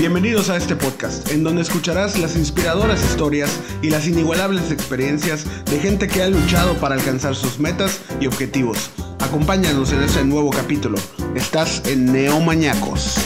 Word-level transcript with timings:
Bienvenidos 0.00 0.48
a 0.48 0.56
este 0.56 0.76
podcast, 0.76 1.30
en 1.30 1.44
donde 1.44 1.60
escucharás 1.60 2.18
las 2.18 2.34
inspiradoras 2.34 3.04
historias 3.04 3.60
y 3.82 3.90
las 3.90 4.06
inigualables 4.06 4.72
experiencias 4.72 5.44
de 5.66 5.78
gente 5.78 6.08
que 6.08 6.22
ha 6.22 6.28
luchado 6.30 6.72
para 6.76 6.94
alcanzar 6.94 7.36
sus 7.36 7.58
metas 7.58 8.00
y 8.18 8.26
objetivos. 8.26 8.88
Acompáñanos 9.18 9.92
en 9.92 10.02
este 10.02 10.24
nuevo 10.24 10.52
capítulo. 10.52 10.96
Estás 11.34 11.82
en 11.84 12.10
Neomañacos. 12.10 13.16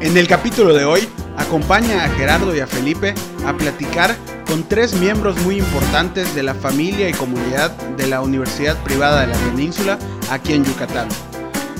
En 0.00 0.16
el 0.16 0.26
capítulo 0.26 0.74
de 0.74 0.84
hoy, 0.84 1.08
acompaña 1.36 2.04
a 2.04 2.08
Gerardo 2.08 2.52
y 2.52 2.58
a 2.58 2.66
Felipe 2.66 3.14
a 3.46 3.56
platicar 3.56 4.16
con 4.48 4.68
tres 4.68 4.94
miembros 4.94 5.40
muy 5.42 5.58
importantes 5.58 6.34
de 6.34 6.42
la 6.42 6.54
familia 6.54 7.08
y 7.08 7.12
comunidad 7.12 7.70
de 7.70 8.08
la 8.08 8.20
Universidad 8.20 8.82
Privada 8.82 9.20
de 9.20 9.28
la 9.28 9.38
Península 9.38 9.96
aquí 10.28 10.54
en 10.54 10.64
Yucatán 10.64 11.06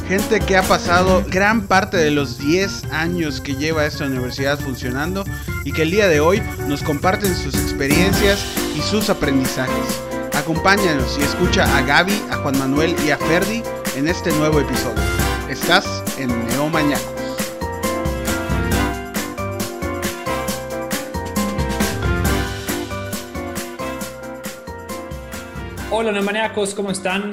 gente 0.08 0.38
que 0.40 0.56
ha 0.56 0.62
pasado 0.62 1.24
gran 1.30 1.66
parte 1.66 1.96
de 1.96 2.10
los 2.10 2.38
10 2.38 2.92
años 2.92 3.40
que 3.40 3.54
lleva 3.54 3.86
esta 3.86 4.04
universidad 4.04 4.58
funcionando 4.58 5.24
y 5.64 5.72
que 5.72 5.82
el 5.82 5.90
día 5.90 6.08
de 6.08 6.20
hoy 6.20 6.42
nos 6.68 6.82
comparten 6.82 7.34
sus 7.34 7.54
experiencias 7.54 8.44
y 8.76 8.82
sus 8.82 9.08
aprendizajes. 9.08 10.02
Acompáñanos 10.34 11.18
y 11.18 11.22
escucha 11.22 11.64
a 11.76 11.80
Gaby, 11.82 12.20
a 12.30 12.36
Juan 12.36 12.58
Manuel 12.58 12.94
y 13.06 13.10
a 13.10 13.18
Ferdi 13.18 13.62
en 13.96 14.08
este 14.08 14.30
nuevo 14.32 14.60
episodio. 14.60 15.02
Estás 15.48 16.02
en 16.18 16.28
Neomañacos. 16.48 17.14
Hola 25.90 26.12
Neomaníacos, 26.12 26.74
¿cómo 26.74 26.90
están? 26.90 27.32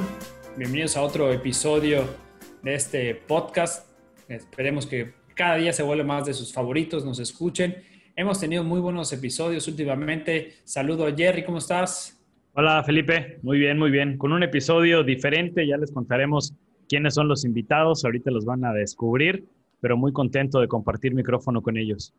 Bienvenidos 0.55 0.95
a 0.95 1.01
otro 1.01 1.33
episodio 1.33 2.30
de 2.61 2.75
este 2.75 3.15
podcast. 3.15 3.89
Esperemos 4.27 4.85
que 4.85 5.13
cada 5.35 5.55
día 5.55 5.73
se 5.73 5.83
vuelva 5.83 6.03
más 6.03 6.25
de 6.25 6.33
sus 6.33 6.53
favoritos, 6.53 7.05
nos 7.05 7.19
escuchen. 7.19 7.77
Hemos 8.15 8.39
tenido 8.39 8.63
muy 8.63 8.79
buenos 8.79 9.11
episodios 9.13 9.67
últimamente. 9.67 10.53
Saludo 10.63 11.07
a 11.07 11.15
Jerry, 11.15 11.43
¿cómo 11.43 11.57
estás? 11.57 12.21
Hola 12.53 12.83
Felipe, 12.83 13.39
muy 13.41 13.57
bien, 13.57 13.79
muy 13.79 13.91
bien. 13.91 14.17
Con 14.17 14.33
un 14.33 14.43
episodio 14.43 15.03
diferente, 15.03 15.65
ya 15.65 15.77
les 15.77 15.91
contaremos 15.91 16.53
quiénes 16.87 17.13
son 17.13 17.27
los 17.27 17.45
invitados, 17.45 18.03
ahorita 18.03 18.29
los 18.29 18.45
van 18.45 18.65
a 18.65 18.73
descubrir, 18.73 19.45
pero 19.79 19.97
muy 19.97 20.11
contento 20.11 20.59
de 20.59 20.67
compartir 20.67 21.13
micrófono 21.13 21.61
con 21.61 21.77
ellos. 21.77 22.13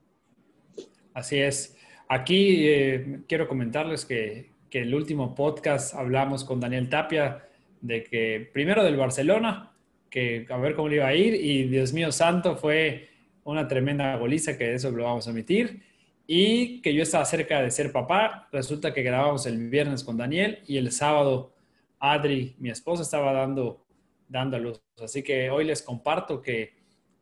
Así 1.15 1.39
es. 1.39 1.77
Aquí 2.09 2.67
eh, 2.67 3.21
quiero 3.29 3.47
comentarles 3.47 4.05
que, 4.05 4.51
que 4.71 4.81
el 4.81 4.95
último 4.95 5.35
podcast 5.35 5.95
hablamos 5.95 6.45
con 6.45 6.59
Daniel 6.59 6.89
Tapia 6.89 7.43
de 7.83 8.05
que 8.05 8.49
primero 8.53 8.83
del 8.85 8.97
Barcelona, 8.97 9.72
que 10.13 10.47
a 10.51 10.59
ver 10.59 10.75
cómo 10.75 10.89
le 10.89 10.97
iba 10.97 11.07
a 11.07 11.15
ir 11.15 11.35
y 11.35 11.65
Dios 11.65 11.93
mío 11.95 12.13
santo 12.13 12.57
fue 12.57 13.09
una 13.45 13.67
tremenda 13.67 14.15
goliza 14.17 14.59
que 14.59 14.75
eso 14.75 14.91
lo 14.91 15.05
vamos 15.05 15.27
a 15.27 15.31
omitir 15.31 15.83
y 16.27 16.81
que 16.83 16.95
yo 16.95 17.03
estaba 17.03 17.25
cerca 17.25 17.63
de 17.63 17.71
ser 17.71 17.91
papá, 17.91 18.49
resulta 18.53 18.93
que 18.93 19.03
grabamos 19.03 19.47
el 19.47 19.71
viernes 19.71 20.05
con 20.05 20.19
Daniel 20.19 20.61
y 20.69 20.77
el 20.77 20.93
sábado 20.93 21.55
Adri, 21.99 22.55
mi 22.59 22.69
esposa, 22.69 23.03
estaba 23.03 23.33
dando, 23.33 23.87
dando 24.29 24.57
a 24.57 24.61
luz. 24.61 24.83
Así 25.03 25.23
que 25.23 25.51
hoy 25.51 25.65
les 25.65 25.83
comparto 25.83 26.43
que 26.43 26.75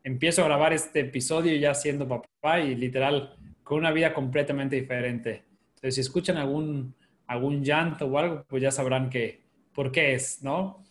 empiezo 0.03 0.43
a 0.43 0.47
grabar 0.47 0.73
este 0.73 1.01
episodio 1.01 1.55
ya 1.57 1.75
siendo 1.75 2.09
papá 2.09 2.61
y 2.61 2.75
literal 2.75 3.37
con 3.63 3.79
una 3.79 3.93
vida 3.93 4.13
completamente 4.13 4.77
diferente. 4.77 5.45
Entonces, 5.75 5.95
si 5.95 6.01
escuchan 6.01 6.39
algún, 6.39 6.95
algún 7.27 7.63
llanto 7.63 8.07
o 8.07 8.19
algo, 8.19 8.45
pues 8.49 8.63
ya 8.63 8.71
sabrán 8.71 9.11
que, 9.11 9.43
por 9.73 9.93
qué 9.93 10.15
es, 10.15 10.43
¿no? 10.43 10.83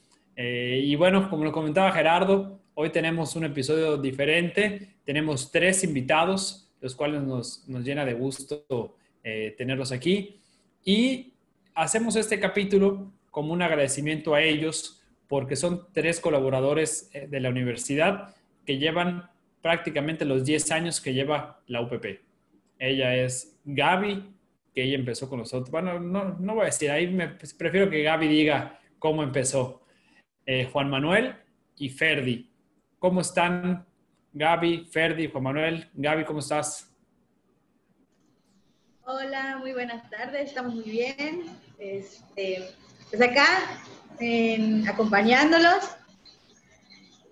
Eh, 0.42 0.80
y 0.86 0.96
bueno, 0.96 1.30
como 1.30 1.44
lo 1.44 1.52
comentaba 1.52 1.92
Gerardo, 1.92 2.62
hoy 2.74 2.92
tenemos 2.92 3.36
un 3.36 3.44
episodio 3.44 3.98
diferente. 3.98 4.96
Tenemos 5.04 5.52
tres 5.52 5.84
invitados, 5.84 6.72
los 6.80 6.96
cuales 6.96 7.24
nos, 7.24 7.68
nos 7.68 7.84
llena 7.84 8.06
de 8.06 8.14
gusto 8.14 8.96
eh, 9.22 9.54
tenerlos 9.58 9.92
aquí. 9.92 10.40
Y 10.86 11.34
hacemos 11.76 12.16
este 12.16 12.40
capítulo 12.40 13.12
como 13.32 13.52
un 13.52 13.62
agradecimiento 13.62 14.34
a 14.34 14.42
ellos 14.42 15.02
porque 15.28 15.58
son 15.58 15.88
tres 15.92 16.22
colaboradores 16.22 17.10
eh, 17.14 17.28
de 17.28 17.42
la 17.42 17.50
universidad 17.50 18.34
que 18.66 18.78
llevan 18.78 19.30
prácticamente 19.62 20.24
los 20.24 20.46
10 20.46 20.72
años 20.72 21.02
que 21.02 21.14
lleva 21.14 21.60
la 21.68 21.82
UPP. 21.82 22.22
Ella 22.80 23.14
es 23.14 23.60
Gaby, 23.66 24.24
que 24.74 24.84
ella 24.84 24.96
empezó 24.96 25.28
con 25.28 25.40
nosotros. 25.40 25.70
Bueno, 25.70 26.00
no, 26.00 26.38
no 26.40 26.54
voy 26.56 26.62
a 26.62 26.66
decir, 26.68 26.90
ahí 26.92 27.14
prefiero 27.58 27.90
que 27.90 28.04
Gaby 28.04 28.30
diga 28.30 28.80
cómo 29.00 29.22
empezó. 29.22 29.82
Eh, 30.46 30.68
Juan 30.72 30.90
Manuel 30.90 31.36
y 31.78 31.90
Ferdi. 31.90 32.50
¿Cómo 32.98 33.22
están 33.22 33.86
Gaby, 34.34 34.88
Ferdi, 34.92 35.28
Juan 35.28 35.44
Manuel? 35.44 35.90
Gaby, 35.94 36.26
¿cómo 36.26 36.40
estás? 36.40 36.92
Hola, 39.04 39.58
muy 39.60 39.74
buenas 39.74 40.08
tardes, 40.10 40.50
estamos 40.50 40.76
muy 40.76 40.84
bien. 40.84 41.46
Este, 41.80 42.70
pues 43.10 43.22
acá, 43.22 43.46
acompañándolos. 44.88 45.96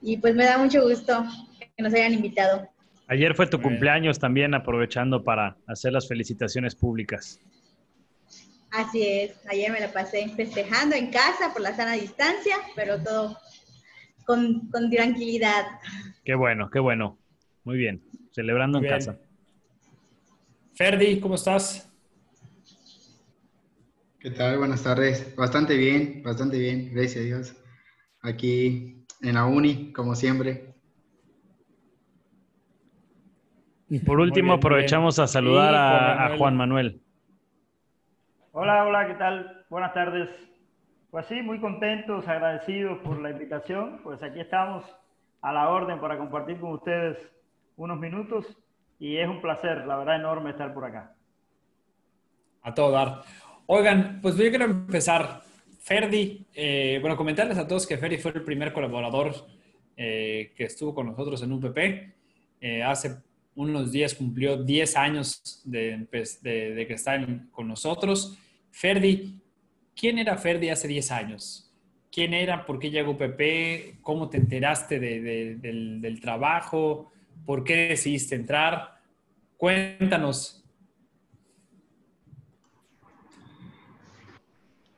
Y 0.02 0.18
pues 0.18 0.36
me 0.36 0.46
da 0.46 0.58
mucho 0.58 0.82
gusto 0.82 1.24
que 1.60 1.84
nos 1.84 1.94
hayan 1.94 2.14
invitado. 2.14 2.68
Ayer 3.08 3.36
fue 3.36 3.48
tu 3.48 3.62
cumpleaños 3.62 4.20
también, 4.20 4.54
aprovechando 4.54 5.24
para 5.24 5.56
hacer 5.68 5.94
las 5.94 6.08
felicitaciones 6.08 6.76
públicas. 6.76 7.40
Así 8.78 9.02
es, 9.02 9.44
ayer 9.48 9.72
me 9.72 9.80
la 9.80 9.92
pasé 9.92 10.30
festejando 10.36 10.96
en 10.96 11.10
casa 11.10 11.52
por 11.52 11.64
la 11.64 11.76
sana 11.76 11.94
distancia, 11.94 12.58
pero 12.76 13.02
todo 13.02 13.36
con, 14.24 14.70
tranquilidad. 14.70 15.66
Qué 16.24 16.36
bueno, 16.36 16.70
qué 16.70 16.78
bueno. 16.78 17.18
Muy 17.64 17.76
bien, 17.76 18.04
celebrando 18.30 18.78
en 18.78 18.88
casa. 18.88 19.18
Ferdi, 20.76 21.20
¿cómo 21.20 21.34
estás? 21.34 21.92
¿Qué 24.20 24.30
tal? 24.30 24.60
Buenas 24.60 24.84
tardes. 24.84 25.36
Bastante 25.36 25.76
bien, 25.76 26.22
bastante 26.22 26.60
bien, 26.60 26.92
gracias 26.94 27.18
a 27.18 27.26
Dios. 27.26 27.56
Aquí 28.22 29.08
en 29.24 29.34
la 29.34 29.48
uni, 29.48 29.92
como 29.92 30.14
siempre. 30.14 30.76
Y 33.90 33.98
por 34.02 34.20
último, 34.20 34.54
aprovechamos 34.54 35.18
a 35.18 35.26
saludar 35.26 35.74
a 35.74 36.38
Juan 36.38 36.56
Manuel. 36.56 37.02
Hola, 38.70 38.84
hola, 38.84 39.08
¿qué 39.08 39.14
tal? 39.14 39.66
Buenas 39.70 39.94
tardes. 39.94 40.30
Pues 41.10 41.26
sí, 41.28 41.36
muy 41.36 41.58
contentos, 41.62 42.28
agradecidos 42.28 43.00
por 43.00 43.18
la 43.22 43.30
invitación. 43.30 44.02
Pues 44.04 44.22
aquí 44.22 44.42
estamos 44.42 44.84
a 45.42 45.54
la 45.54 45.70
orden 45.70 46.02
para 46.02 46.18
compartir 46.18 46.60
con 46.60 46.74
ustedes 46.74 47.18
unos 47.78 47.98
minutos 47.98 48.46
y 49.00 49.16
es 49.16 49.30
un 49.30 49.40
placer, 49.40 49.88
la 49.88 49.96
verdad, 49.96 50.18
enorme 50.18 50.50
estar 50.50 50.74
por 50.74 50.84
acá. 50.84 51.16
A 52.62 52.74
todo 52.74 52.92
dar. 52.92 53.22
Oigan, 53.68 54.20
pues 54.22 54.36
yo 54.36 54.50
quiero 54.50 54.66
empezar. 54.66 55.44
Ferdi, 55.80 56.46
eh, 56.54 56.98
bueno, 57.00 57.16
comentarles 57.16 57.58
a 57.58 57.66
todos 57.66 57.88
que 57.88 57.98
Ferdi 57.98 58.18
fue 58.18 58.32
el 58.32 58.44
primer 58.44 58.74
colaborador 58.74 59.34
eh, 59.96 60.52
que 60.58 60.66
estuvo 60.66 60.94
con 60.94 61.06
nosotros 61.06 61.42
en 61.42 61.54
UPP. 61.54 61.78
Eh, 62.60 62.84
hace 62.84 63.16
unos 63.56 63.94
días 63.94 64.14
cumplió 64.14 64.62
10 64.62 64.98
años 64.98 65.62
de, 65.64 66.06
de 66.12 66.86
que 66.86 66.94
está 66.94 67.18
con 67.54 67.70
nosotros. 67.70 68.38
Ferdi, 68.78 69.42
¿quién 69.96 70.20
era 70.20 70.38
Ferdi 70.38 70.70
hace 70.70 70.88
10 70.88 71.12
años? 71.12 71.68
¿Quién 72.12 72.36
era? 72.36 72.64
¿Por 72.64 72.78
qué 72.78 72.92
llegó 72.92 73.18
PP? 73.18 73.98
¿Cómo 74.04 74.30
te 74.30 74.38
enteraste 74.38 75.00
del, 75.00 76.20
trabajo? 76.22 77.12
¿Por 77.44 77.64
qué 77.64 77.88
decidiste 77.88 78.36
entrar? 78.36 79.02
Cuéntanos. 79.58 80.64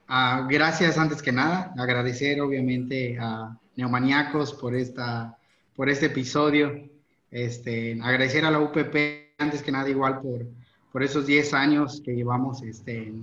Ah, 0.09 0.45
gracias 0.49 0.97
antes 0.97 1.21
que 1.21 1.31
nada, 1.31 1.73
agradecer 1.77 2.41
obviamente 2.41 3.17
a 3.17 3.57
Neomaniacos 3.77 4.55
por, 4.55 4.75
esta, 4.75 5.37
por 5.73 5.87
este 5.87 6.07
episodio, 6.07 6.89
este, 7.31 7.97
agradecer 8.01 8.43
a 8.43 8.51
la 8.51 8.59
UPP 8.59 9.35
antes 9.37 9.63
que 9.63 9.71
nada 9.71 9.89
igual 9.89 10.19
por, 10.19 10.45
por 10.91 11.01
esos 11.01 11.25
10 11.25 11.53
años 11.53 12.01
que 12.03 12.13
llevamos 12.13 12.61
este, 12.61 13.13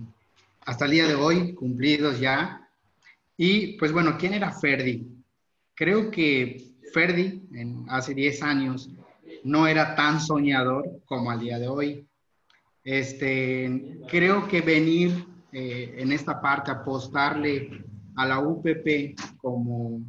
hasta 0.67 0.85
el 0.85 0.91
día 0.91 1.07
de 1.07 1.15
hoy, 1.15 1.55
cumplidos 1.55 2.19
ya. 2.19 2.69
Y 3.37 3.79
pues 3.79 3.93
bueno, 3.93 4.17
¿quién 4.19 4.35
era 4.35 4.53
Ferdi? 4.53 5.07
Creo 5.75 6.11
que 6.11 6.75
Ferdi 6.93 7.49
en, 7.53 7.87
hace 7.89 8.15
10 8.15 8.43
años 8.43 8.91
no 9.45 9.67
era 9.69 9.95
tan 9.95 10.21
soñador 10.21 11.03
como 11.05 11.31
al 11.31 11.41
día 11.41 11.59
de 11.59 11.69
hoy. 11.69 12.07
Este, 12.83 14.01
creo 14.09 14.49
que 14.49 14.61
venir 14.61 15.25
eh, 15.53 15.95
en 15.99 16.11
esta 16.11 16.41
parte, 16.41 16.73
apostarle 16.73 17.85
a 18.17 18.27
la 18.27 18.41
UPP 18.41 19.17
como 19.37 20.03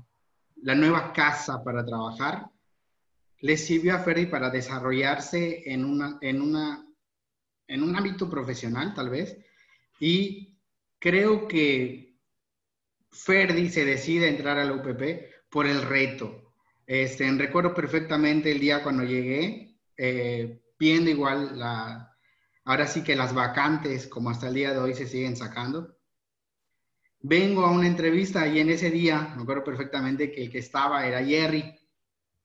la 0.63 0.74
nueva 0.74 1.13
casa 1.13 1.63
para 1.63 1.86
trabajar, 1.86 2.48
le 3.42 3.57
sirvió 3.57 3.95
a 3.95 4.00
Ferdi 4.00 4.25
para 4.25 4.50
desarrollarse 4.50 5.71
en, 5.71 5.86
una, 5.86 6.18
en, 6.21 6.42
una, 6.42 6.83
en 7.68 7.83
un 7.83 7.95
ámbito 7.95 8.27
profesional, 8.27 8.95
tal 8.95 9.12
vez, 9.12 9.38
y 10.00 10.47
creo 11.00 11.48
que 11.48 12.18
Ferdi 13.12 13.70
se 13.70 13.86
decide 13.86 14.28
entrar 14.28 14.58
a 14.58 14.66
la 14.66 14.74
UPP 14.74 15.50
por 15.50 15.66
el 15.66 15.82
reto. 15.82 16.54
Este, 16.86 17.30
recuerdo 17.32 17.74
perfectamente 17.74 18.52
el 18.52 18.60
día 18.60 18.84
cuando 18.84 19.04
llegué, 19.04 19.78
eh, 19.98 20.62
viendo 20.80 21.10
igual 21.10 21.58
la, 21.60 22.16
ahora 22.66 22.88
sí 22.88 23.04
que 23.04 23.16
las 23.16 23.34
vacantes, 23.34 24.08
como 24.08 24.30
hasta 24.30 24.48
el 24.48 24.54
día 24.54 24.72
de 24.72 24.80
hoy 24.80 24.94
se 24.94 25.08
siguen 25.08 25.36
sacando. 25.36 25.98
Vengo 27.20 27.66
a 27.66 27.72
una 27.72 27.88
entrevista 27.88 28.48
y 28.48 28.60
en 28.60 28.70
ese 28.70 28.92
día, 28.92 29.34
me 29.36 29.44
acuerdo 29.44 29.64
perfectamente 29.64 30.32
que 30.32 30.44
el 30.44 30.52
que 30.52 30.60
estaba 30.60 31.06
era 31.06 31.26
Jerry. 31.26 31.74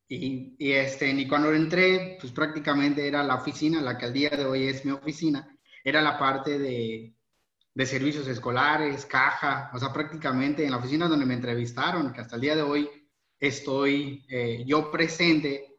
Y, 0.09 0.57
y, 0.59 0.73
este, 0.73 1.11
y 1.11 1.29
cuando 1.29 1.53
entré, 1.53 2.19
pues 2.21 2.33
prácticamente 2.33 3.07
era 3.07 3.23
la 3.23 3.37
oficina, 3.37 3.81
la 3.81 3.97
que 3.97 4.07
al 4.07 4.13
día 4.13 4.31
de 4.31 4.45
hoy 4.45 4.65
es 4.65 4.85
mi 4.85 4.91
oficina, 4.91 5.57
era 5.85 6.03
la 6.03 6.19
parte 6.19 6.59
de, 6.59 7.15
de 7.75 7.87
servicios 7.87 8.27
escolares, 8.29 9.07
caja, 9.07 9.71
o 9.73 9.79
sea, 9.79 9.93
prácticamente 9.93 10.65
en 10.65 10.71
la 10.71 10.77
oficina 10.77 11.09
donde 11.09 11.27
me 11.27 11.35
entrevistaron, 11.35 12.13
que 12.13 12.21
hasta 12.21 12.37
el 12.37 12.43
día 12.43 12.57
de 12.57 12.63
hoy 12.63 12.89
estoy 13.41 14.25
eh, 14.29 14.63
yo 14.67 14.91
presente, 14.91 15.75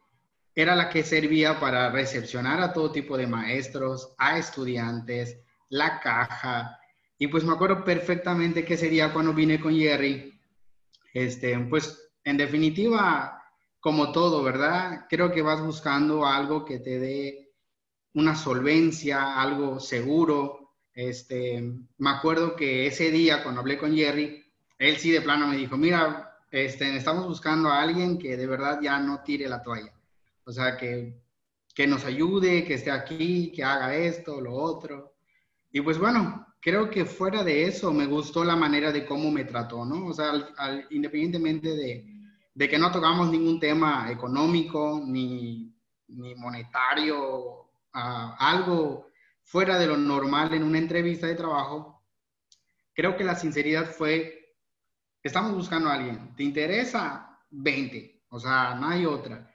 era 0.54 0.76
la 0.76 0.88
que 0.88 1.02
servía 1.02 1.58
para 1.58 1.90
recepcionar 1.90 2.60
a 2.60 2.72
todo 2.72 2.92
tipo 2.92 3.16
de 3.16 3.26
maestros, 3.26 4.14
a 4.18 4.38
estudiantes, 4.38 5.40
la 5.68 6.00
caja. 6.00 6.78
Y 7.18 7.26
pues 7.26 7.44
me 7.44 7.52
acuerdo 7.52 7.84
perfectamente 7.84 8.64
que 8.64 8.76
sería 8.76 9.12
cuando 9.12 9.32
vine 9.32 9.60
con 9.60 9.74
Jerry. 9.74 10.32
Este, 11.12 11.58
pues 11.58 12.12
en 12.22 12.36
definitiva, 12.36 13.42
como 13.80 14.12
todo, 14.12 14.42
¿verdad? 14.42 15.06
Creo 15.08 15.32
que 15.32 15.42
vas 15.42 15.60
buscando 15.60 16.24
algo 16.24 16.64
que 16.64 16.78
te 16.78 16.98
dé 16.98 17.52
una 18.14 18.36
solvencia, 18.36 19.40
algo 19.40 19.80
seguro, 19.80 20.63
este, 20.94 21.60
me 21.98 22.10
acuerdo 22.10 22.54
que 22.56 22.86
ese 22.86 23.10
día 23.10 23.42
cuando 23.42 23.60
hablé 23.60 23.76
con 23.76 23.94
Jerry, 23.94 24.44
él 24.78 24.96
sí 24.96 25.10
de 25.10 25.20
plano 25.20 25.46
me 25.46 25.56
dijo, 25.56 25.76
mira, 25.76 26.38
este, 26.50 26.96
estamos 26.96 27.26
buscando 27.26 27.68
a 27.68 27.82
alguien 27.82 28.18
que 28.18 28.36
de 28.36 28.46
verdad 28.46 28.78
ya 28.80 29.00
no 29.00 29.22
tire 29.22 29.48
la 29.48 29.62
toalla. 29.62 29.92
O 30.44 30.52
sea, 30.52 30.76
que, 30.76 31.20
que 31.74 31.86
nos 31.86 32.04
ayude, 32.04 32.64
que 32.64 32.74
esté 32.74 32.90
aquí, 32.90 33.50
que 33.50 33.64
haga 33.64 33.94
esto, 33.96 34.40
lo 34.40 34.54
otro. 34.54 35.14
Y 35.72 35.80
pues 35.80 35.98
bueno, 35.98 36.46
creo 36.60 36.88
que 36.88 37.04
fuera 37.04 37.42
de 37.42 37.64
eso 37.64 37.92
me 37.92 38.06
gustó 38.06 38.44
la 38.44 38.54
manera 38.54 38.92
de 38.92 39.04
cómo 39.04 39.30
me 39.30 39.44
trató, 39.44 39.84
¿no? 39.84 40.06
O 40.06 40.12
sea, 40.14 40.32
independientemente 40.90 41.74
de, 41.74 42.06
de, 42.54 42.68
que 42.68 42.78
no 42.78 42.92
tocamos 42.92 43.30
ningún 43.30 43.58
tema 43.58 44.10
económico 44.10 45.02
ni, 45.04 45.74
ni 46.08 46.34
monetario, 46.36 47.64
uh, 47.94 48.34
algo 48.38 49.10
fuera 49.44 49.78
de 49.78 49.86
lo 49.86 49.96
normal 49.96 50.52
en 50.54 50.64
una 50.64 50.78
entrevista 50.78 51.26
de 51.26 51.34
trabajo, 51.34 52.02
creo 52.92 53.16
que 53.16 53.24
la 53.24 53.36
sinceridad 53.36 53.86
fue, 53.86 54.56
estamos 55.22 55.54
buscando 55.54 55.88
a 55.88 55.94
alguien, 55.94 56.34
¿te 56.34 56.42
interesa? 56.42 57.38
20, 57.50 58.24
o 58.30 58.40
sea, 58.40 58.74
no 58.74 58.88
hay 58.88 59.06
otra. 59.06 59.50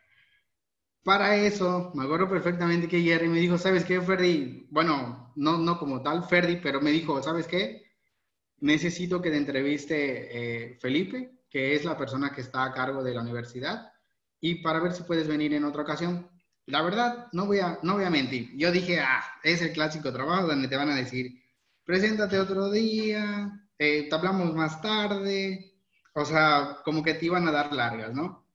Para 1.03 1.35
eso, 1.35 1.91
me 1.95 2.03
acuerdo 2.03 2.29
perfectamente 2.29 2.87
que 2.87 3.01
Jerry 3.01 3.27
me 3.27 3.39
dijo, 3.39 3.57
¿sabes 3.57 3.83
qué, 3.83 3.99
Ferdi? 4.01 4.67
Bueno, 4.69 5.33
no, 5.35 5.57
no 5.57 5.79
como 5.79 6.01
tal 6.01 6.23
Ferdi, 6.23 6.57
pero 6.57 6.81
me 6.81 6.91
dijo, 6.91 7.21
¿sabes 7.23 7.47
qué? 7.47 7.83
Necesito 8.59 9.21
que 9.21 9.31
te 9.31 9.37
entreviste 9.37 10.73
eh, 10.73 10.77
Felipe, 10.79 11.39
que 11.49 11.73
es 11.73 11.85
la 11.85 11.97
persona 11.97 12.31
que 12.31 12.41
está 12.41 12.65
a 12.65 12.73
cargo 12.73 13.01
de 13.03 13.13
la 13.13 13.21
universidad, 13.21 13.91
y 14.39 14.55
para 14.55 14.79
ver 14.79 14.93
si 14.93 15.03
puedes 15.03 15.27
venir 15.27 15.53
en 15.53 15.63
otra 15.63 15.81
ocasión 15.81 16.29
la 16.69 16.83
verdad, 16.83 17.27
no 17.31 17.47
voy, 17.47 17.59
a, 17.59 17.79
no 17.81 17.95
voy 17.95 18.03
a 18.03 18.09
mentir. 18.11 18.55
Yo 18.55 18.71
dije, 18.71 18.99
ah, 18.99 19.23
es 19.43 19.61
el 19.61 19.73
clásico 19.73 20.13
trabajo 20.13 20.47
donde 20.47 20.67
te 20.67 20.77
van 20.77 20.89
a 20.89 20.95
decir, 20.95 21.41
preséntate 21.83 22.39
otro 22.39 22.69
día, 22.69 23.67
eh, 23.77 24.07
te 24.07 24.15
hablamos 24.15 24.53
más 24.55 24.79
tarde. 24.81 25.73
O 26.13 26.25
sea, 26.25 26.77
como 26.85 27.03
que 27.03 27.15
te 27.15 27.25
iban 27.25 27.47
a 27.47 27.51
dar 27.51 27.73
largas, 27.73 28.13
¿no? 28.13 28.45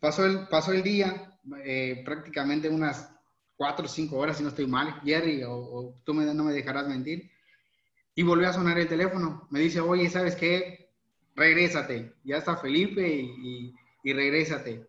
Pasó 0.00 0.26
el, 0.26 0.48
pasó 0.48 0.72
el 0.72 0.82
día, 0.82 1.38
eh, 1.64 2.02
prácticamente 2.04 2.68
unas 2.68 3.14
cuatro 3.56 3.84
o 3.86 3.88
cinco 3.88 4.16
horas, 4.16 4.38
si 4.38 4.42
no 4.42 4.48
estoy 4.48 4.66
mal, 4.66 5.00
Jerry, 5.04 5.42
o, 5.46 6.00
tú 6.04 6.14
me, 6.14 6.24
no 6.34 6.44
me 6.44 6.52
dejarás 6.52 6.88
mentir. 6.88 7.30
Y 8.14 8.22
volvió 8.24 8.48
a 8.48 8.52
sonar 8.52 8.78
el 8.78 8.88
teléfono. 8.88 9.46
Me 9.50 9.60
dice, 9.60 9.80
oye, 9.80 10.10
¿sabes 10.10 10.34
qué? 10.34 10.90
Regrésate. 11.36 12.14
Ya 12.24 12.38
está 12.38 12.56
Felipe 12.56 13.06
y, 13.06 13.20
y, 13.22 13.74
y 14.02 14.12
regrésate. 14.12 14.88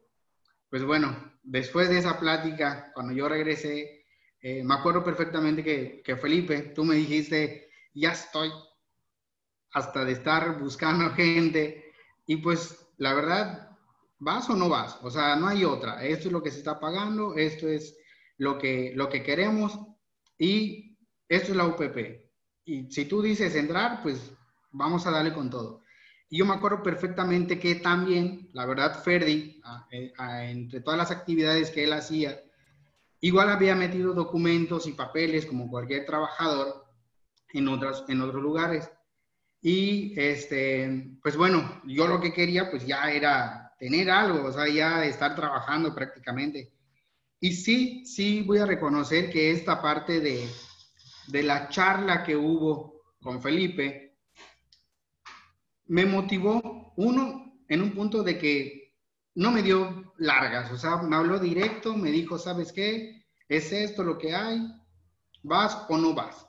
Pues 0.70 0.84
bueno, 0.84 1.31
después 1.44 1.90
de 1.90 2.00
esa 2.00 2.20
plática, 2.20 2.92
cuando 2.94 3.14
yo 3.14 3.28
regresé, 3.28 4.06
eh, 4.42 4.64
me 4.64 4.74
acuerdo 4.74 5.04
perfectamente 5.04 5.64
que, 5.64 6.02
que, 6.04 6.16
Felipe, 6.18 6.74
tú 6.76 6.84
me 6.84 6.96
dijiste, 6.96 7.70
ya 7.94 8.12
estoy 8.12 8.52
hasta 9.74 10.04
de 10.06 10.14
estar 10.14 10.60
buscando 10.60 11.10
gente 11.16 11.94
y 12.26 12.38
pues 12.38 12.88
la 12.98 13.14
verdad, 13.14 13.78
¿vas 14.20 14.50
o 14.50 14.56
no 14.56 14.70
vas? 14.70 14.98
O 15.02 15.10
sea, 15.10 15.36
no 15.36 15.48
hay 15.48 15.66
otra. 15.66 16.04
Esto 16.04 16.28
es 16.28 16.32
lo 16.32 16.44
que 16.44 16.52
se 16.52 16.60
está 16.60 16.80
pagando, 16.80 17.36
esto 17.36 17.68
es 17.68 17.98
lo 18.38 18.58
que, 18.58 18.94
lo 18.96 19.10
que 19.10 19.24
queremos 19.24 19.78
y 20.38 20.98
esto 21.28 21.52
es 21.52 21.58
la 21.58 21.66
UPP. 21.66 22.32
Y 22.66 22.92
si 22.92 23.06
tú 23.06 23.22
dices 23.22 23.56
entrar, 23.56 24.02
pues 24.04 24.32
vamos 24.72 25.06
a 25.06 25.12
darle 25.12 25.34
con 25.34 25.50
todo. 25.50 25.81
Y 26.32 26.38
yo 26.38 26.46
me 26.46 26.54
acuerdo 26.54 26.82
perfectamente 26.82 27.60
que 27.60 27.76
también, 27.76 28.50
la 28.54 28.66
verdad, 28.66 29.04
Ferdi, 29.04 29.62
eh, 29.92 30.14
entre 30.50 30.80
todas 30.80 30.98
las 30.98 31.12
actividades 31.12 31.72
que 31.72 31.84
él 31.84 31.92
hacía, 31.92 32.42
igual 33.20 33.50
había 33.50 33.76
metido 33.76 34.14
documentos 34.14 34.88
y 34.88 34.94
papeles 34.94 35.46
como 35.46 35.70
cualquier 35.70 36.06
trabajador 36.06 36.86
en, 37.50 37.68
otras, 37.68 38.06
en 38.08 38.22
otros 38.22 38.42
lugares. 38.42 38.90
Y, 39.62 40.18
este, 40.18 41.18
pues 41.22 41.36
bueno, 41.36 41.82
yo 41.86 42.08
lo 42.08 42.22
que 42.22 42.32
quería, 42.32 42.72
pues 42.72 42.88
ya 42.88 43.12
era 43.12 43.74
tener 43.78 44.10
algo, 44.10 44.48
o 44.48 44.54
sea, 44.54 44.70
ya 44.70 45.04
estar 45.04 45.36
trabajando 45.36 45.94
prácticamente. 45.94 46.72
Y 47.42 47.52
sí, 47.52 48.06
sí 48.06 48.42
voy 48.44 48.60
a 48.60 48.66
reconocer 48.66 49.30
que 49.30 49.52
esta 49.52 49.82
parte 49.82 50.22
de, 50.22 50.48
de 51.28 51.44
la 51.44 51.68
charla 51.68 52.24
que 52.24 52.38
hubo 52.38 53.02
con 53.20 53.42
Felipe, 53.42 54.11
me 55.92 56.06
motivó, 56.06 56.94
uno, 56.96 57.54
en 57.68 57.82
un 57.82 57.92
punto 57.92 58.24
de 58.24 58.38
que 58.38 58.94
no 59.36 59.52
me 59.52 59.62
dio 59.62 60.14
largas, 60.20 60.72
o 60.72 60.78
sea, 60.78 60.96
me 61.02 61.18
habló 61.18 61.38
directo, 61.38 61.98
me 61.98 62.12
dijo, 62.12 62.38
¿sabes 62.38 62.72
qué? 62.72 63.26
Es 63.50 63.74
esto 63.74 64.02
lo 64.02 64.18
que 64.18 64.34
hay, 64.34 64.66
vas 65.44 65.86
o 65.90 65.98
no 65.98 66.14
vas. 66.14 66.48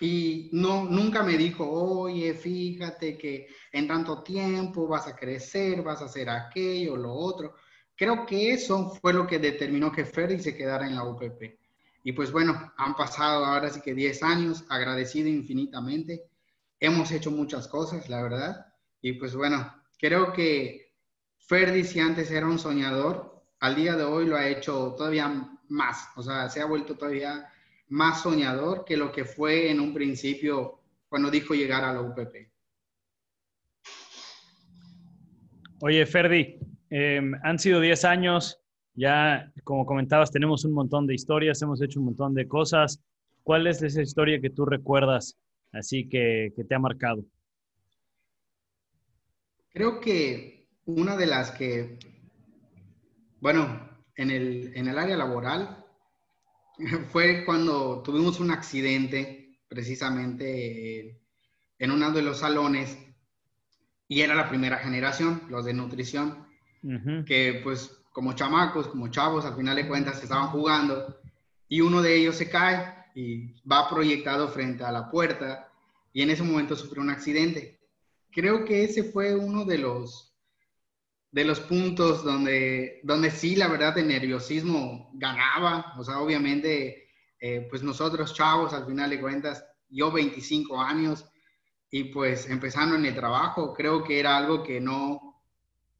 Y 0.00 0.50
no, 0.52 0.86
nunca 0.86 1.22
me 1.22 1.38
dijo, 1.38 1.70
oye, 1.70 2.34
fíjate 2.34 3.16
que 3.16 3.46
en 3.70 3.86
tanto 3.86 4.24
tiempo 4.24 4.88
vas 4.88 5.06
a 5.06 5.14
crecer, 5.14 5.82
vas 5.82 6.02
a 6.02 6.06
hacer 6.06 6.28
aquello, 6.28 6.96
lo 6.96 7.12
otro. 7.12 7.54
Creo 7.94 8.26
que 8.26 8.50
eso 8.50 8.90
fue 9.00 9.12
lo 9.12 9.24
que 9.24 9.38
determinó 9.38 9.92
que 9.92 10.04
Ferdi 10.04 10.40
se 10.40 10.56
quedara 10.56 10.88
en 10.88 10.96
la 10.96 11.04
UPP. 11.04 11.60
Y 12.02 12.10
pues 12.10 12.32
bueno, 12.32 12.72
han 12.76 12.96
pasado 12.96 13.44
ahora 13.44 13.70
sí 13.70 13.80
que 13.80 13.94
10 13.94 14.20
años, 14.24 14.64
agradecido 14.68 15.28
infinitamente 15.28 16.24
hemos 16.80 17.10
hecho 17.12 17.30
muchas 17.30 17.68
cosas, 17.68 18.08
la 18.08 18.22
verdad. 18.22 18.66
Y 19.00 19.14
pues 19.14 19.34
bueno, 19.34 19.72
creo 19.98 20.32
que 20.32 20.92
Ferdi, 21.38 21.84
si 21.84 22.00
antes 22.00 22.30
era 22.30 22.46
un 22.46 22.58
soñador, 22.58 23.42
al 23.60 23.74
día 23.76 23.96
de 23.96 24.04
hoy 24.04 24.26
lo 24.26 24.36
ha 24.36 24.48
hecho 24.48 24.94
todavía 24.96 25.48
más, 25.68 26.08
o 26.16 26.22
sea, 26.22 26.48
se 26.48 26.60
ha 26.60 26.66
vuelto 26.66 26.96
todavía 26.96 27.48
más 27.88 28.22
soñador 28.22 28.84
que 28.84 28.96
lo 28.96 29.12
que 29.12 29.24
fue 29.24 29.70
en 29.70 29.80
un 29.80 29.94
principio 29.94 30.80
cuando 31.08 31.30
dijo 31.30 31.54
llegar 31.54 31.84
a 31.84 31.92
la 31.92 32.00
UPP. 32.02 32.50
Oye, 35.80 36.06
Ferdi, 36.06 36.58
em, 36.90 37.34
han 37.42 37.58
sido 37.58 37.80
10 37.80 38.04
años, 38.04 38.60
ya 38.94 39.52
como 39.62 39.84
comentabas, 39.84 40.30
tenemos 40.30 40.64
un 40.64 40.72
montón 40.72 41.06
de 41.06 41.14
historias, 41.14 41.60
hemos 41.62 41.82
hecho 41.82 42.00
un 42.00 42.06
montón 42.06 42.34
de 42.34 42.48
cosas. 42.48 43.00
¿Cuál 43.42 43.66
es 43.66 43.82
esa 43.82 44.02
historia 44.02 44.40
que 44.40 44.50
tú 44.50 44.64
recuerdas 44.64 45.36
así 45.78 46.08
que, 46.08 46.52
te 46.68 46.74
ha 46.74 46.78
marcado? 46.78 47.24
Creo 49.70 50.00
que 50.00 50.68
una 50.86 51.16
de 51.16 51.26
las 51.26 51.50
que, 51.50 51.98
bueno, 53.40 53.88
en 54.16 54.30
el, 54.30 54.72
en 54.74 54.88
el 54.88 54.98
área 54.98 55.16
laboral 55.16 55.84
fue 57.08 57.44
cuando 57.44 58.02
tuvimos 58.02 58.40
un 58.40 58.50
accidente 58.50 59.58
precisamente 59.68 61.20
en 61.78 61.90
uno 61.90 62.12
de 62.12 62.22
los 62.22 62.38
salones 62.38 62.96
y 64.08 64.20
era 64.20 64.34
la 64.34 64.48
primera 64.48 64.78
generación, 64.78 65.42
los 65.48 65.64
de 65.64 65.74
nutrición, 65.74 66.46
que 67.26 67.60
pues 67.64 68.04
como 68.12 68.34
chamacos, 68.34 68.86
como 68.86 69.08
chavos, 69.08 69.44
al 69.44 69.56
final 69.56 69.76
de 69.76 69.88
cuentas 69.88 70.22
estaban 70.22 70.48
jugando 70.48 71.20
y 71.68 71.80
uno 71.80 72.00
de 72.00 72.14
ellos 72.14 72.36
se 72.36 72.48
cae 72.48 72.94
y 73.14 73.60
va 73.66 73.88
proyectado 73.88 74.48
frente 74.48 74.84
a 74.84 74.92
la 74.92 75.10
puerta 75.10 75.65
y 76.16 76.22
en 76.22 76.30
ese 76.30 76.42
momento 76.42 76.74
sufrió 76.74 77.02
un 77.02 77.10
accidente. 77.10 77.78
Creo 78.32 78.64
que 78.64 78.84
ese 78.84 79.04
fue 79.04 79.34
uno 79.34 79.66
de 79.66 79.76
los, 79.76 80.34
de 81.30 81.44
los 81.44 81.60
puntos 81.60 82.24
donde, 82.24 83.00
donde 83.02 83.30
sí, 83.30 83.54
la 83.54 83.68
verdad, 83.68 83.98
el 83.98 84.08
nerviosismo 84.08 85.10
ganaba. 85.12 85.92
O 85.98 86.04
sea, 86.04 86.20
obviamente, 86.20 87.10
eh, 87.38 87.66
pues 87.68 87.82
nosotros 87.82 88.32
chavos, 88.32 88.72
al 88.72 88.86
final 88.86 89.10
de 89.10 89.20
cuentas, 89.20 89.62
yo 89.90 90.10
25 90.10 90.80
años 90.80 91.26
y 91.90 92.04
pues 92.04 92.48
empezando 92.48 92.94
en 92.94 93.04
el 93.04 93.14
trabajo, 93.14 93.74
creo 93.74 94.02
que 94.02 94.18
era 94.18 94.38
algo 94.38 94.62
que 94.62 94.80
no, 94.80 95.42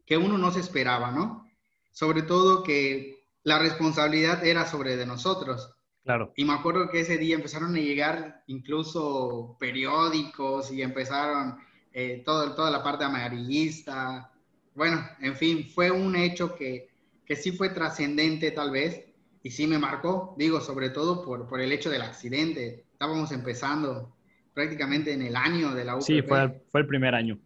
que 0.06 0.16
uno 0.16 0.38
no 0.38 0.50
se 0.50 0.60
esperaba, 0.60 1.10
¿no? 1.10 1.46
Sobre 1.92 2.22
todo 2.22 2.62
que 2.62 3.22
la 3.42 3.58
responsabilidad 3.58 4.46
era 4.46 4.64
sobre 4.64 4.96
de 4.96 5.04
nosotros. 5.04 5.75
Claro. 6.06 6.32
Y 6.36 6.44
me 6.44 6.52
acuerdo 6.52 6.88
que 6.88 7.00
ese 7.00 7.18
día 7.18 7.34
empezaron 7.34 7.74
a 7.74 7.78
llegar 7.80 8.44
incluso 8.46 9.56
periódicos 9.58 10.72
y 10.72 10.80
empezaron 10.80 11.58
eh, 11.92 12.22
todo, 12.24 12.54
toda 12.54 12.70
la 12.70 12.80
parte 12.82 13.04
amarillista. 13.04 14.30
Bueno, 14.76 15.04
en 15.20 15.34
fin, 15.34 15.64
fue 15.68 15.90
un 15.90 16.14
hecho 16.14 16.54
que, 16.54 16.90
que 17.24 17.34
sí 17.34 17.50
fue 17.50 17.70
trascendente 17.70 18.52
tal 18.52 18.70
vez 18.70 19.04
y 19.42 19.50
sí 19.50 19.66
me 19.66 19.78
marcó, 19.78 20.36
digo, 20.38 20.60
sobre 20.60 20.90
todo 20.90 21.24
por, 21.24 21.48
por 21.48 21.60
el 21.60 21.72
hecho 21.72 21.90
del 21.90 22.02
accidente. 22.02 22.84
Estábamos 22.92 23.32
empezando 23.32 24.14
prácticamente 24.54 25.12
en 25.12 25.22
el 25.22 25.34
año 25.34 25.74
de 25.74 25.84
la 25.84 25.96
UPP. 25.96 26.02
Sí, 26.04 26.22
fue, 26.22 26.40
el- 26.40 26.62
fue 26.70 26.82
el 26.82 26.86
primer 26.86 27.16
año. 27.16 27.36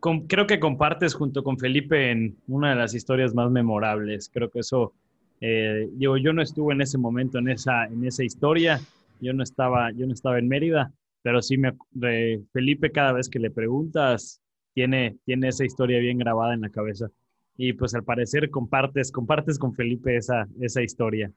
Com- 0.00 0.26
creo 0.26 0.46
que 0.48 0.58
compartes 0.58 1.14
junto 1.14 1.44
con 1.44 1.58
Felipe 1.58 2.10
en 2.10 2.36
una 2.48 2.70
de 2.70 2.76
las 2.76 2.92
historias 2.92 3.34
más 3.34 3.50
memorables. 3.52 4.28
Creo 4.32 4.50
que 4.50 4.58
eso, 4.58 4.92
eh, 5.46 5.90
digo, 5.92 6.16
yo 6.16 6.32
no 6.32 6.40
estuve 6.40 6.72
en 6.72 6.80
ese 6.80 6.96
momento, 6.96 7.36
en 7.38 7.50
esa, 7.50 7.84
en 7.84 8.02
esa 8.06 8.24
historia. 8.24 8.80
Yo 9.20 9.34
no 9.34 9.42
estaba, 9.42 9.90
yo 9.92 10.06
no 10.06 10.14
estaba 10.14 10.38
en 10.38 10.48
Mérida, 10.48 10.90
pero 11.20 11.42
sí 11.42 11.58
me, 11.58 11.74
de 11.90 12.42
Felipe 12.54 12.90
cada 12.90 13.12
vez 13.12 13.28
que 13.28 13.38
le 13.38 13.50
preguntas, 13.50 14.40
tiene, 14.72 15.18
tiene 15.26 15.48
esa 15.48 15.66
historia 15.66 15.98
bien 15.98 16.16
grabada 16.16 16.54
en 16.54 16.62
la 16.62 16.70
cabeza. 16.70 17.10
Y 17.58 17.74
pues 17.74 17.94
al 17.94 18.04
parecer 18.04 18.48
compartes, 18.48 19.12
compartes 19.12 19.58
con 19.58 19.74
Felipe 19.74 20.16
esa, 20.16 20.48
esa 20.62 20.82
historia. 20.82 21.30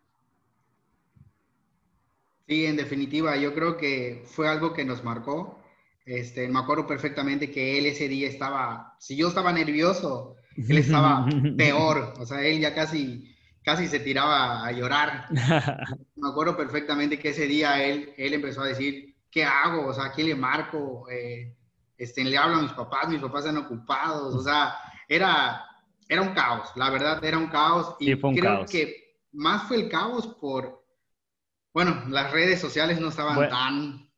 Sí, 2.48 2.66
en 2.66 2.78
definitiva, 2.78 3.36
yo 3.36 3.54
creo 3.54 3.76
que 3.76 4.24
fue 4.26 4.48
algo 4.48 4.72
que 4.72 4.86
nos 4.86 5.04
marcó. 5.04 5.62
Este, 6.06 6.48
me 6.48 6.60
acuerdo 6.60 6.88
perfectamente 6.88 7.52
que 7.52 7.78
él 7.78 7.88
ese 7.88 8.08
día 8.08 8.30
estaba, 8.30 8.96
si 9.00 9.18
yo 9.18 9.28
estaba 9.28 9.52
nervioso, 9.52 10.38
él 10.56 10.78
estaba 10.78 11.28
peor, 11.58 12.14
o 12.18 12.26
sea, 12.26 12.42
él 12.48 12.62
ya 12.62 12.74
casi, 12.74 13.36
casi 13.67 13.86
se 13.89 14.00
tiraba 14.00 14.65
a 14.65 14.71
llorar. 14.71 15.25
Me 16.15 16.29
acuerdo 16.29 16.55
perfectamente 16.55 17.19
que 17.19 17.31
ese 17.31 17.47
día 17.47 17.83
él, 17.83 18.13
él 18.15 18.33
empezó 18.33 18.62
a 18.62 18.67
decir, 18.67 19.17
¿qué 19.29 19.43
hago? 19.43 19.88
O 19.88 19.93
sea, 19.93 20.05
¿a 20.05 20.12
quién 20.13 20.27
le 20.27 20.36
marco? 20.36 21.05
Eh, 21.09 21.53
este, 21.97 22.24
le 22.24 22.38
hablo 22.38 22.55
a 22.59 22.62
mis 22.62 22.71
papás, 22.71 23.09
mis 23.09 23.19
papás 23.19 23.43
están 23.45 23.62
ocupados, 23.62 24.33
o 24.33 24.41
sea, 24.41 24.74
era, 25.09 25.65
era 26.07 26.21
un 26.21 26.33
caos, 26.33 26.69
la 26.77 26.89
verdad, 26.89 27.21
era 27.21 27.38
un 27.38 27.47
caos. 27.47 27.97
Y 28.00 28.05
Sí, 28.05 28.15
fue 28.15 28.29
un 28.29 28.38
creo 28.38 28.55
caos. 28.59 28.71
que 28.71 29.17
más 29.33 29.67
fue 29.67 29.75
el 29.81 29.89
caos 29.89 30.27
por, 30.39 30.86
bueno, 31.74 32.05
las 32.07 32.31
redes 32.31 32.62
sociales 32.62 33.01
no 33.01 33.09
estaban 33.09 33.36
Bueno, 33.36 33.50
tan, 33.51 34.09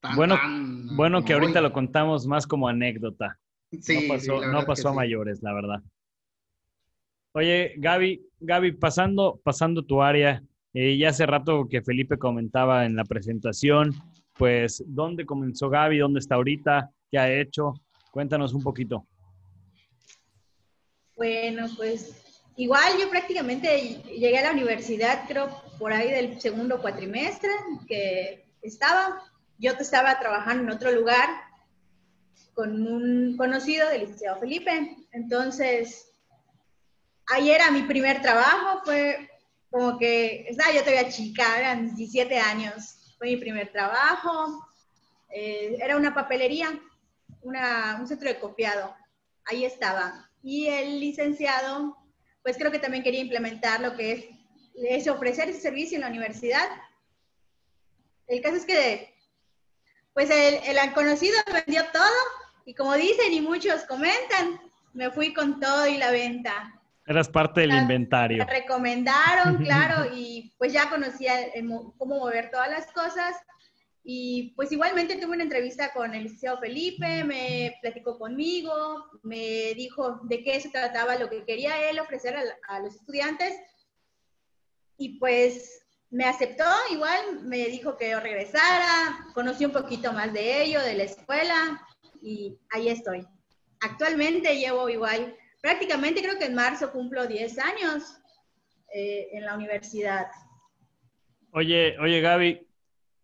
tan, 0.00 0.16
bueno, 0.16 0.34
tan 0.34 0.96
Bueno, 0.96 1.24
que 1.24 1.34
ahorita 1.34 1.60
lo 1.60 1.72
contamos 1.72 2.26
más 2.26 2.48
como 2.48 2.66
anécdota. 2.66 3.38
Sí, 3.80 4.08
no 4.08 4.14
pasó, 4.14 4.40
no 4.44 4.58
a 4.58 4.74
sí. 4.74 4.88
mayores, 4.92 5.40
la 5.40 5.52
verdad. 5.54 5.82
Oye, 7.32 7.74
Gaby, 7.76 8.20
Gaby, 8.40 8.72
pasando, 8.72 9.40
pasando 9.44 9.82
tu 9.82 10.02
área, 10.02 10.42
eh, 10.72 10.96
ya 10.96 11.10
hace 11.10 11.26
rato 11.26 11.68
que 11.68 11.82
Felipe 11.82 12.18
comentaba 12.18 12.86
en 12.86 12.96
la 12.96 13.04
presentación, 13.04 13.94
pues, 14.34 14.82
¿dónde 14.86 15.26
comenzó 15.26 15.68
Gaby? 15.68 15.98
¿Dónde 15.98 16.20
está 16.20 16.36
ahorita? 16.36 16.90
¿Qué 17.10 17.18
ha 17.18 17.32
hecho? 17.32 17.74
Cuéntanos 18.10 18.54
un 18.54 18.62
poquito. 18.62 19.06
Bueno, 21.16 21.66
pues 21.76 22.42
igual 22.56 22.92
yo 23.00 23.10
prácticamente 23.10 24.00
llegué 24.04 24.38
a 24.38 24.44
la 24.44 24.52
universidad, 24.52 25.24
creo, 25.26 25.48
por 25.78 25.92
ahí 25.92 26.10
del 26.10 26.40
segundo 26.40 26.80
cuatrimestre 26.80 27.50
que 27.88 28.46
estaba. 28.62 29.22
Yo 29.58 29.72
estaba 29.72 30.18
trabajando 30.20 30.62
en 30.62 30.70
otro 30.70 30.92
lugar 30.92 31.28
con 32.54 32.86
un 32.86 33.36
conocido 33.36 33.88
del 33.88 34.06
Liceo 34.06 34.36
Felipe. 34.36 34.96
Entonces, 35.10 36.07
ahí 37.28 37.50
era 37.50 37.70
mi 37.70 37.82
primer 37.82 38.22
trabajo, 38.22 38.82
fue 38.84 39.28
como 39.70 39.98
que, 39.98 40.46
estaba 40.48 40.72
yo 40.72 40.80
todavía 40.80 41.10
chica, 41.10 41.58
eran 41.58 41.94
17 41.94 42.38
años, 42.38 43.14
fue 43.18 43.28
mi 43.28 43.36
primer 43.36 43.70
trabajo. 43.70 44.66
Eh, 45.30 45.76
era 45.80 45.96
una 45.96 46.14
papelería, 46.14 46.80
una, 47.42 47.98
un 48.00 48.08
centro 48.08 48.28
de 48.28 48.38
copiado, 48.38 48.94
ahí 49.44 49.64
estaba. 49.64 50.30
Y 50.42 50.68
el 50.68 51.00
licenciado, 51.00 51.96
pues 52.42 52.56
creo 52.56 52.70
que 52.70 52.78
también 52.78 53.02
quería 53.02 53.20
implementar 53.20 53.80
lo 53.80 53.94
que 53.94 54.34
es, 54.74 55.08
ofrecer 55.08 55.48
ese 55.48 55.60
servicio 55.60 55.96
en 55.96 56.02
la 56.02 56.08
universidad. 56.08 56.66
El 58.26 58.40
caso 58.40 58.56
es 58.56 58.64
que, 58.64 59.14
pues 60.14 60.30
el, 60.30 60.54
el 60.64 60.92
conocido 60.94 61.36
vendió 61.52 61.84
todo 61.92 62.04
y 62.64 62.74
como 62.74 62.94
dicen 62.94 63.32
y 63.32 63.40
muchos 63.40 63.82
comentan, 63.82 64.60
me 64.94 65.10
fui 65.10 65.34
con 65.34 65.60
todo 65.60 65.86
y 65.86 65.98
la 65.98 66.10
venta. 66.10 66.77
Eras 67.08 67.28
parte 67.28 67.62
del 67.62 67.70
Ah, 67.72 67.78
inventario. 67.78 68.44
Me 68.44 68.52
recomendaron, 68.52 69.56
claro, 69.64 70.14
y 70.14 70.52
pues 70.58 70.72
ya 70.72 70.90
conocía 70.90 71.40
el 71.46 71.64
mo- 71.64 71.94
cómo 71.96 72.18
mover 72.18 72.50
todas 72.50 72.70
las 72.70 72.86
cosas. 72.92 73.34
Y 74.04 74.52
pues 74.56 74.70
igualmente 74.72 75.16
tuve 75.16 75.34
una 75.34 75.42
entrevista 75.42 75.92
con 75.92 76.14
el 76.14 76.24
liceo 76.24 76.58
Felipe, 76.58 77.24
me 77.24 77.74
platicó 77.82 78.18
conmigo, 78.18 79.06
me 79.22 79.74
dijo 79.74 80.20
de 80.24 80.42
qué 80.42 80.60
se 80.60 80.70
trataba 80.70 81.16
lo 81.16 81.28
que 81.28 81.44
quería 81.44 81.88
él 81.90 81.98
ofrecer 81.98 82.36
a, 82.36 82.44
la- 82.44 82.56
a 82.68 82.80
los 82.80 82.94
estudiantes. 82.94 83.54
Y 84.96 85.18
pues 85.18 85.82
me 86.10 86.24
aceptó, 86.24 86.64
igual 86.90 87.42
me 87.44 87.66
dijo 87.66 87.96
que 87.96 88.10
yo 88.10 88.20
regresara, 88.20 89.26
conocí 89.34 89.64
un 89.64 89.72
poquito 89.72 90.12
más 90.12 90.32
de 90.32 90.62
ello, 90.62 90.80
de 90.82 90.94
la 90.94 91.04
escuela, 91.04 91.80
y 92.22 92.58
ahí 92.70 92.88
estoy. 92.88 93.26
Actualmente 93.80 94.56
llevo 94.56 94.88
igual, 94.88 95.36
prácticamente 95.60 96.22
creo 96.22 96.38
que 96.38 96.46
en 96.46 96.54
marzo 96.54 96.90
cumplo 96.92 97.26
10 97.26 97.58
años 97.58 98.18
eh, 98.94 99.28
en 99.32 99.44
la 99.44 99.54
universidad. 99.54 100.26
Oye, 101.52 101.98
oye, 101.98 102.20
Gaby, 102.20 102.66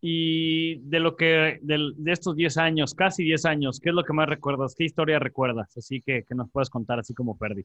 y 0.01 0.75
de 0.89 0.99
lo 0.99 1.15
que, 1.15 1.59
del- 1.61 1.93
de 1.97 2.11
estos 2.11 2.35
10 2.35 2.57
años, 2.57 2.93
casi 2.93 3.23
10 3.23 3.45
años, 3.45 3.79
¿qué 3.79 3.89
es 3.89 3.95
lo 3.95 4.03
que 4.03 4.13
más 4.13 4.27
recuerdas? 4.27 4.75
¿Qué 4.77 4.83
historia 4.85 5.19
recuerdas? 5.19 5.75
Así 5.77 6.01
que, 6.01 6.23
que 6.27 6.35
nos 6.35 6.49
puedes 6.51 6.69
contar 6.69 6.99
así 6.99 7.13
como 7.13 7.37
perdí. 7.37 7.63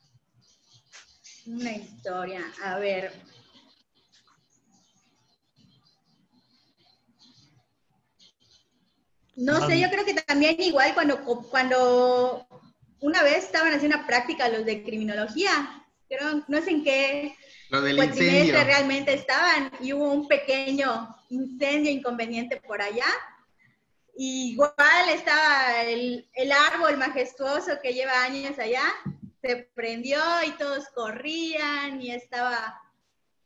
Una 1.46 1.72
historia, 1.72 2.42
a 2.62 2.78
ver. 2.78 3.12
No 9.36 9.66
sé, 9.66 9.80
yo 9.80 9.88
creo 9.90 10.04
que 10.04 10.14
también 10.14 10.56
igual 10.60 10.92
cuando, 10.94 11.22
cuando 11.24 12.46
una 13.00 13.22
vez 13.22 13.44
estaban 13.44 13.72
haciendo 13.72 13.96
una 13.96 14.06
práctica 14.06 14.48
los 14.48 14.64
de 14.64 14.82
criminología, 14.82 15.84
creo, 16.08 16.44
no 16.48 16.60
sé 16.62 16.70
en 16.70 16.84
qué 16.84 17.36
Lo 17.70 17.80
del 17.80 17.96
incendio. 17.96 18.16
cuatrimestre 18.16 18.64
realmente 18.64 19.14
estaban 19.14 19.70
y 19.80 19.92
hubo 19.92 20.10
un 20.12 20.28
pequeño 20.28 21.16
incendio 21.30 21.90
inconveniente 21.90 22.60
por 22.60 22.82
allá. 22.82 23.06
Igual 24.16 25.08
estaba 25.08 25.82
el, 25.82 26.28
el 26.34 26.52
árbol 26.52 26.98
majestuoso 26.98 27.78
que 27.82 27.94
lleva 27.94 28.22
años 28.22 28.58
allá, 28.58 28.82
se 29.40 29.70
prendió 29.74 30.20
y 30.46 30.50
todos 30.58 30.88
corrían 30.94 32.02
y 32.02 32.10
estaba, 32.10 32.78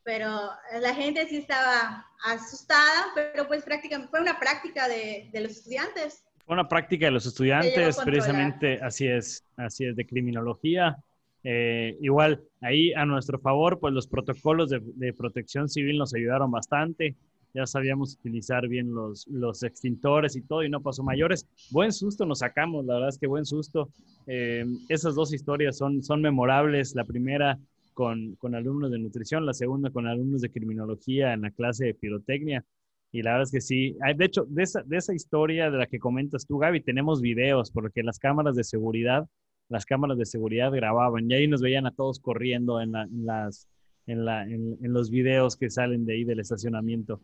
pero 0.03 0.51
la 0.81 0.95
gente 0.95 1.29
sí 1.29 1.37
estaba 1.37 2.05
asustada, 2.25 3.13
pero 3.15 3.47
pues 3.47 3.63
prácticamente 3.63 4.11
fue 4.11 4.21
una 4.21 4.41
práctica 4.41 4.89
de, 4.89 5.29
de 5.33 5.41
los 5.41 5.53
estudiantes. 5.53 6.24
Una 6.47 6.69
práctica 6.69 7.07
de 7.07 7.13
los 7.13 7.25
estudiantes, 7.27 7.99
precisamente 8.05 8.79
así 8.83 9.07
es, 9.07 9.45
así 9.57 9.87
es, 9.87 9.97
de 9.97 10.05
criminología. 10.05 10.97
Eh, 11.43 11.97
igual, 12.01 12.43
ahí 12.61 12.93
a 12.93 13.07
nuestro 13.07 13.39
favor, 13.39 13.79
pues 13.81 13.95
los 13.95 14.07
protocolos 14.07 14.71
de, 14.71 14.81
de 14.83 15.13
protección 15.13 15.69
civil 15.69 15.99
nos 15.99 16.15
ayudaron 16.15 16.51
bastante. 16.51 17.15
Ya 17.55 17.67
sabíamos 17.67 18.15
utilizar 18.15 18.67
bien 18.67 18.93
los, 18.93 19.27
los 19.29 19.63
extintores 19.63 20.37
y 20.37 20.43
todo, 20.43 20.65
y 20.65 20.69
no 20.69 20.83
pasó 20.83 21.03
mayores. 21.03 21.47
Buen 21.71 21.93
susto 21.93 22.27
nos 22.27 22.41
sacamos, 22.41 22.85
la 22.85 22.95
verdad 22.95 23.11
es 23.11 23.19
que 23.19 23.27
buen 23.27 23.47
susto. 23.47 23.89
Eh, 24.27 24.67
esas 24.89 25.15
dos 25.15 25.33
historias 25.33 25.79
son, 25.79 26.03
son 26.03 26.21
memorables. 26.21 26.95
La 26.95 27.05
primera 27.05 27.59
con, 27.95 28.35
con 28.37 28.55
alumnos 28.55 28.91
de 28.91 28.99
nutrición, 28.99 29.47
la 29.47 29.55
segunda 29.55 29.91
con 29.91 30.07
alumnos 30.07 30.41
de 30.41 30.51
criminología 30.51 31.33
en 31.33 31.43
la 31.43 31.51
clase 31.53 31.87
de 31.87 31.95
pirotecnia. 31.95 32.65
Y 33.14 33.23
la 33.23 33.30
verdad 33.33 33.44
es 33.44 33.52
que 33.52 33.61
sí. 33.61 33.97
De 34.16 34.25
hecho, 34.25 34.44
de 34.49 34.64
esa, 34.64 34.83
de 34.83 34.97
esa 34.97 35.14
historia 35.14 35.71
de 35.71 35.78
la 35.78 35.87
que 35.87 36.00
comentas 36.00 36.47
tú, 36.47 36.59
Gaby, 36.59 36.80
tenemos 36.83 37.21
videos, 37.23 37.71
porque 37.71 38.02
las 38.02 38.18
cámaras 38.18 38.56
de 38.56 38.64
seguridad, 38.64 39.28
las 39.68 39.87
cámaras 39.87 40.18
de 40.18 40.26
seguridad 40.26 40.73
grababan 40.73 41.30
y 41.30 41.35
ahí 41.35 41.47
nos 41.49 41.62
veían 41.62 41.87
a 41.87 41.92
todos 41.92 42.18
corriendo 42.18 42.80
en, 42.80 42.90
la- 42.92 43.04
en 43.04 43.25
las, 43.25 43.68
en, 44.06 44.25
la, 44.25 44.42
en, 44.42 44.76
en 44.83 44.92
los 44.92 45.11
videos 45.11 45.56
que 45.56 45.71
salen 45.71 46.04
de 46.06 46.14
ahí 46.14 46.25
del 46.25 46.40
estacionamiento. 46.40 47.21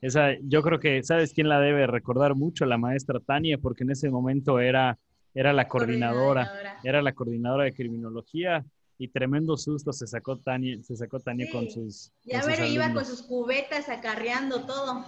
Esa, 0.00 0.38
yo 0.42 0.62
creo 0.62 0.78
que, 0.78 1.02
¿sabes 1.02 1.32
quién 1.34 1.48
la 1.48 1.60
debe 1.60 1.86
recordar 1.88 2.36
mucho? 2.36 2.64
La 2.66 2.78
maestra 2.78 3.18
Tania, 3.20 3.58
porque 3.58 3.82
en 3.84 3.90
ese 3.90 4.10
momento 4.10 4.60
era, 4.60 4.98
era 5.34 5.52
la 5.52 5.66
coordinadora, 5.66 6.46
Coordinadora. 6.46 6.80
era 6.84 7.02
la 7.02 7.12
coordinadora 7.12 7.64
de 7.64 7.72
criminología 7.74 8.64
y 8.98 9.08
tremendo 9.08 9.56
susto 9.56 9.92
se 9.92 10.06
sacó 10.06 10.36
Tania, 10.38 10.82
se 10.82 10.96
sacó 10.96 11.20
Tania 11.20 11.46
Sí. 11.46 11.52
con 11.52 11.70
sus. 11.70 12.10
Ya 12.24 12.40
con 12.40 12.50
sus 12.50 12.58
ver, 12.58 12.68
iba 12.70 12.92
con 12.92 13.04
sus 13.04 13.22
cubetas 13.22 13.88
acarreando 13.88 14.66
todo. 14.66 15.04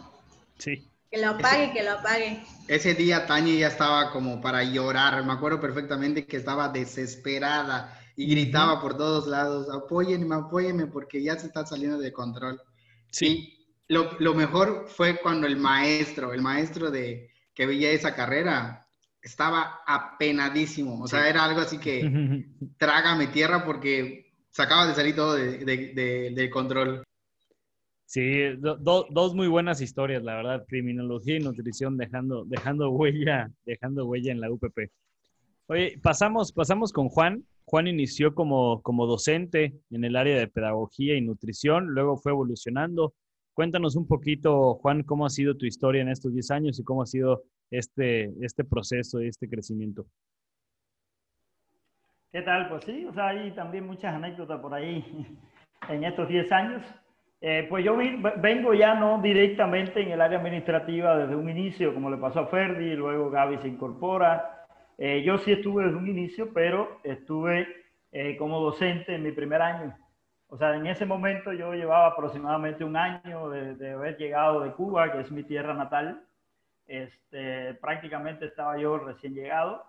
Sí. 0.58 0.86
Que 1.10 1.18
lo 1.20 1.30
apague, 1.30 1.72
que 1.72 1.82
lo 1.82 1.92
apague. 1.92 2.40
Ese 2.68 2.94
día 2.94 3.26
Tania 3.26 3.58
ya 3.58 3.66
estaba 3.66 4.12
como 4.12 4.40
para 4.40 4.62
llorar. 4.62 5.24
Me 5.26 5.32
acuerdo 5.32 5.60
perfectamente 5.60 6.24
que 6.26 6.36
estaba 6.36 6.68
desesperada. 6.68 7.96
y 8.16 8.26
gritaba 8.26 8.82
por 8.82 8.98
todos 8.98 9.26
lados, 9.26 9.70
apóyenme, 9.70 10.34
apóyenme, 10.34 10.86
porque 10.86 11.22
ya 11.22 11.38
se 11.38 11.46
está 11.46 11.64
saliendo 11.64 11.96
de 11.98 12.12
control. 12.12 12.60
Sí. 13.10 13.56
lo, 13.88 14.18
lo, 14.20 14.34
mejor 14.34 14.86
fue 14.88 15.18
cuando 15.20 15.46
el 15.46 15.56
maestro, 15.56 16.34
el 16.34 16.42
maestro 16.42 16.90
de 16.90 17.30
que 17.54 17.64
veía 17.66 17.90
esa 17.92 18.14
carrera, 18.14 18.86
estaba 19.22 19.80
apenadísimo. 19.86 21.00
O 21.02 21.06
sea, 21.06 21.28
era 21.28 21.44
algo 21.44 21.60
así 21.60 21.78
que 21.78 22.44
trágame 22.78 23.28
tierra 23.28 23.64
porque 23.64 24.32
se 24.50 24.62
acaba 24.62 24.86
de 24.86 24.94
salir 24.94 25.14
todo 25.14 25.34
de, 25.34 25.58
de, 25.64 26.32
de, 26.34 26.50
control. 26.50 27.04
Sí, 28.04 28.56
dos 28.58 29.34
muy 29.34 29.46
buenas 29.46 29.80
historias, 29.80 30.22
la 30.22 30.34
verdad. 30.34 30.64
Criminología 30.66 31.36
y 31.36 31.40
nutrición 31.40 31.96
dejando, 31.96 32.44
dejando 32.44 32.90
huella, 32.90 33.50
dejando 33.64 34.06
huella 34.06 34.32
en 34.32 34.40
la 34.40 34.50
UPP. 34.50 34.90
Oye, 35.68 35.98
pasamos, 36.02 36.52
pasamos 36.52 36.92
con 36.92 37.08
Juan. 37.08 37.44
Juan 37.64 37.86
inició 37.86 38.34
como, 38.34 38.82
como 38.82 39.06
docente 39.06 39.78
en 39.90 40.04
el 40.04 40.16
área 40.16 40.36
de 40.36 40.48
pedagogía 40.48 41.14
y 41.14 41.20
nutrición, 41.20 41.86
luego 41.94 42.16
fue 42.16 42.32
evolucionando. 42.32 43.14
Cuéntanos 43.54 43.94
un 43.94 44.08
poquito, 44.08 44.74
Juan, 44.74 45.04
cómo 45.04 45.24
ha 45.24 45.30
sido 45.30 45.56
tu 45.56 45.66
historia 45.66 46.02
en 46.02 46.08
estos 46.08 46.32
10 46.32 46.50
años 46.50 46.80
y 46.80 46.82
cómo 46.82 47.02
ha 47.02 47.06
sido 47.06 47.44
este, 47.70 48.32
este 48.44 48.64
proceso 48.64 49.20
y 49.22 49.28
este 49.28 49.48
crecimiento. 49.48 50.06
¿Qué 52.32 52.42
tal? 52.42 52.68
Pues 52.68 52.84
sí, 52.84 53.04
o 53.06 53.12
sea, 53.12 53.28
hay 53.28 53.50
también 53.52 53.86
muchas 53.86 54.14
anécdotas 54.14 54.60
por 54.60 54.74
ahí 54.74 55.04
en 55.88 56.04
estos 56.04 56.28
10 56.28 56.52
años. 56.52 56.82
Eh, 57.42 57.66
pues 57.70 57.82
yo 57.84 57.96
vengo 58.36 58.74
ya 58.74 58.94
no 58.94 59.20
directamente 59.22 60.02
en 60.02 60.10
el 60.10 60.20
área 60.20 60.38
administrativa 60.38 61.16
desde 61.16 61.34
un 61.34 61.48
inicio, 61.48 61.94
como 61.94 62.10
le 62.10 62.18
pasó 62.18 62.40
a 62.40 62.46
Ferdi, 62.48 62.94
luego 62.94 63.30
Gaby 63.30 63.58
se 63.58 63.68
incorpora, 63.68 64.66
eh, 65.02 65.22
yo 65.24 65.38
sí 65.38 65.52
estuve 65.52 65.84
desde 65.84 65.96
un 65.96 66.08
inicio, 66.08 66.52
pero 66.52 67.00
estuve 67.02 67.66
eh, 68.12 68.36
como 68.36 68.60
docente 68.60 69.14
en 69.14 69.22
mi 69.22 69.32
primer 69.32 69.62
año. 69.62 69.96
O 70.48 70.58
sea, 70.58 70.76
en 70.76 70.86
ese 70.86 71.06
momento 71.06 71.54
yo 71.54 71.72
llevaba 71.72 72.08
aproximadamente 72.08 72.84
un 72.84 72.98
año 72.98 73.48
de, 73.48 73.92
haber 73.92 74.18
llegado 74.18 74.60
de 74.60 74.72
Cuba, 74.72 75.10
que 75.10 75.20
es 75.20 75.30
mi 75.30 75.42
tierra 75.42 75.72
natal. 75.72 76.22
Este, 76.90 77.74
prácticamente 77.74 78.46
estaba 78.46 78.76
yo 78.78 78.98
recién 78.98 79.34
llegado. 79.34 79.84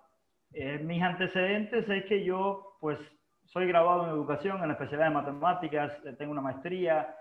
Eh, 0.54 0.80
mis 0.80 1.02
antecedentes 1.02 1.90
es 1.90 2.06
que 2.06 2.24
yo, 2.24 2.78
pues, 2.80 3.00
soy 3.46 3.68
graduado 3.68 4.06
en 4.06 4.12
educación, 4.12 4.62
en 4.62 4.68
la 4.68 4.74
especialidad 4.74 5.08
de 5.08 5.16
matemáticas, 5.16 5.92
tengo 6.18 6.32
una 6.32 6.42
maestría, 6.42 7.16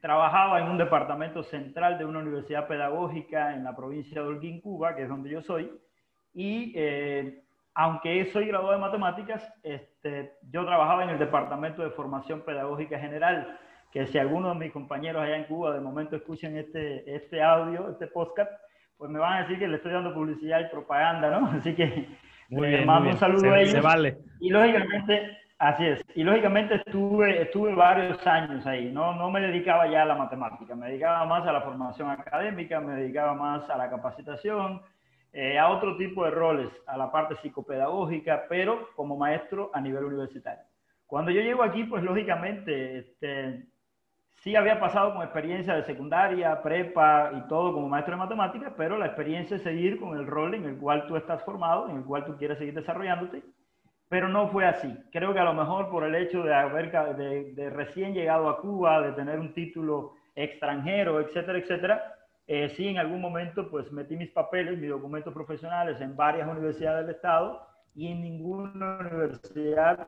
trabajaba 0.00 0.58
en 0.60 0.68
un 0.68 0.78
departamento 0.78 1.42
central 1.42 1.98
de 1.98 2.06
una 2.06 2.20
universidad 2.20 2.66
pedagógica 2.66 3.54
en 3.54 3.62
la 3.62 3.76
provincia 3.76 4.22
de 4.22 4.28
Holguín, 4.28 4.62
Cuba, 4.62 4.96
que 4.96 5.02
es 5.02 5.08
donde 5.08 5.28
yo 5.28 5.42
soy, 5.42 5.70
y 6.34 6.72
eh, 6.74 7.44
aunque 7.74 8.26
soy 8.26 8.48
graduado 8.48 8.72
de 8.72 8.80
matemáticas, 8.80 9.52
este, 9.62 10.34
yo 10.50 10.64
trabajaba 10.66 11.04
en 11.04 11.10
el 11.10 11.18
Departamento 11.18 11.82
de 11.82 11.90
Formación 11.90 12.42
Pedagógica 12.42 12.98
General, 12.98 13.58
que 13.92 14.06
si 14.08 14.18
alguno 14.18 14.48
de 14.48 14.56
mis 14.56 14.72
compañeros 14.72 15.22
allá 15.22 15.36
en 15.36 15.44
Cuba 15.44 15.72
de 15.72 15.80
momento 15.80 16.16
escuchan 16.16 16.56
este, 16.56 17.14
este 17.14 17.40
audio, 17.40 17.88
este 17.90 18.08
podcast, 18.08 18.50
pues 18.96 19.10
me 19.10 19.18
van 19.18 19.34
a 19.34 19.42
decir 19.42 19.58
que 19.58 19.68
le 19.68 19.76
estoy 19.76 19.92
dando 19.92 20.14
publicidad 20.14 20.60
y 20.60 20.70
propaganda, 20.70 21.30
¿no? 21.38 21.46
Así 21.58 21.74
que 21.74 22.08
muy 22.48 22.68
bien, 22.68 22.86
mando 22.86 23.10
un 23.10 23.16
saludo 23.16 23.52
a 23.52 23.60
ellos. 23.60 23.72
Se 23.72 23.80
vale. 23.80 24.18
Y 24.40 24.50
lógicamente, 24.50 25.38
así 25.58 25.86
es, 25.86 26.04
y 26.14 26.22
lógicamente 26.22 26.74
estuve, 26.74 27.42
estuve 27.42 27.74
varios 27.74 28.24
años 28.26 28.66
ahí, 28.66 28.92
no, 28.92 29.14
no 29.14 29.30
me 29.30 29.40
dedicaba 29.40 29.86
ya 29.88 30.02
a 30.02 30.06
la 30.06 30.14
matemática, 30.14 30.74
me 30.74 30.88
dedicaba 30.88 31.24
más 31.24 31.46
a 31.46 31.52
la 31.52 31.62
formación 31.62 32.10
académica, 32.10 32.80
me 32.80 32.94
dedicaba 32.94 33.34
más 33.34 33.68
a 33.70 33.76
la 33.76 33.88
capacitación, 33.88 34.82
eh, 35.32 35.58
a 35.58 35.68
otro 35.68 35.96
tipo 35.96 36.24
de 36.24 36.30
roles, 36.30 36.70
a 36.86 36.96
la 36.96 37.10
parte 37.10 37.36
psicopedagógica, 37.42 38.44
pero 38.48 38.90
como 38.94 39.16
maestro 39.16 39.70
a 39.72 39.80
nivel 39.80 40.04
universitario. 40.04 40.62
Cuando 41.06 41.30
yo 41.30 41.40
llego 41.40 41.62
aquí, 41.62 41.84
pues 41.84 42.02
lógicamente, 42.02 42.98
este, 42.98 43.64
sí 44.36 44.56
había 44.56 44.80
pasado 44.80 45.14
con 45.14 45.22
experiencia 45.22 45.74
de 45.74 45.84
secundaria, 45.84 46.62
prepa 46.62 47.30
y 47.34 47.48
todo 47.48 47.72
como 47.72 47.88
maestro 47.88 48.14
de 48.14 48.18
matemáticas, 48.18 48.72
pero 48.76 48.98
la 48.98 49.06
experiencia 49.06 49.56
es 49.56 49.62
seguir 49.62 49.98
con 49.98 50.16
el 50.16 50.26
rol 50.26 50.54
en 50.54 50.64
el 50.64 50.76
cual 50.76 51.06
tú 51.06 51.16
estás 51.16 51.42
formado, 51.44 51.88
en 51.88 51.98
el 51.98 52.04
cual 52.04 52.24
tú 52.24 52.36
quieres 52.36 52.58
seguir 52.58 52.74
desarrollándote, 52.74 53.42
pero 54.08 54.28
no 54.28 54.48
fue 54.48 54.66
así. 54.66 54.94
Creo 55.12 55.32
que 55.32 55.40
a 55.40 55.44
lo 55.44 55.54
mejor 55.54 55.90
por 55.90 56.04
el 56.04 56.14
hecho 56.14 56.42
de 56.42 56.54
haber 56.54 56.90
de, 56.90 57.70
recién 57.70 58.14
llegado 58.14 58.48
a 58.48 58.60
Cuba, 58.60 59.00
de 59.00 59.12
tener 59.12 59.38
un 59.38 59.54
título 59.54 60.14
extranjero, 60.34 61.20
etcétera, 61.20 61.58
etcétera, 61.58 62.14
eh, 62.46 62.68
sí, 62.68 62.88
en 62.88 62.98
algún 62.98 63.22
momento 63.22 63.70
pues 63.70 63.90
metí 63.90 64.16
mis 64.16 64.30
papeles, 64.30 64.78
mis 64.78 64.90
documentos 64.90 65.32
profesionales 65.32 66.00
en 66.00 66.14
varias 66.14 66.46
universidades 66.46 67.06
del 67.06 67.14
estado 67.14 67.66
y 67.94 68.08
en 68.08 68.20
ninguna 68.20 68.98
universidad 68.98 70.06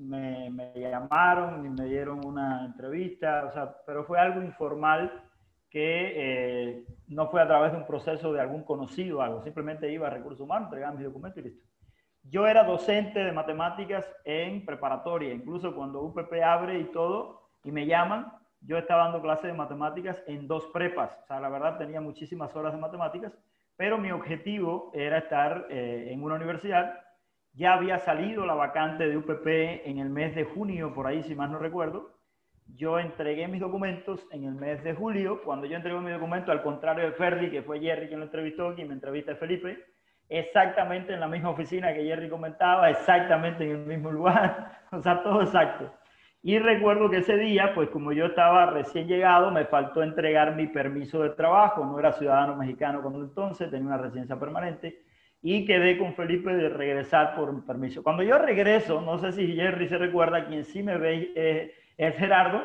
me, 0.00 0.50
me 0.50 0.72
llamaron 0.74 1.62
ni 1.62 1.68
me 1.68 1.88
dieron 1.88 2.24
una 2.24 2.64
entrevista, 2.64 3.46
o 3.46 3.52
sea, 3.52 3.76
pero 3.86 4.04
fue 4.04 4.18
algo 4.18 4.42
informal 4.42 5.24
que 5.70 6.12
eh, 6.16 6.84
no 7.08 7.28
fue 7.28 7.40
a 7.40 7.46
través 7.46 7.72
de 7.72 7.78
un 7.78 7.86
proceso 7.86 8.32
de 8.32 8.40
algún 8.40 8.64
conocido, 8.64 9.22
algo, 9.22 9.42
simplemente 9.42 9.90
iba 9.90 10.08
a 10.08 10.10
recursos 10.10 10.40
humanos, 10.40 10.66
entregaba 10.66 10.96
mis 10.96 11.04
documentos 11.04 11.38
y 11.38 11.48
listo. 11.48 11.64
Yo 12.24 12.46
era 12.46 12.64
docente 12.64 13.20
de 13.20 13.32
matemáticas 13.32 14.04
en 14.24 14.64
preparatoria, 14.66 15.32
incluso 15.32 15.74
cuando 15.74 16.02
UPP 16.02 16.42
abre 16.44 16.78
y 16.80 16.84
todo, 16.84 17.48
y 17.64 17.72
me 17.72 17.86
llaman, 17.86 18.32
yo 18.60 18.76
estaba 18.76 19.04
dando 19.04 19.22
clases 19.22 19.44
de 19.44 19.54
matemáticas 19.54 20.22
en 20.26 20.46
dos 20.46 20.66
prepas. 20.66 21.16
O 21.22 21.26
sea, 21.26 21.40
la 21.40 21.48
verdad 21.48 21.78
tenía 21.78 22.00
muchísimas 22.00 22.54
horas 22.54 22.74
de 22.74 22.80
matemáticas, 22.80 23.32
pero 23.76 23.96
mi 23.96 24.10
objetivo 24.10 24.90
era 24.92 25.18
estar 25.18 25.66
eh, 25.70 26.08
en 26.10 26.22
una 26.22 26.34
universidad. 26.34 27.00
Ya 27.52 27.74
había 27.74 27.98
salido 27.98 28.46
la 28.46 28.54
vacante 28.54 29.08
de 29.08 29.16
UPP 29.16 29.46
en 29.86 29.98
el 29.98 30.08
mes 30.08 30.34
de 30.34 30.44
junio, 30.44 30.94
por 30.94 31.06
ahí, 31.06 31.22
si 31.22 31.34
más 31.34 31.50
no 31.50 31.58
recuerdo. 31.58 32.16
Yo 32.76 32.98
entregué 32.98 33.48
mis 33.48 33.60
documentos 33.60 34.26
en 34.30 34.44
el 34.44 34.54
mes 34.54 34.82
de 34.84 34.94
julio. 34.94 35.42
Cuando 35.42 35.66
yo 35.66 35.76
entregué 35.76 36.00
mi 36.00 36.12
documento, 36.12 36.52
al 36.52 36.62
contrario 36.62 37.04
de 37.04 37.12
Ferdi, 37.12 37.50
que 37.50 37.62
fue 37.62 37.80
Jerry 37.80 38.08
quien 38.08 38.20
lo 38.20 38.26
entrevistó, 38.26 38.74
quien 38.74 38.88
me 38.88 38.94
entrevista 38.94 39.34
Felipe, 39.34 39.84
exactamente 40.28 41.12
en 41.12 41.20
la 41.20 41.28
misma 41.28 41.50
oficina 41.50 41.92
que 41.92 42.04
Jerry 42.04 42.28
comentaba, 42.28 42.88
exactamente 42.88 43.64
en 43.64 43.70
el 43.70 43.86
mismo 43.86 44.10
lugar, 44.10 44.80
o 44.92 45.02
sea, 45.02 45.22
todo 45.22 45.42
exacto. 45.42 45.92
Y 46.42 46.58
recuerdo 46.58 47.10
que 47.10 47.18
ese 47.18 47.36
día, 47.36 47.74
pues 47.74 47.90
como 47.90 48.12
yo 48.12 48.26
estaba 48.26 48.66
recién 48.66 49.06
llegado, 49.06 49.50
me 49.50 49.66
faltó 49.66 50.02
entregar 50.02 50.56
mi 50.56 50.68
permiso 50.68 51.22
de 51.22 51.30
trabajo. 51.30 51.84
No 51.84 51.98
era 51.98 52.12
ciudadano 52.12 52.56
mexicano 52.56 53.02
cuando 53.02 53.20
entonces, 53.20 53.70
tenía 53.70 53.88
una 53.88 53.98
residencia 53.98 54.38
permanente. 54.40 55.02
Y 55.42 55.64
quedé 55.64 55.96
con 55.96 56.14
Felipe 56.14 56.54
de 56.54 56.68
regresar 56.68 57.34
por 57.34 57.64
permiso. 57.64 58.02
Cuando 58.02 58.22
yo 58.22 58.38
regreso, 58.38 59.00
no 59.00 59.18
sé 59.18 59.32
si 59.32 59.54
Jerry 59.54 59.88
se 59.88 59.98
recuerda, 59.98 60.46
quien 60.46 60.64
sí 60.64 60.82
me 60.82 60.98
ve 60.98 61.32
eh, 61.34 61.74
es 61.96 62.16
Gerardo. 62.16 62.62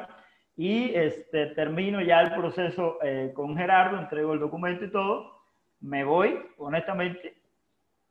Y 0.57 0.93
este, 0.93 1.47
termino 1.47 2.01
ya 2.01 2.21
el 2.21 2.33
proceso 2.33 2.97
eh, 3.01 3.31
con 3.33 3.55
Gerardo, 3.57 3.99
entrego 3.99 4.33
el 4.33 4.39
documento 4.39 4.85
y 4.85 4.91
todo. 4.91 5.41
Me 5.79 6.03
voy, 6.03 6.39
honestamente, 6.57 7.35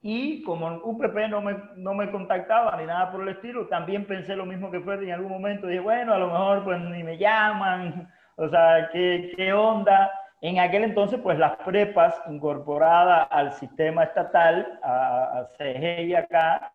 y 0.06 0.42
como 0.42 0.68
UPP 0.84 1.30
no 1.30 1.40
me, 1.40 1.56
no 1.76 1.94
me 1.94 2.10
contactaba 2.10 2.76
ni 2.76 2.84
nada 2.84 3.10
por 3.10 3.22
el 3.22 3.30
estilo, 3.30 3.66
también 3.68 4.04
pensé 4.04 4.36
lo 4.36 4.44
mismo 4.44 4.70
que 4.70 4.80
fue 4.80 5.02
en 5.02 5.12
algún 5.12 5.32
momento. 5.32 5.66
Dije, 5.66 5.80
bueno, 5.80 6.12
a 6.12 6.18
lo 6.18 6.26
mejor 6.26 6.62
pues 6.62 6.78
ni 6.78 7.02
me 7.02 7.16
llaman, 7.16 8.12
o 8.36 8.46
sea, 8.50 8.90
¿qué, 8.92 9.32
qué 9.34 9.54
onda? 9.54 10.10
En 10.44 10.58
aquel 10.58 10.84
entonces, 10.84 11.18
pues 11.22 11.38
las 11.38 11.56
prepas 11.56 12.20
incorporadas 12.28 13.28
al 13.30 13.54
sistema 13.54 14.04
estatal, 14.04 14.78
a, 14.82 15.38
a 15.38 15.46
CG 15.56 16.02
y 16.02 16.14
acá, 16.14 16.70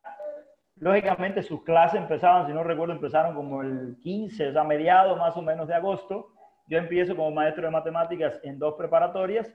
lógicamente 0.77 1.43
sus 1.43 1.63
clases 1.63 2.01
empezaban, 2.01 2.47
si 2.47 2.51
no 2.51 2.63
recuerdo, 2.63 2.95
empezaron 2.95 3.35
como 3.35 3.61
el 3.61 3.95
15, 4.01 4.47
o 4.47 4.53
sea, 4.53 4.63
mediados 4.63 5.19
más 5.19 5.37
o 5.37 5.43
menos 5.43 5.67
de 5.67 5.75
agosto. 5.75 6.33
Yo 6.65 6.79
empiezo 6.79 7.15
como 7.15 7.29
maestro 7.29 7.63
de 7.63 7.69
matemáticas 7.69 8.39
en 8.41 8.57
dos 8.57 8.73
preparatorias 8.73 9.47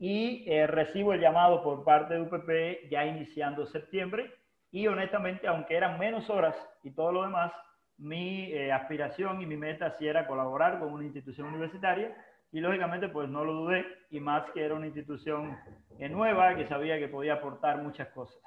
y 0.00 0.44
eh, 0.50 0.66
recibo 0.66 1.12
el 1.12 1.20
llamado 1.20 1.62
por 1.62 1.84
parte 1.84 2.14
de 2.14 2.22
UPP 2.22 2.90
ya 2.90 3.06
iniciando 3.06 3.66
septiembre 3.66 4.34
y 4.72 4.88
honestamente, 4.88 5.46
aunque 5.46 5.76
eran 5.76 6.00
menos 6.00 6.28
horas 6.28 6.56
y 6.82 6.90
todo 6.90 7.12
lo 7.12 7.22
demás, 7.22 7.52
mi 7.98 8.52
eh, 8.52 8.72
aspiración 8.72 9.40
y 9.40 9.46
mi 9.46 9.56
meta 9.56 9.92
sí 9.92 10.08
era 10.08 10.26
colaborar 10.26 10.80
con 10.80 10.92
una 10.92 11.04
institución 11.04 11.46
universitaria 11.46 12.16
y 12.54 12.60
lógicamente 12.60 13.08
pues 13.08 13.28
no 13.28 13.44
lo 13.44 13.52
dudé 13.52 13.84
y 14.10 14.20
más 14.20 14.48
que 14.52 14.64
era 14.64 14.76
una 14.76 14.86
institución 14.86 15.58
nueva 15.98 16.54
que 16.54 16.68
sabía 16.68 17.00
que 17.00 17.08
podía 17.08 17.34
aportar 17.34 17.82
muchas 17.82 18.08
cosas. 18.08 18.40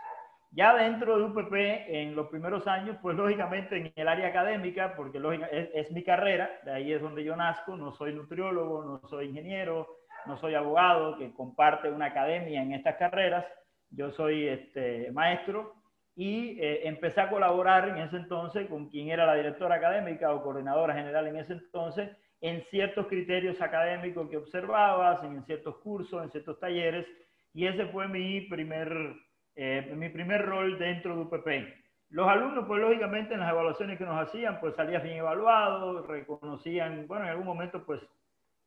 Ya 0.52 0.74
dentro 0.74 1.18
de 1.18 1.26
UPP, 1.26 1.54
en 1.54 2.16
los 2.16 2.28
primeros 2.30 2.66
años, 2.68 2.96
pues 3.02 3.18
lógicamente 3.18 3.76
en 3.76 3.92
el 3.94 4.08
área 4.08 4.30
académica, 4.30 4.96
porque 4.96 5.18
es, 5.52 5.70
es 5.74 5.92
mi 5.92 6.06
carrera, 6.06 6.50
de 6.64 6.72
ahí 6.72 6.94
es 6.94 7.02
donde 7.02 7.22
yo 7.26 7.36
nazco, 7.36 7.76
no 7.76 7.92
soy 7.92 8.14
nutriólogo, 8.14 8.86
no 8.86 9.08
soy 9.10 9.26
ingeniero, 9.28 9.98
no 10.26 10.38
soy 10.38 10.56
abogado 10.56 11.18
que 11.18 11.34
comparte 11.34 11.92
una 11.92 12.06
academia 12.06 12.62
en 12.62 12.72
estas 12.72 12.96
carreras, 12.96 13.46
yo 13.90 14.12
soy 14.12 14.48
este, 14.48 15.12
maestro 15.12 15.74
y 16.16 16.58
eh, 16.62 16.88
empecé 16.88 17.20
a 17.20 17.30
colaborar 17.30 17.90
en 17.90 17.98
ese 17.98 18.16
entonces 18.16 18.70
con 18.70 18.88
quien 18.88 19.10
era 19.10 19.26
la 19.26 19.36
directora 19.36 19.76
académica 19.76 20.34
o 20.34 20.42
coordinadora 20.42 20.94
general 20.94 21.28
en 21.28 21.36
ese 21.36 21.54
entonces 21.54 22.10
en 22.42 22.64
ciertos 22.70 23.08
criterios 23.08 23.60
académicos 23.62 24.30
que 24.30 24.38
observabas, 24.38 25.24
en 25.24 25.44
ciertos 25.46 25.78
cursos, 25.78 26.24
en 26.24 26.32
ciertos 26.32 26.60
talleres, 26.60 27.06
y 27.54 27.66
ese 27.66 27.88
fue 27.88 28.08
mi 28.08 28.42
primer, 28.42 29.16
eh, 29.56 29.92
mi 29.96 30.10
primer 30.10 30.46
rol 30.46 30.78
dentro 30.78 31.16
de 31.16 31.22
UPP. 31.22 31.48
Los 32.10 32.28
alumnos, 32.28 32.66
pues 32.68 32.80
lógicamente 32.82 33.34
en 33.34 33.42
las 33.42 33.52
evaluaciones 33.52 33.98
que 33.98 34.06
nos 34.06 34.22
hacían, 34.22 34.60
pues 34.60 34.76
salías 34.76 35.04
bien 35.04 35.18
evaluado, 35.18 36.04
reconocían, 36.04 37.06
bueno, 37.08 37.26
en 37.26 37.32
algún 37.32 37.46
momento 37.46 37.84
pues 37.86 38.02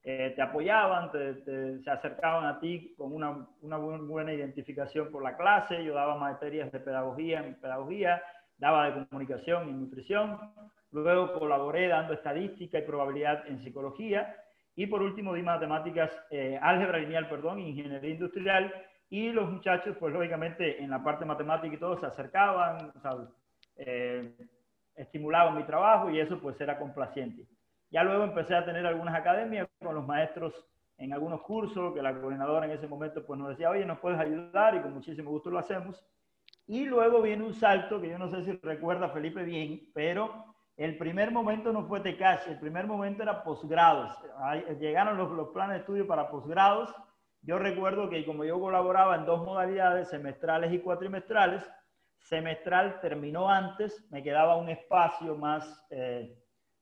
eh, 0.03 0.33
te 0.35 0.43
apoyaban, 0.43 1.11
se 1.13 1.91
acercaban 1.91 2.47
a 2.47 2.59
ti 2.59 2.95
con 2.97 3.15
una, 3.15 3.47
una 3.63 3.77
buena 3.77 4.33
identificación 4.33 5.11
por 5.11 5.23
la 5.23 5.37
clase, 5.37 5.85
yo 5.85 5.95
daba 5.95 6.17
materias 6.17 6.73
de 6.73 6.81
pedagogía 6.81 7.45
en 7.45 7.55
pedagogía, 7.61 8.23
daba 8.61 8.91
de 8.91 9.07
comunicación 9.07 9.69
y 9.69 9.73
nutrición, 9.73 10.39
luego 10.93 11.33
colaboré 11.39 11.89
dando 11.89 12.13
estadística 12.13 12.79
y 12.79 12.83
probabilidad 12.83 13.47
en 13.49 13.59
psicología, 13.59 14.37
y 14.77 14.87
por 14.87 15.03
último 15.03 15.35
di 15.35 15.43
matemáticas, 15.43 16.11
eh, 16.31 16.59
álgebra 16.63 16.99
lineal, 16.99 17.29
perdón, 17.29 17.59
ingeniería 17.59 18.11
industrial, 18.11 18.73
y 19.09 19.33
los 19.33 19.51
muchachos, 19.51 19.97
pues 19.99 20.15
lógicamente 20.15 20.81
en 20.81 20.91
la 20.91 21.03
parte 21.03 21.25
matemática 21.25 21.75
y 21.75 21.79
todo 21.79 21.99
se 21.99 22.07
acercaban, 22.07 22.93
o 22.95 23.01
sea, 23.01 23.13
eh, 23.77 24.33
estimulaban 24.95 25.57
mi 25.57 25.65
trabajo 25.65 26.11
y 26.11 26.21
eso 26.21 26.39
pues 26.41 26.61
era 26.61 26.79
complaciente. 26.79 27.47
Ya 27.91 28.05
luego 28.05 28.23
empecé 28.23 28.55
a 28.55 28.65
tener 28.65 28.87
algunas 28.87 29.15
academias 29.15 29.69
con 29.83 29.97
los 29.97 30.07
maestros 30.07 30.55
en 30.97 31.13
algunos 31.13 31.41
cursos, 31.41 31.93
que 31.95 32.03
la 32.03 32.15
coordinadora 32.15 32.67
en 32.67 32.73
ese 32.73 32.87
momento 32.87 33.25
pues 33.27 33.41
nos 33.41 33.49
decía, 33.49 33.71
oye, 33.71 33.85
nos 33.85 33.99
puedes 33.99 34.21
ayudar 34.21 34.77
y 34.77 34.81
con 34.81 34.93
muchísimo 34.93 35.31
gusto 35.31 35.51
lo 35.51 35.59
hacemos. 35.59 36.05
Y 36.71 36.85
luego 36.85 37.21
viene 37.21 37.43
un 37.43 37.53
salto 37.53 38.01
que 38.01 38.11
yo 38.11 38.17
no 38.17 38.29
sé 38.29 38.45
si 38.45 38.53
recuerda 38.63 39.09
Felipe 39.09 39.43
bien, 39.43 39.91
pero 39.93 40.55
el 40.77 40.97
primer 40.97 41.33
momento 41.33 41.73
no 41.73 41.85
fue 41.89 41.99
TECASH, 41.99 42.47
el 42.47 42.61
primer 42.61 42.87
momento 42.87 43.25
era 43.25 43.43
posgrados. 43.43 44.17
Llegaron 44.79 45.19
los, 45.19 45.33
los 45.33 45.49
planes 45.49 45.75
de 45.75 45.81
estudio 45.81 46.07
para 46.07 46.31
posgrados. 46.31 46.95
Yo 47.43 47.59
recuerdo 47.59 48.09
que 48.09 48.25
como 48.25 48.45
yo 48.45 48.61
colaboraba 48.61 49.17
en 49.17 49.27
dos 49.27 49.45
modalidades, 49.45 50.11
semestrales 50.11 50.73
y 50.73 50.79
cuatrimestrales, 50.79 51.69
semestral 52.19 53.01
terminó 53.01 53.51
antes, 53.51 54.07
me 54.13 54.23
quedaba 54.23 54.55
un 54.55 54.69
espacio 54.69 55.35
más... 55.35 55.85
Eh, 55.91 56.37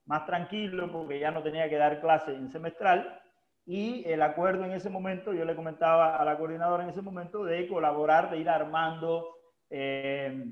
más 0.05 0.25
tranquilo 0.25 0.91
porque 0.91 1.19
ya 1.19 1.29
no 1.29 1.43
tenía 1.43 1.69
que 1.69 1.77
dar 1.77 2.01
clase 2.01 2.33
en 2.33 2.49
semestral 2.49 3.21
y 3.63 4.03
el 4.09 4.23
acuerdo 4.23 4.65
en 4.65 4.71
ese 4.71 4.89
momento, 4.89 5.33
yo 5.33 5.45
le 5.45 5.55
comentaba 5.55 6.15
a 6.15 6.25
la 6.25 6.35
coordinadora 6.35 6.83
en 6.83 6.89
ese 6.89 7.03
momento 7.03 7.43
de 7.43 7.67
colaborar, 7.67 8.31
de 8.31 8.39
ir 8.39 8.49
armando 8.49 9.38
eh, 9.69 10.45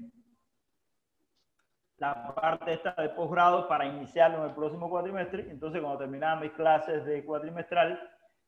la 1.98 2.36
parte 2.36 2.74
esta 2.74 2.94
de 3.02 3.10
posgrado 3.10 3.68
para 3.68 3.86
iniciarlo 3.86 4.40
en 4.40 4.50
el 4.50 4.56
próximo 4.56 4.90
cuatrimestre. 4.90 5.50
Entonces, 5.50 5.82
cuando 5.82 6.00
terminaba 6.00 6.42
mis 6.42 6.52
clases 6.52 7.06
de 7.06 7.26
cuatrimestral, 7.26 8.00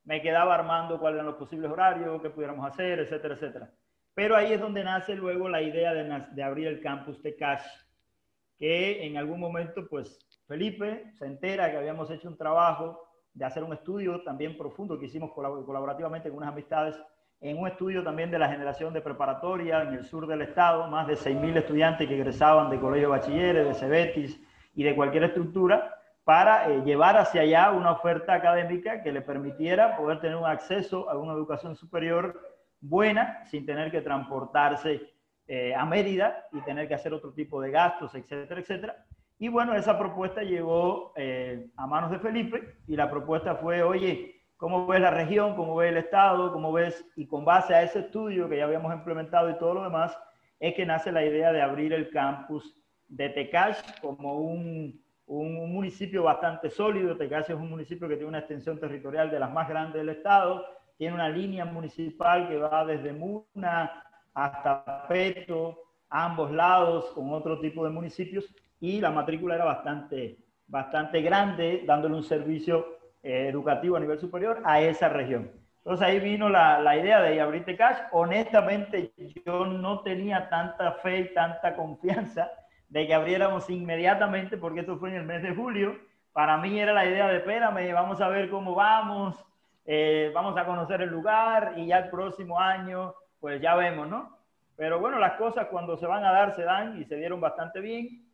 me 0.04 0.22
quedaba 0.22 0.56
armando 0.56 1.00
cuáles 1.00 1.18
eran 1.18 1.28
los 1.28 1.36
posibles 1.36 1.72
horarios, 1.72 2.22
qué 2.22 2.30
pudiéramos 2.30 2.66
hacer, 2.66 3.00
etcétera, 3.00 3.36
etcétera. 3.36 3.72
Pero 4.14 4.36
ahí 4.36 4.54
es 4.54 4.60
donde 4.60 4.84
nace 4.84 5.16
luego 5.16 5.50
la 5.50 5.62
idea 5.62 5.94
de, 5.94 6.26
de 6.32 6.44
abrir 6.44 6.68
el 6.68 6.82
campus 6.82 7.22
de 7.24 7.36
Cash, 7.36 7.66
que 8.58 9.06
en 9.06 9.18
algún 9.18 9.40
momento, 9.40 9.88
pues, 9.90 10.20
Felipe 10.48 11.12
se 11.14 11.26
entera 11.26 11.72
que 11.72 11.78
habíamos 11.78 12.10
hecho 12.12 12.28
un 12.28 12.38
trabajo 12.38 13.08
de 13.34 13.46
hacer 13.46 13.64
un 13.64 13.74
estudio 13.74 14.22
también 14.24 14.58
profundo 14.58 15.00
que 15.00 15.06
hicimos 15.06 15.32
colaborativamente 15.32 16.30
con 16.30 16.40
unas 16.40 16.52
amistades 16.52 17.00
en 17.42 17.58
un 17.58 17.68
estudio 17.68 18.04
también 18.04 18.32
de 18.32 18.40
la 18.40 18.50
generación 18.50 18.94
de 18.94 19.02
preparatoria 19.02 19.84
en 19.84 19.94
el 19.94 20.06
sur 20.06 20.28
del 20.28 20.42
estado, 20.42 20.88
más 20.88 21.08
de 21.08 21.14
6.000 21.14 21.58
estudiantes 21.58 22.08
que 22.08 22.16
egresaban 22.16 22.70
de 22.70 22.80
colegio 22.80 23.10
de 23.10 23.18
bachilleres, 23.18 23.68
de 23.68 23.74
Cebetis 23.74 24.42
y 24.76 24.84
de 24.84 24.96
cualquier 24.96 25.24
estructura, 25.24 25.96
para 26.24 26.70
eh, 26.70 26.84
llevar 26.84 27.18
hacia 27.18 27.42
allá 27.42 27.72
una 27.72 27.92
oferta 27.92 28.34
académica 28.34 29.02
que 29.02 29.12
le 29.12 29.22
permitiera 29.22 29.96
poder 29.98 30.20
tener 30.20 30.36
un 30.36 30.46
acceso 30.46 31.10
a 31.10 31.18
una 31.18 31.34
educación 31.34 31.76
superior 31.76 32.40
buena 32.82 33.44
sin 33.46 33.66
tener 33.66 33.90
que 33.90 34.02
transportarse 34.02 35.02
eh, 35.48 35.74
a 35.74 35.86
Mérida 35.86 36.46
y 36.52 36.62
tener 36.62 36.88
que 36.88 36.94
hacer 36.94 37.14
otro 37.14 37.34
tipo 37.34 37.62
de 37.62 37.72
gastos, 37.72 38.14
etcétera, 38.14 38.60
etcétera. 38.62 39.06
Y 39.40 39.48
bueno, 39.48 39.74
esa 39.74 39.98
propuesta 39.98 40.44
llegó 40.44 41.14
eh, 41.16 41.70
a 41.78 41.88
manos 41.88 42.12
de 42.12 42.20
Felipe 42.20 42.78
y 42.88 42.96
la 42.96 43.10
propuesta 43.10 43.56
fue, 43.56 43.82
oye, 43.82 44.39
¿cómo 44.60 44.86
ves 44.88 45.00
la 45.00 45.10
región? 45.10 45.56
¿Cómo 45.56 45.78
ves 45.78 45.92
el 45.92 45.98
Estado? 45.98 46.52
¿Cómo 46.52 46.74
ves? 46.74 47.04
Y 47.16 47.26
con 47.26 47.46
base 47.46 47.74
a 47.74 47.82
ese 47.82 48.00
estudio 48.00 48.50
que 48.50 48.58
ya 48.58 48.66
habíamos 48.66 48.94
implementado 48.94 49.50
y 49.50 49.58
todo 49.58 49.76
lo 49.76 49.84
demás, 49.84 50.16
es 50.60 50.76
que 50.76 50.86
nace 50.86 51.14
la 51.14 51.26
idea 51.26 51.54
de 51.54 51.62
abrir 51.62 51.94
el 51.94 52.10
campus 52.10 52.78
de 53.08 53.30
Tecash 53.30 53.78
como 54.02 54.36
un, 54.36 55.02
un 55.28 55.74
municipio 55.74 56.24
bastante 56.24 56.70
sólido. 56.70 57.16
Tecash 57.16 57.50
es 57.50 57.56
un 57.56 57.70
municipio 57.70 58.10
que 58.10 58.16
tiene 58.16 58.28
una 58.28 58.40
extensión 58.40 58.78
territorial 58.78 59.32
de 59.32 59.40
las 59.40 59.50
más 59.50 59.70
grandes 59.70 60.02
del 60.02 60.10
Estado, 60.10 60.66
tiene 60.98 61.16
una 61.16 61.30
línea 61.30 61.64
municipal 61.64 62.50
que 62.50 62.58
va 62.58 62.86
desde 62.86 63.14
Muna 63.14 64.04
hasta 64.34 65.08
Peto, 65.08 65.80
ambos 66.10 66.52
lados, 66.52 67.06
con 67.16 67.32
otro 67.32 67.62
tipo 67.62 67.86
de 67.86 67.92
municipios 67.92 68.54
y 68.82 69.00
la 69.00 69.10
matrícula 69.10 69.56
era 69.56 69.64
bastante, 69.64 70.38
bastante 70.68 71.22
grande, 71.22 71.84
dándole 71.86 72.16
un 72.16 72.24
servicio 72.24 72.99
eh, 73.24 73.48
educativo 73.50 73.98
a 73.98 74.00
nivel 74.00 74.20
superior 74.20 74.62
a 74.66 74.82
esa 74.82 75.10
región. 75.10 75.52
Entonces 75.78 76.06
ahí 76.06 76.20
vino 76.20 76.50
la, 76.50 76.80
la 76.80 76.98
idea 76.98 77.22
de 77.22 77.40
abrirte 77.40 77.76
cash. 77.76 77.98
Honestamente, 78.12 79.14
yo 79.46 79.66
no 79.66 80.02
tenía 80.02 80.50
tanta 80.50 80.94
fe 80.94 81.20
y 81.20 81.34
tanta 81.34 81.76
confianza 81.76 82.50
de 82.90 83.08
que 83.08 83.14
abriéramos 83.14 83.70
inmediatamente, 83.70 84.58
porque 84.58 84.82
esto 84.82 84.98
fue 84.98 85.10
en 85.10 85.16
el 85.16 85.26
mes 85.26 85.42
de 85.42 85.56
julio. 85.56 85.98
Para 86.34 86.58
mí 86.58 86.80
era 86.80 86.94
la 86.94 87.06
idea 87.06 87.28
de, 87.28 87.38
espérame, 87.38 87.94
vamos 87.94 88.20
a 88.22 88.28
ver 88.28 88.50
cómo 88.50 88.76
vamos, 88.76 89.44
eh, 89.86 90.32
vamos 90.34 90.58
a 90.58 90.66
conocer 90.66 91.02
el 91.02 91.10
lugar 91.10 91.74
y 91.78 91.88
ya 91.88 92.00
el 92.00 92.10
próximo 92.10 92.60
año, 92.60 93.14
pues 93.40 93.62
ya 93.62 93.76
vemos, 93.76 94.08
¿no? 94.08 94.38
Pero 94.76 95.00
bueno, 95.00 95.20
las 95.20 95.34
cosas 95.34 95.68
cuando 95.68 95.98
se 95.98 96.08
van 96.08 96.24
a 96.24 96.32
dar 96.32 96.56
se 96.56 96.64
dan 96.64 97.02
y 97.02 97.06
se 97.06 97.16
dieron 97.16 97.42
bastante 97.42 97.80
bien. 97.80 98.26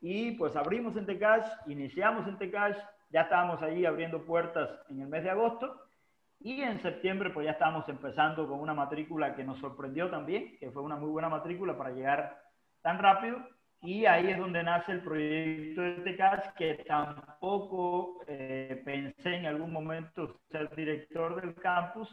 Y 0.00 0.32
pues 0.32 0.56
abrimos 0.56 0.96
en 0.96 1.06
Tecash, 1.06 1.46
iniciamos 1.66 2.26
en 2.26 2.38
Tecash, 2.38 2.78
ya 3.10 3.22
estábamos 3.22 3.60
allí 3.62 3.84
abriendo 3.84 4.24
puertas 4.24 4.70
en 4.88 5.00
el 5.02 5.08
mes 5.08 5.24
de 5.24 5.30
agosto 5.30 5.80
y 6.40 6.62
en 6.62 6.80
septiembre 6.80 7.30
pues 7.30 7.44
ya 7.44 7.52
estábamos 7.52 7.88
empezando 7.88 8.48
con 8.48 8.60
una 8.60 8.74
matrícula 8.74 9.34
que 9.34 9.44
nos 9.44 9.58
sorprendió 9.58 10.08
también, 10.08 10.56
que 10.58 10.70
fue 10.70 10.82
una 10.82 10.96
muy 10.96 11.10
buena 11.10 11.28
matrícula 11.28 11.76
para 11.76 11.90
llegar 11.90 12.40
tan 12.82 12.98
rápido 12.98 13.38
y 13.82 14.04
ahí 14.04 14.30
es 14.30 14.38
donde 14.38 14.62
nace 14.62 14.92
el 14.92 15.00
proyecto 15.00 15.80
de 15.80 15.92
Tecash 16.04 16.52
que 16.56 16.74
tampoco 16.86 18.20
eh, 18.26 18.80
pensé 18.84 19.36
en 19.36 19.46
algún 19.46 19.72
momento 19.72 20.40
ser 20.50 20.74
director 20.74 21.40
del 21.40 21.54
campus, 21.54 22.08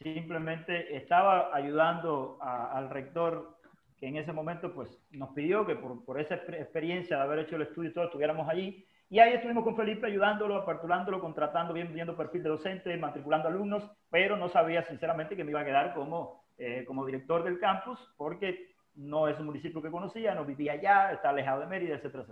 simplemente 0.00 0.96
estaba 0.96 1.54
ayudando 1.54 2.38
a, 2.40 2.76
al 2.76 2.90
rector 2.90 3.58
que 3.98 4.06
en 4.06 4.16
ese 4.16 4.32
momento 4.32 4.72
pues, 4.72 4.88
nos 5.10 5.30
pidió 5.30 5.66
que 5.66 5.76
por, 5.76 6.04
por, 6.04 6.20
esa 6.20 6.34
experiencia 6.34 7.16
de 7.16 7.22
haber 7.22 7.40
hecho 7.40 7.56
el 7.56 7.62
estudio 7.62 7.90
y 7.90 7.94
todo, 7.94 8.06
estuviéramos 8.06 8.48
allí. 8.48 8.84
Y 9.12 9.18
ahí 9.18 9.34
estuvimos 9.34 9.62
con 9.62 9.76
Felipe 9.76 10.06
ayudándolo, 10.06 10.56
aperturándolo, 10.56 11.20
contratando, 11.20 11.74
bien, 11.74 11.92
viendo 11.92 12.16
perfil 12.16 12.44
de 12.44 12.48
docente, 12.48 12.96
matriculando 12.96 13.46
alumnos, 13.46 13.86
pero 14.10 14.38
no 14.38 14.48
sabía 14.48 14.84
sinceramente 14.84 15.36
que 15.36 15.44
me 15.44 15.50
iba 15.50 15.60
a 15.60 15.66
quedar 15.66 15.92
como, 15.92 16.46
eh, 16.56 16.82
como 16.86 17.04
director 17.04 17.44
del 17.44 17.58
campus, 17.60 18.00
porque 18.16 18.70
no 18.94 19.28
es 19.28 19.38
un 19.38 19.44
municipio 19.44 19.82
que 19.82 19.90
conocía, 19.90 20.34
no 20.34 20.46
vivía 20.46 20.72
allá, 20.72 21.12
está 21.12 21.28
alejado 21.28 21.60
de 21.60 21.66
Mérida, 21.66 21.96
etcétera. 21.96 22.24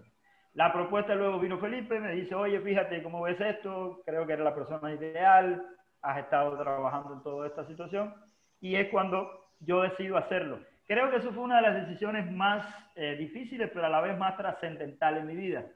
La 0.55 0.73
propuesta 0.73 1.15
luego 1.15 1.39
vino 1.39 1.59
Felipe, 1.59 2.01
me 2.01 2.13
dice, 2.13 2.35
oye, 2.35 2.59
fíjate 2.61 3.03
cómo 3.03 3.21
ves 3.21 3.39
esto, 3.39 4.01
creo 4.07 4.27
que 4.27 4.33
eres 4.33 4.45
la 4.47 4.55
persona 4.55 4.91
ideal, 4.91 5.63
has 6.01 6.17
estado 6.17 6.57
trabajando 6.57 7.13
en 7.13 7.23
toda 7.23 7.47
esta 7.47 7.67
situación, 7.67 8.15
y 8.59 8.77
es 8.77 8.89
cuando 8.89 9.51
yo 9.59 9.83
decido 9.83 10.17
hacerlo. 10.17 10.61
Creo 10.87 11.11
que 11.11 11.17
eso 11.17 11.31
fue 11.35 11.45
una 11.45 11.57
de 11.57 11.63
las 11.63 11.87
decisiones 11.87 12.33
más 12.33 12.65
eh, 12.95 13.17
difíciles, 13.17 13.71
pero 13.71 13.85
a 13.85 13.91
la 13.91 14.01
vez 14.01 14.17
más 14.17 14.39
trascendentales 14.39 15.21
en 15.21 15.27
mi 15.27 15.37
vida. 15.37 15.67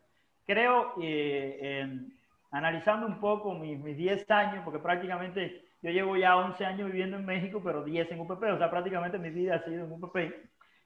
Creo, 0.47 0.95
eh, 1.01 1.89
analizando 2.51 3.07
un 3.07 3.19
poco 3.21 3.55
mis, 3.55 3.79
mis 3.79 3.97
10 3.97 4.31
años, 4.31 4.63
porque 4.65 4.79
prácticamente 4.79 5.65
yo 5.83 5.91
llevo 5.91 6.17
ya 6.17 6.37
11 6.37 6.65
años 6.65 6.87
viviendo 6.87 7.17
en 7.17 7.25
México, 7.25 7.61
pero 7.65 7.85
10 7.85 8.13
en 8.13 8.21
UPP, 8.21 8.43
o 8.45 8.59
sea, 8.59 8.71
prácticamente 8.71 9.19
mi 9.19 9.31
vida 9.31 9.57
ha 9.57 9.65
sido 9.65 9.85
en 9.85 9.93
UPP. 9.93 10.17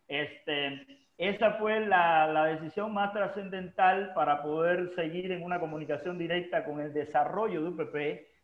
Este, 0.06 0.86
esa 1.16 1.52
fue 1.54 1.80
la, 1.80 2.26
la 2.28 2.46
decisión 2.46 2.94
más 2.94 3.12
trascendental 3.12 4.12
para 4.14 4.42
poder 4.42 4.94
seguir 4.94 5.32
en 5.32 5.42
una 5.42 5.60
comunicación 5.60 6.18
directa 6.18 6.64
con 6.64 6.80
el 6.80 6.92
desarrollo 6.92 7.62
de 7.62 7.68
UPP, 7.68 7.94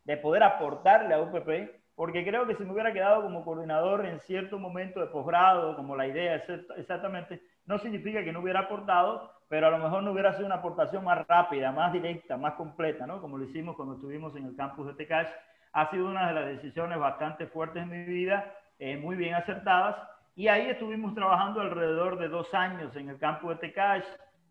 de 0.03 0.17
poder 0.17 0.43
aportarle 0.43 1.13
a 1.13 1.21
UPP 1.21 1.49
porque 1.95 2.25
creo 2.25 2.45
que 2.45 2.55
si 2.55 2.63
me 2.63 2.73
hubiera 2.73 2.91
quedado 2.91 3.21
como 3.21 3.45
coordinador 3.45 4.05
en 4.05 4.19
cierto 4.19 4.59
momento 4.59 4.99
de 4.99 5.07
posgrado, 5.07 5.75
como 5.77 5.95
la 5.95 6.07
idea 6.07 6.43
exactamente, 6.77 7.41
no 7.65 7.79
significa 7.79 8.23
que 8.23 8.33
no 8.33 8.41
hubiera 8.41 8.61
aportado, 8.61 9.31
pero 9.47 9.67
a 9.67 9.71
lo 9.71 9.77
mejor 9.77 10.03
no 10.03 10.11
hubiera 10.11 10.33
sido 10.33 10.45
una 10.45 10.55
aportación 10.55 11.03
más 11.03 11.25
rápida, 11.27 11.71
más 11.71 11.93
directa, 11.93 12.37
más 12.37 12.53
completa, 12.53 13.05
¿no? 13.05 13.21
Como 13.21 13.37
lo 13.37 13.45
hicimos 13.45 13.75
cuando 13.75 13.95
estuvimos 13.95 14.35
en 14.35 14.45
el 14.45 14.55
campus 14.55 14.87
de 14.87 14.93
Tecash. 14.93 15.27
Ha 15.73 15.89
sido 15.91 16.07
una 16.07 16.27
de 16.27 16.33
las 16.33 16.45
decisiones 16.45 16.97
bastante 16.97 17.47
fuertes 17.47 17.83
en 17.83 17.89
mi 17.89 18.03
vida, 18.05 18.53
eh, 18.79 18.97
muy 18.97 19.15
bien 19.15 19.35
acertadas, 19.35 19.95
y 20.35 20.47
ahí 20.47 20.67
estuvimos 20.67 21.13
trabajando 21.13 21.61
alrededor 21.61 22.17
de 22.17 22.27
dos 22.27 22.53
años 22.53 22.95
en 22.95 23.09
el 23.09 23.19
campus 23.19 23.51
de 23.51 23.67
Tecash, 23.67 24.03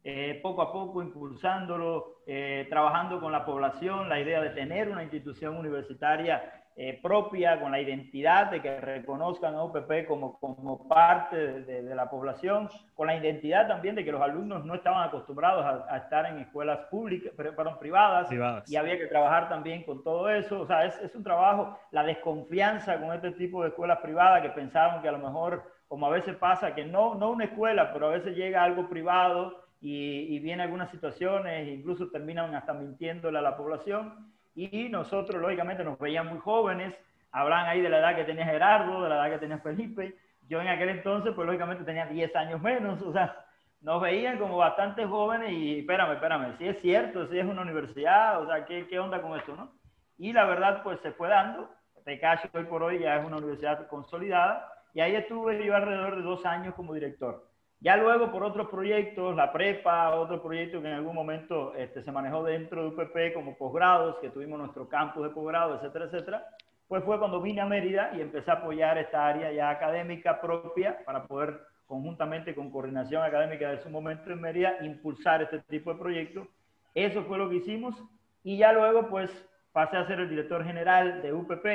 eh, 0.05 0.39
poco 0.43 0.63
a 0.63 0.73
poco 0.73 1.03
impulsándolo, 1.03 2.19
eh, 2.27 2.67
trabajando 2.69 3.21
con 3.21 3.33
la 3.33 3.45
población, 3.45 4.09
la 4.09 4.21
idea 4.21 4.41
de 4.43 4.51
tener 4.51 4.91
una 4.91 5.03
institución 5.03 5.57
universitaria 5.57 6.64
eh, 6.77 6.99
propia, 7.01 7.61
con 7.61 7.71
la 7.71 7.81
identidad 7.81 8.51
de 8.51 8.61
que 8.61 8.81
reconozcan 8.81 9.55
a 9.55 9.63
UPP 9.63 10.07
como, 10.09 10.41
como 10.41 10.89
parte 10.89 11.63
de, 11.63 11.95
la 11.95 12.11
población, 12.11 12.69
con 12.95 13.07
la 13.07 13.15
identidad 13.15 13.69
también 13.69 13.95
de 13.95 14.05
que 14.05 14.11
los 14.11 14.21
alumnos 14.21 14.65
no 14.65 14.75
estaban 14.75 15.07
acostumbrados 15.07 15.85
a, 15.89 15.97
estar 15.99 16.27
en 16.27 16.39
escuelas 16.39 16.81
públicas, 16.91 17.33
perdón, 17.37 17.79
privadas, 17.79 18.29
y 18.67 18.75
había 18.75 18.99
que 18.99 19.07
trabajar 19.07 19.49
también 19.49 19.85
con 19.85 20.03
todo 20.03 20.29
eso. 20.29 20.63
O 20.63 20.67
sea, 20.67 20.85
es, 20.85 20.99
es 20.99 21.15
un 21.15 21.23
trabajo, 21.23 21.79
la 21.93 22.03
desconfianza 22.03 22.99
con 22.99 23.13
este 23.15 23.31
tipo 23.31 23.63
de 23.63 23.69
escuelas 23.69 24.01
privadas 24.01 24.43
que 24.43 24.49
pensaban 24.49 25.01
que 25.01 25.09
a 25.09 25.13
lo 25.13 25.19
mejor, 25.19 25.63
como 25.87 26.07
a 26.07 26.11
veces 26.11 26.35
pasa, 26.35 26.75
que 26.75 26.85
no, 26.85 27.15
no 27.15 27.31
una 27.31 27.45
escuela, 27.45 27.93
pero 27.93 28.09
a 28.09 28.11
veces 28.11 28.35
llega 28.35 28.65
algo 28.65 28.89
privado 28.89 29.63
y, 29.81 30.27
y 30.35 30.41
viene 30.41 30.65
algunas 30.65 30.91
situaciones, 30.91 31.69
incluso 31.69 32.11
terminan 32.11 32.53
hasta 32.57 32.73
mintiéndole 32.73 33.39
a 33.39 33.43
la 33.43 33.57
población 33.57 34.35
y 34.55 34.89
nosotros, 34.89 35.41
lógicamente, 35.41 35.85
nos 35.85 35.99
veían 35.99 36.29
muy 36.29 36.39
jóvenes, 36.39 36.95
hablan 37.33 37.67
ahí 37.67 37.81
de 37.81 37.89
la 37.89 37.99
edad 37.99 38.17
que 38.17 38.25
tenía 38.25 38.45
Gerardo, 38.45 39.03
de 39.03 39.09
la 39.09 39.17
edad 39.17 39.35
que 39.35 39.41
tenía 39.41 39.59
Felipe. 39.59 40.17
Yo 40.49 40.61
en 40.61 40.69
aquel 40.69 40.91
entonces, 40.91 41.33
pues 41.35 41.47
lógicamente 41.47 41.85
tenía 41.85 42.07
10 42.07 42.37
años 42.37 42.61
menos, 42.61 43.01
o 43.03 43.13
sea, 43.13 43.45
nos 43.81 44.01
veían 44.01 44.39
como 44.39 44.57
bastante 44.57 45.05
jóvenes 45.05 45.53
y 45.53 45.81
espérame, 45.81 46.13
espérame, 46.13 46.57
si 46.59 46.69
es 46.69 46.81
cierto, 46.81 47.27
si 47.27 47.39
es 47.39 47.45
una 47.45 47.63
universidad, 47.63 48.41
o 48.41 48.47
sea, 48.47 48.65
¿qué, 48.65 48.87
qué 48.87 48.99
onda 48.99 49.21
con 49.21 49.39
esto, 49.39 49.57
no? 49.57 49.73
Y 50.17 50.33
la 50.33 50.45
verdad, 50.45 50.83
pues 50.83 51.01
se 51.01 51.13
fue 51.13 51.29
dando. 51.29 51.71
Tecacho 52.05 52.49
hoy 52.53 52.65
por 52.65 52.83
hoy 52.83 52.99
ya 53.01 53.17
es 53.17 53.25
una 53.25 53.39
universidad 53.39 53.87
consolidada 53.89 54.71
y 54.93 55.01
ahí 55.01 55.17
estuve 55.17 55.65
yo 55.65 55.75
alrededor 55.75 56.17
de 56.17 56.23
dos 56.23 56.45
años 56.45 56.75
como 56.75 56.93
director. 56.93 57.49
Ya 57.85 57.99
luego 57.99 58.33
por 58.33 58.43
otros 58.43 58.71
proyectos, 58.71 59.37
la 59.37 59.53
prepa, 59.53 60.15
otro 60.15 60.43
proyecto 60.43 60.81
que 60.81 60.89
en 60.89 60.95
algún 60.95 61.15
momento 61.15 61.75
este, 61.75 62.03
se 62.03 62.11
manejó 62.11 62.43
dentro 62.43 62.83
de 62.83 62.89
UPP 62.89 63.35
como 63.35 63.59
posgrados, 63.59 64.17
que 64.23 64.31
tuvimos 64.31 64.59
nuestro 64.59 64.89
campus 64.89 65.25
de 65.25 65.29
posgrado, 65.29 65.75
etcétera, 65.75 66.07
etcétera, 66.07 66.47
pues 66.89 67.05
fue 67.05 67.19
cuando 67.19 67.43
vine 67.43 67.61
a 67.61 67.67
Mérida 67.67 68.11
y 68.17 68.23
empecé 68.23 68.51
a 68.51 68.55
apoyar 68.55 68.97
esta 68.97 69.27
área 69.27 69.53
ya 69.53 69.69
académica 69.69 70.41
propia 70.41 71.05
para 71.05 71.27
poder 71.27 71.61
conjuntamente 71.85 72.55
con 72.55 72.71
coordinación 72.71 73.23
académica 73.23 73.71
de 73.71 73.83
su 73.83 73.91
momento 73.91 74.31
en 74.31 74.41
Mérida 74.41 74.79
impulsar 74.81 75.43
este 75.43 75.59
tipo 75.59 75.93
de 75.93 75.99
proyectos. 75.99 76.49
Eso 76.95 77.23
fue 77.25 77.37
lo 77.37 77.51
que 77.51 77.57
hicimos 77.57 78.03
y 78.43 78.57
ya 78.57 78.73
luego 78.73 79.11
pues 79.11 79.31
pasé 79.73 79.99
a 79.99 80.07
ser 80.07 80.21
el 80.21 80.31
director 80.31 80.65
general 80.65 81.21
de 81.21 81.35
UPP. 81.35 81.67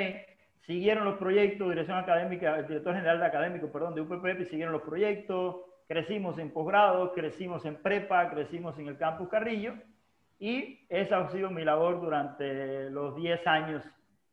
Siguieron 0.61 1.05
los 1.05 1.19
proyectos, 1.19 1.69
dirección 1.69 1.99
académica, 1.99 2.57
el 2.57 2.67
director 2.67 2.95
general 2.95 3.19
de 3.19 3.25
académico, 3.27 3.71
perdón, 3.71 3.93
de 3.93 4.01
UPP, 4.01 4.49
siguieron 4.49 4.73
los 4.73 4.81
proyectos, 4.81 5.68
crecimos 5.89 6.37
en 6.37 6.51
posgrado, 6.51 7.11
crecimos 7.13 7.65
en 7.65 7.75
prepa, 7.81 8.29
crecimos 8.29 8.77
en 8.77 8.89
el 8.89 8.97
campus 8.97 9.27
Carrillo 9.27 9.73
y 10.37 10.85
esa 10.87 11.17
ha 11.17 11.31
sido 11.31 11.49
mi 11.49 11.65
labor 11.65 11.99
durante 11.99 12.91
los 12.91 13.15
10 13.15 13.47
años 13.47 13.83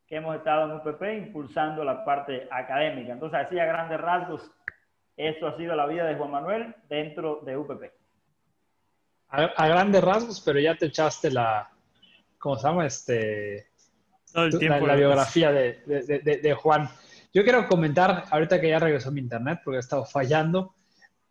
que 0.06 0.16
hemos 0.16 0.36
estado 0.36 0.66
en 0.66 0.76
UPP 0.76 1.02
impulsando 1.26 1.82
la 1.82 2.04
parte 2.04 2.46
académica. 2.50 3.14
Entonces, 3.14 3.40
así 3.40 3.58
a 3.58 3.64
grandes 3.64 3.98
rasgos, 3.98 4.52
esto 5.16 5.46
ha 5.48 5.56
sido 5.56 5.74
la 5.74 5.86
vida 5.86 6.04
de 6.04 6.16
Juan 6.16 6.30
Manuel 6.30 6.74
dentro 6.90 7.40
de 7.40 7.56
UPP. 7.56 7.84
A, 9.28 9.66
grandes 9.66 10.04
rasgos, 10.04 10.42
pero 10.42 10.60
ya 10.60 10.76
te 10.76 10.86
echaste 10.86 11.30
la, 11.30 11.70
¿cómo 12.38 12.56
se 12.56 12.68
llama? 12.68 12.84
Este, 12.84 13.70
la, 14.34 14.94
biografía 14.94 15.50
de, 15.50 15.80
de, 15.86 16.20
de, 16.20 16.54
Juan. 16.54 16.86
Yo 17.32 17.42
quiero 17.42 17.66
comentar, 17.66 18.24
ahorita 18.30 18.60
que 18.60 18.68
ya 18.68 18.78
regresó 18.78 19.10
mi 19.10 19.20
internet, 19.20 19.60
porque 19.64 19.78
ha 19.78 19.80
estado 19.80 20.04
fallando, 20.04 20.75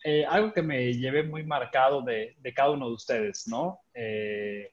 eh, 0.07 0.23
algo 0.23 0.53
que 0.53 0.61
me 0.61 0.93
llevé 0.93 1.23
muy 1.23 1.43
marcado 1.43 2.03
de, 2.03 2.35
cada 2.55 2.69
uno 2.69 2.89
de 2.89 2.93
ustedes, 2.93 3.47
¿no? 3.47 3.79
Eh, 3.91 4.71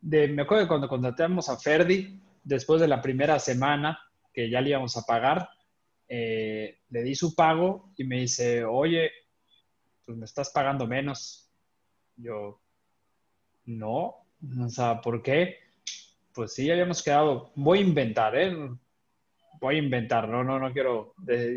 me 0.00 0.40
acuerdo 0.40 0.64
que 0.64 0.68
cuando 0.68 0.88
contratamos 0.88 1.50
a 1.50 1.58
Ferdi, 1.58 2.22
después 2.42 2.80
de 2.80 2.88
la 2.88 3.02
primera 3.02 3.38
semana 3.38 4.00
que 4.32 4.48
ya 4.48 4.62
le 4.62 4.70
íbamos 4.70 4.96
a 4.96 5.02
pagar, 5.02 5.50
eh, 6.08 6.78
le 6.88 7.02
di 7.02 7.14
su 7.14 7.34
pago 7.34 7.92
y 7.98 8.04
me 8.04 8.20
dice, 8.20 8.64
oye, 8.64 9.10
pues 10.06 10.16
me 10.16 10.24
estás 10.24 10.48
pagando 10.48 10.86
menos. 10.86 11.50
Yo, 12.16 12.58
no, 13.66 14.26
o 14.64 14.68
sea, 14.70 15.02
¿por 15.02 15.22
qué? 15.22 15.58
Pues 16.32 16.54
sí, 16.54 16.70
habíamos 16.70 17.02
quedado, 17.02 17.52
voy 17.56 17.80
a 17.80 17.82
inventar, 17.82 18.34
¿eh? 18.34 18.56
Voy 19.60 19.76
a 19.76 19.78
inventar, 19.78 20.28
no, 20.28 20.44
no, 20.44 20.58
no 20.58 20.72
quiero, 20.72 21.14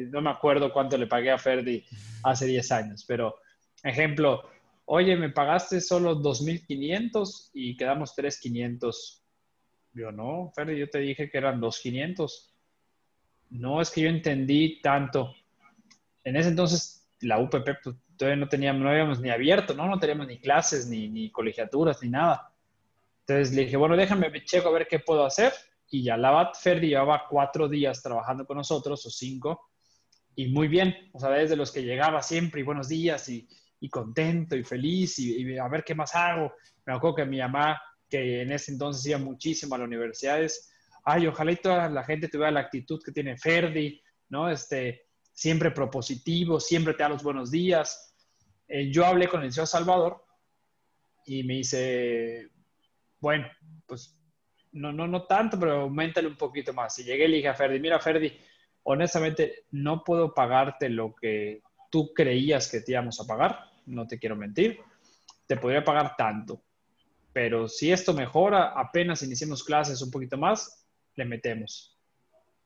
no 0.09 0.21
me 0.21 0.29
acuerdo 0.29 0.71
cuánto 0.71 0.97
le 0.97 1.07
pagué 1.07 1.31
a 1.31 1.37
Ferdi 1.37 1.85
hace 2.23 2.45
10 2.45 2.71
años, 2.71 3.05
pero 3.07 3.35
ejemplo, 3.83 4.49
oye, 4.85 5.15
me 5.15 5.29
pagaste 5.29 5.81
solo 5.81 6.15
2.500 6.19 7.51
y 7.53 7.77
quedamos 7.77 8.15
3.500. 8.17 9.21
Yo 9.93 10.11
no, 10.11 10.51
Ferdi, 10.55 10.77
yo 10.77 10.89
te 10.89 10.99
dije 10.99 11.29
que 11.29 11.37
eran 11.37 11.61
2.500. 11.61 12.51
No, 13.51 13.81
es 13.81 13.89
que 13.89 14.01
yo 14.01 14.09
entendí 14.09 14.81
tanto. 14.81 15.33
En 16.23 16.35
ese 16.35 16.49
entonces 16.49 17.07
la 17.21 17.39
UPP 17.39 17.67
pues, 17.83 17.95
todavía 18.17 18.39
no 18.39 18.49
teníamos, 18.49 18.81
no 18.81 18.89
habíamos 18.89 19.19
ni 19.19 19.29
abierto, 19.29 19.73
¿no? 19.73 19.87
No 19.87 19.99
teníamos 19.99 20.27
ni 20.27 20.39
clases, 20.39 20.87
ni, 20.87 21.07
ni 21.07 21.31
colegiaturas, 21.31 22.01
ni 22.03 22.09
nada. 22.09 22.51
Entonces 23.21 23.55
le 23.55 23.65
dije, 23.65 23.77
bueno, 23.77 23.95
déjame 23.95 24.31
checo 24.43 24.69
a 24.69 24.73
ver 24.73 24.87
qué 24.87 24.99
puedo 24.99 25.25
hacer 25.25 25.53
y 25.89 26.03
ya 26.03 26.17
la 26.17 26.51
Ferdi 26.53 26.89
llevaba 26.89 27.25
cuatro 27.29 27.67
días 27.67 28.01
trabajando 28.01 28.45
con 28.45 28.57
nosotros 28.57 29.05
o 29.05 29.09
cinco 29.09 29.69
y 30.35 30.47
muy 30.47 30.67
bien, 30.67 30.95
o 31.13 31.19
sea, 31.19 31.31
desde 31.31 31.55
los 31.55 31.71
que 31.71 31.83
llegaba 31.83 32.21
siempre 32.21 32.61
y 32.61 32.63
buenos 32.63 32.87
días 32.87 33.27
y, 33.29 33.47
y 33.79 33.89
contento 33.89 34.55
y 34.55 34.63
feliz 34.63 35.19
y, 35.19 35.57
a 35.57 35.67
ver 35.67 35.83
qué 35.83 35.95
más 35.95 36.15
hago. 36.15 36.53
Me 36.85 36.93
acuerdo 36.93 37.17
que 37.17 37.25
mi 37.25 37.39
mamá, 37.39 37.81
que 38.09 38.41
en 38.41 38.51
ese 38.51 38.71
entonces 38.71 39.05
iba 39.05 39.17
muchísimo 39.17 39.75
a 39.75 39.79
las 39.79 39.87
universidades, 39.87 40.71
ay, 41.03 41.27
ojalá 41.27 41.51
y 41.51 41.57
toda 41.57 41.89
la 41.89 42.03
gente 42.03 42.27
tuviera 42.27 42.51
la 42.51 42.61
actitud 42.61 43.01
que 43.03 43.11
tiene 43.11 43.37
Ferdi, 43.37 44.01
¿no? 44.29 44.49
Este, 44.49 45.07
siempre 45.31 45.71
propositivo, 45.71 46.59
siempre 46.59 46.93
te 46.93 47.03
da 47.03 47.09
los 47.09 47.23
buenos 47.23 47.51
días. 47.51 48.15
Eh, 48.67 48.91
yo 48.91 49.05
hablé 49.05 49.27
con 49.27 49.43
el 49.43 49.51
señor 49.51 49.67
Salvador 49.67 50.23
y 51.25 51.43
me 51.43 51.55
dice, 51.55 52.49
bueno, 53.19 53.47
pues 53.85 54.18
no, 54.73 54.91
no, 54.91 55.07
no 55.07 55.23
tanto, 55.23 55.59
pero 55.59 55.81
aumentale 55.81 56.27
un 56.27 56.37
poquito 56.37 56.73
más. 56.73 56.97
Y 56.99 57.03
llegué 57.03 57.25
y 57.25 57.27
le 57.29 57.37
dije 57.37 57.49
a 57.49 57.55
Ferdi, 57.55 57.79
mira 57.79 57.99
Ferdi, 57.99 58.31
honestamente 58.83 59.65
no 59.71 60.03
puedo 60.03 60.33
pagarte 60.33 60.89
lo 60.89 61.15
que 61.15 61.61
tú 61.91 62.13
creías 62.13 62.69
que 62.69 62.81
te 62.81 62.91
íbamos 62.93 63.19
a 63.19 63.25
pagar, 63.25 63.59
no 63.85 64.07
te 64.07 64.19
quiero 64.19 64.35
mentir, 64.35 64.79
te 65.47 65.57
podría 65.57 65.83
pagar 65.83 66.15
tanto, 66.15 66.61
pero 67.33 67.67
si 67.67 67.91
esto 67.91 68.13
mejora, 68.13 68.73
apenas 68.75 69.23
iniciemos 69.23 69.63
clases 69.63 70.01
un 70.01 70.11
poquito 70.11 70.37
más, 70.37 70.85
le 71.15 71.25
metemos. 71.25 71.97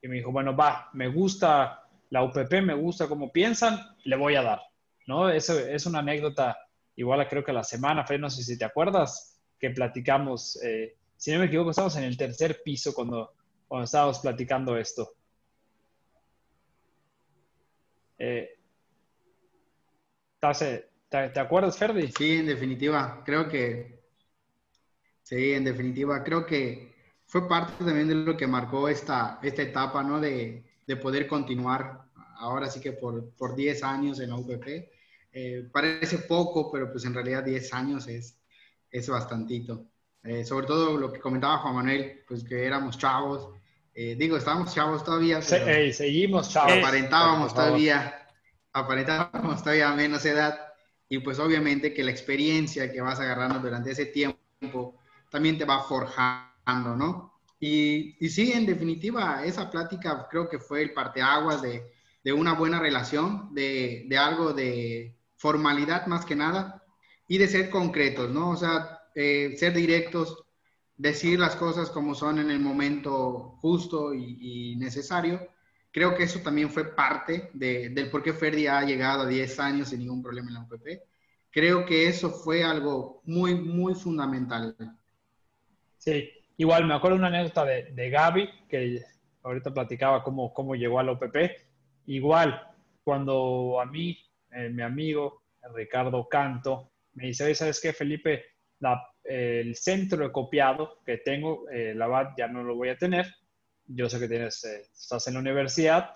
Y 0.02 0.08
me 0.08 0.16
dijo, 0.16 0.32
bueno, 0.32 0.56
va, 0.56 0.90
me 0.94 1.08
gusta 1.08 1.84
la 2.10 2.24
UPP, 2.24 2.62
me 2.62 2.74
gusta 2.74 3.08
cómo 3.08 3.32
piensan, 3.32 3.80
le 4.04 4.16
voy 4.16 4.36
a 4.36 4.44
dar. 4.44 4.62
¿No? 5.06 5.30
Eso 5.30 5.60
es 5.60 5.86
una 5.86 6.00
anécdota, 6.00 6.58
igual 6.96 7.28
creo 7.28 7.44
que 7.44 7.52
la 7.52 7.64
semana, 7.64 8.06
Fred, 8.06 8.20
no 8.20 8.30
sé 8.30 8.44
si 8.44 8.58
te 8.58 8.66
acuerdas, 8.66 9.42
que 9.60 9.70
platicamos 9.72 10.62
eh, 10.64 10.96
si 11.24 11.32
no 11.32 11.40
me 11.40 11.46
equivoco, 11.46 11.70
estamos 11.70 11.96
en 11.96 12.04
el 12.04 12.18
tercer 12.18 12.62
piso 12.66 12.94
cuando, 12.94 13.32
cuando 13.66 13.86
estábamos 13.86 14.20
platicando 14.20 14.76
esto. 14.76 15.14
Eh, 18.18 18.60
¿te, 21.10 21.40
acuerdas, 21.40 21.78
Ferdi? 21.78 22.12
Sí, 22.12 22.40
en 22.40 22.48
definitiva. 22.48 23.24
Creo 23.26 23.48
que. 23.48 24.04
Sí, 25.22 25.54
en 25.54 25.64
definitiva. 25.64 26.22
Creo 26.26 26.46
que 26.46 26.94
fue 27.26 27.48
parte 27.48 27.86
también 27.86 28.10
de 28.10 28.16
lo 28.16 28.36
que 28.36 28.46
marcó 28.46 28.90
esta, 28.90 29.40
esta 29.42 29.62
etapa, 29.62 30.04
¿no? 30.04 30.20
De, 30.20 30.62
de 30.86 30.98
poder 30.98 31.26
continuar 31.26 32.04
ahora 32.36 32.70
sí 32.70 32.82
que 32.82 32.92
por, 32.92 33.34
por 33.36 33.56
10 33.56 33.82
años 33.84 34.20
en 34.20 34.32
la 34.32 34.36
UPP. 34.36 34.92
Eh, 35.32 35.70
parece 35.72 36.18
poco, 36.18 36.70
pero 36.70 36.92
pues 36.92 37.06
en 37.06 37.14
realidad 37.14 37.46
10 37.46 37.74
años 37.74 38.10
es, 38.10 38.38
es 38.92 39.08
bastantito. 39.08 39.88
Eh, 40.24 40.46
sobre 40.46 40.68
todo 40.68 40.98
lo 40.98 41.12
que 41.12 41.20
comentaba 41.20 41.58
Juan 41.58 41.76
Manuel, 41.76 42.24
pues 42.28 42.44
que 42.44 42.66
éramos 42.66 42.98
chavos. 42.98 43.50
Eh, 43.94 44.16
digo, 44.18 44.38
estábamos 44.38 44.74
chavos 44.74 45.04
todavía. 45.04 45.42
seguimos 45.42 46.50
chavos. 46.50 46.74
Aparentábamos 46.74 47.54
todavía, 47.54 48.28
aparentábamos 48.72 49.62
todavía 49.62 49.92
menos 49.92 50.26
edad. 50.26 50.60
Y 51.10 51.20
pues 51.20 51.38
obviamente 51.40 51.94
que 51.94 52.04
la 52.04 52.12
experiencia 52.12 52.92
que 52.92 53.02
vas 53.02 53.20
agarrando 53.20 53.60
durante 53.60 53.92
ese 53.92 54.08
tiempo 54.08 55.00
también 55.30 55.58
te 55.58 55.66
va 55.66 55.84
forjando, 55.84 56.96
¿no? 56.96 57.34
Y, 57.60 58.18
y 58.26 58.30
sí, 58.30 58.52
en 58.52 58.66
definitiva, 58.66 59.44
esa 59.46 59.70
plática 59.70 60.28
creo 60.30 60.50
que 60.50 60.60
fue 60.60 60.82
el 60.82 60.94
parteaguas 60.94 61.62
de, 61.62 61.94
de 62.24 62.34
una 62.34 62.54
buena 62.54 62.80
relación, 62.80 63.54
de, 63.54 64.06
de 64.08 64.18
algo 64.18 64.54
de 64.54 65.16
formalidad 65.36 66.08
más 66.08 66.26
que 66.26 66.36
nada 66.36 66.84
y 67.28 67.38
de 67.38 67.48
ser 67.48 67.70
concretos, 67.70 68.32
¿no? 68.32 68.50
O 68.50 68.56
sea, 68.56 69.03
eh, 69.16 69.56
ser 69.58 69.74
directos, 69.74 70.44
decir 70.98 71.40
las 71.40 71.56
cosas 71.56 71.90
como 71.90 72.16
son 72.16 72.40
en 72.40 72.52
el 72.52 72.60
momento 72.60 73.58
justo 73.60 74.14
y, 74.14 74.76
necesario. 74.78 75.48
Creo 75.92 76.16
que 76.16 76.24
eso 76.24 76.40
también 76.40 76.70
fue 76.70 76.96
parte 76.96 77.52
del 77.54 78.10
por 78.10 78.24
qué 78.24 78.34
Ferdi 78.34 78.68
ha 78.68 78.82
llegado 78.84 79.24
a 79.24 79.28
10 79.28 79.60
años 79.60 79.90
sin 79.90 80.00
ningún 80.00 80.24
problema 80.24 80.50
en 80.50 80.56
la 80.56 80.62
UPP. 80.62 81.04
Creo 81.52 81.86
que 81.86 82.08
eso 82.08 82.32
fue 82.32 82.64
algo 82.64 83.22
muy, 83.26 83.54
muy 83.54 83.94
fundamental. 83.94 84.76
Sí, 85.98 86.30
igual 86.58 86.88
me 86.88 86.96
acuerdo 86.96 87.18
una 87.18 87.28
anécdota 87.28 87.64
de, 87.66 87.92
de 87.92 88.10
Gaby, 88.10 88.50
que 88.68 89.04
ahorita 89.44 89.74
platicaba 89.74 90.24
cómo, 90.24 90.54
cómo 90.54 90.76
llegó 90.76 91.00
al 91.00 91.10
OPP. 91.10 91.36
Igual, 92.08 92.60
cuando 93.04 93.80
a 93.80 93.86
mí, 93.86 94.18
eh, 94.52 94.70
mi 94.70 94.82
amigo 94.82 95.44
Ricardo 95.74 96.28
Canto, 96.28 96.92
me 97.14 97.28
dice, 97.28 97.54
¿sabes 97.54 97.80
qué, 97.80 97.94
Felipe? 97.94 98.53
El 99.24 99.76
centro 99.76 100.24
de 100.24 100.32
copiado 100.32 101.00
que 101.06 101.18
tengo, 101.18 101.70
eh, 101.70 101.94
la 101.96 102.08
VAT 102.08 102.38
ya 102.38 102.48
no 102.48 102.64
lo 102.64 102.76
voy 102.76 102.90
a 102.90 102.98
tener. 102.98 103.28
Yo 103.86 104.10
sé 104.10 104.20
que 104.20 104.28
tienes, 104.28 104.64
eh, 104.66 104.88
estás 104.94 105.28
en 105.28 105.36
la 105.36 105.40
universidad, 105.40 106.14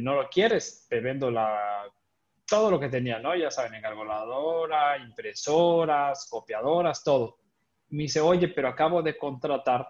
no 0.00 0.14
lo 0.14 0.30
quieres, 0.30 0.86
te 0.88 1.00
vendo 1.00 1.30
la, 1.30 1.84
todo 2.52 2.70
lo 2.70 2.78
que 2.78 2.90
tenía, 2.90 3.18
¿no? 3.18 3.34
Ya 3.34 3.50
saben, 3.50 3.74
encargoladora, 3.74 4.98
impresoras, 4.98 6.28
copiadoras, 6.28 7.02
todo. 7.02 7.38
Me 7.88 8.02
dice, 8.02 8.20
oye, 8.20 8.48
pero 8.48 8.68
acabo 8.68 9.02
de 9.02 9.16
contratar 9.16 9.88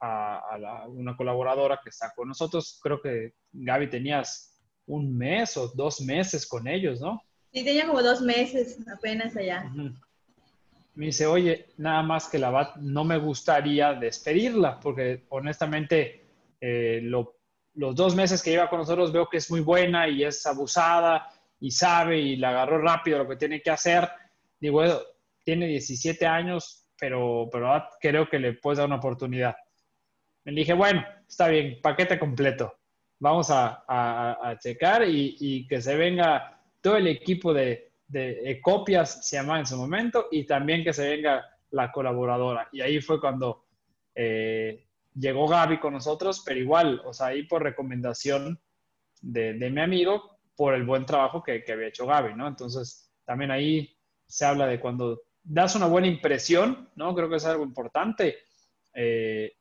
a, 0.00 0.86
una 0.88 1.16
colaboradora 1.16 1.78
que 1.80 1.90
está 1.90 2.12
con 2.14 2.26
nosotros. 2.26 2.80
Creo 2.82 3.00
que 3.00 3.34
Gaby 3.52 3.88
tenías 3.88 4.60
un 4.86 5.16
mes 5.16 5.56
o 5.56 5.68
dos 5.68 6.00
meses 6.00 6.44
con 6.44 6.66
ellos, 6.66 7.00
¿no? 7.00 7.22
Sí, 7.52 7.64
tenía 7.64 7.86
como 7.86 8.02
dos 8.02 8.20
meses 8.20 8.78
apenas 8.88 9.36
allá. 9.36 9.70
Me 10.96 11.06
dice, 11.06 11.26
oye, 11.26 11.68
nada 11.76 12.02
más 12.02 12.28
que 12.28 12.38
la 12.38 12.50
VAT, 12.50 12.76
no 12.76 13.04
me 13.04 13.18
gustaría 13.18 13.94
despedirla, 13.94 14.80
porque 14.80 15.26
honestamente 15.28 16.24
eh, 16.60 17.00
los 17.02 17.94
dos 17.94 18.16
meses 18.16 18.42
que 18.42 18.50
lleva 18.50 18.70
con 18.70 18.80
nosotros 18.80 19.12
veo 19.12 19.28
que 19.28 19.36
es 19.36 19.50
muy 19.50 19.60
buena 19.60 20.08
y 20.08 20.24
es 20.24 20.44
abusada 20.46 21.28
y 21.60 21.70
sabe 21.70 22.18
y 22.18 22.36
la 22.36 22.50
agarró 22.50 22.80
rápido 22.80 23.18
lo 23.18 23.28
que 23.28 23.36
tiene 23.36 23.60
que 23.60 23.70
hacer. 23.70 24.08
Digo, 24.58 24.82
tiene 25.44 25.66
17 25.66 26.26
años, 26.26 26.88
pero, 26.98 27.48
pero 27.52 27.88
creo 28.00 28.28
que 28.28 28.38
le 28.38 28.54
puedes 28.54 28.78
dar 28.78 28.86
una 28.86 28.96
oportunidad. 28.96 29.54
Me 30.44 30.52
dije, 30.52 30.72
bueno, 30.72 31.04
está 31.28 31.48
bien, 31.48 31.78
paquete 31.82 32.18
completo. 32.18 32.74
Vamos 33.18 33.48
a, 33.50 34.56
checar 34.60 35.02
y, 35.06 35.66
que 35.68 35.80
se 35.80 35.96
venga 35.96 36.60
todo 36.80 36.96
el 36.96 37.06
equipo 37.06 37.52
de, 37.52 37.85
copias, 38.62 39.26
se 39.26 39.36
llama 39.36 39.58
en 39.58 39.66
su 39.66 39.76
momento, 39.76 40.28
y 40.30 40.44
también 40.44 40.84
que 40.84 40.92
se 40.92 41.08
venga 41.08 41.44
la 41.70 41.92
colaboradora. 41.92 42.68
Y 42.72 42.80
ahí 42.80 43.00
fue 43.00 43.20
cuando 43.20 43.66
eh, 44.14 44.86
llegó 45.14 45.48
Gaby 45.48 45.78
con 45.78 45.92
nosotros, 45.92 46.42
pero 46.44 46.60
igual, 46.60 47.02
o 47.04 47.12
sea, 47.12 47.28
ahí 47.28 47.44
por 47.44 47.62
recomendación 47.62 48.60
de, 49.20 49.54
mi 49.70 49.80
amigo, 49.80 50.38
por 50.54 50.74
el 50.74 50.84
buen 50.84 51.06
trabajo 51.06 51.42
que, 51.42 51.64
había 51.68 51.88
hecho 51.88 52.06
Gaby, 52.06 52.34
¿no? 52.34 52.48
Entonces, 52.48 53.10
también 53.24 53.50
ahí 53.50 53.96
se 54.26 54.44
habla 54.44 54.66
de 54.66 54.80
cuando 54.80 55.22
das 55.42 55.76
una 55.76 55.86
buena 55.86 56.06
impresión, 56.06 56.90
¿no? 56.96 57.14
Creo 57.14 57.28
que 57.28 57.36
es 57.36 57.44
algo 57.44 57.64
importante. 57.64 58.38
Eh, 58.94 59.52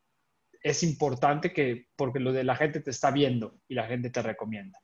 es 0.62 0.84
importante 0.84 1.54
que, 1.54 1.90
porque 1.96 2.20
lo 2.20 2.32
de 2.32 2.44
la 2.44 2.56
gente 2.56 2.80
te 2.80 2.90
está 2.90 3.12
viendo 3.12 3.60
y 3.68 3.76
la 3.76 3.86
gente 3.86 4.10
te 4.10 4.22
recomienda. 4.22 4.80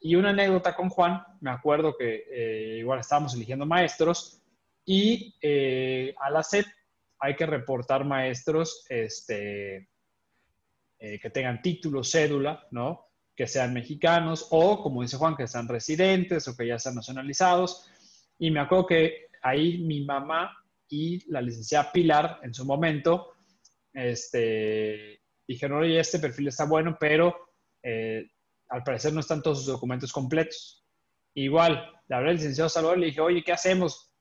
Y 0.00 0.14
una 0.14 0.30
anécdota 0.30 0.76
con 0.76 0.88
Juan, 0.88 1.22
me 1.40 1.50
acuerdo 1.50 1.96
que 1.96 2.24
eh, 2.30 2.78
igual 2.78 3.00
estábamos 3.00 3.34
eligiendo 3.34 3.66
maestros 3.66 4.40
y 4.84 5.34
eh, 5.42 6.14
a 6.20 6.30
la 6.30 6.42
SEP 6.42 6.66
hay 7.18 7.34
que 7.34 7.46
reportar 7.46 8.04
maestros 8.04 8.84
este, 8.88 9.88
eh, 10.98 11.18
que 11.20 11.30
tengan 11.30 11.60
título, 11.60 12.02
cédula, 12.04 12.66
¿no? 12.70 13.06
Que 13.36 13.46
sean 13.46 13.74
mexicanos 13.74 14.46
o, 14.50 14.82
como 14.82 15.02
dice 15.02 15.16
Juan, 15.16 15.36
que 15.36 15.46
sean 15.46 15.68
residentes 15.68 16.46
o 16.48 16.56
que 16.56 16.66
ya 16.66 16.78
sean 16.78 16.94
nacionalizados. 16.94 17.88
Y 18.38 18.50
me 18.50 18.60
acuerdo 18.60 18.86
que 18.86 19.26
ahí 19.42 19.78
mi 19.78 20.04
mamá 20.04 20.56
y 20.88 21.28
la 21.30 21.40
licenciada 21.40 21.92
Pilar 21.92 22.40
en 22.42 22.54
su 22.54 22.64
momento 22.64 23.34
este, 23.92 25.22
dijeron, 25.46 25.82
oye, 25.82 25.98
este 25.98 26.18
perfil 26.18 26.48
está 26.48 26.64
bueno, 26.64 26.96
pero 26.98 27.48
eh, 27.82 28.30
al 28.68 28.82
parecer 28.82 29.12
no 29.12 29.20
están 29.20 29.42
todos 29.42 29.58
sus 29.58 29.66
documentos 29.66 30.12
completos. 30.12 30.84
Igual, 31.34 31.90
le 32.08 32.16
hablé 32.16 32.30
al 32.30 32.36
licenciado 32.36 32.68
Salvador 32.68 32.98
y 32.98 33.00
le 33.02 33.06
dije, 33.06 33.20
oye, 33.20 33.42
¿qué 33.44 33.52
hacemos? 33.52 34.12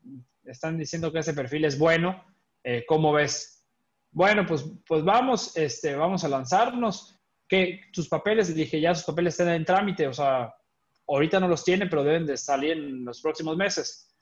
Están 0.43 0.77
diciendo 0.77 1.11
que 1.11 1.19
ese 1.19 1.33
perfil 1.33 1.65
es 1.65 1.77
bueno, 1.77 2.23
eh, 2.63 2.85
¿cómo 2.87 3.13
ves? 3.13 3.65
Bueno, 4.11 4.45
pues, 4.45 4.65
pues 4.85 5.03
vamos, 5.03 5.55
este, 5.57 5.95
vamos 5.95 6.23
a 6.23 6.29
lanzarnos. 6.29 7.19
que 7.47 7.81
tus 7.93 8.07
papeles? 8.09 8.49
Le 8.49 8.55
dije, 8.55 8.79
ya 8.79 8.93
sus 8.93 9.05
papeles 9.05 9.39
están 9.39 9.53
en 9.53 9.65
trámite, 9.65 10.07
o 10.07 10.13
sea, 10.13 10.53
ahorita 11.07 11.39
no 11.39 11.47
los 11.47 11.63
tiene, 11.63 11.87
pero 11.87 12.03
deben 12.03 12.25
de 12.25 12.37
salir 12.37 12.71
en 12.71 13.05
los 13.05 13.21
próximos 13.21 13.55
meses. 13.55 14.13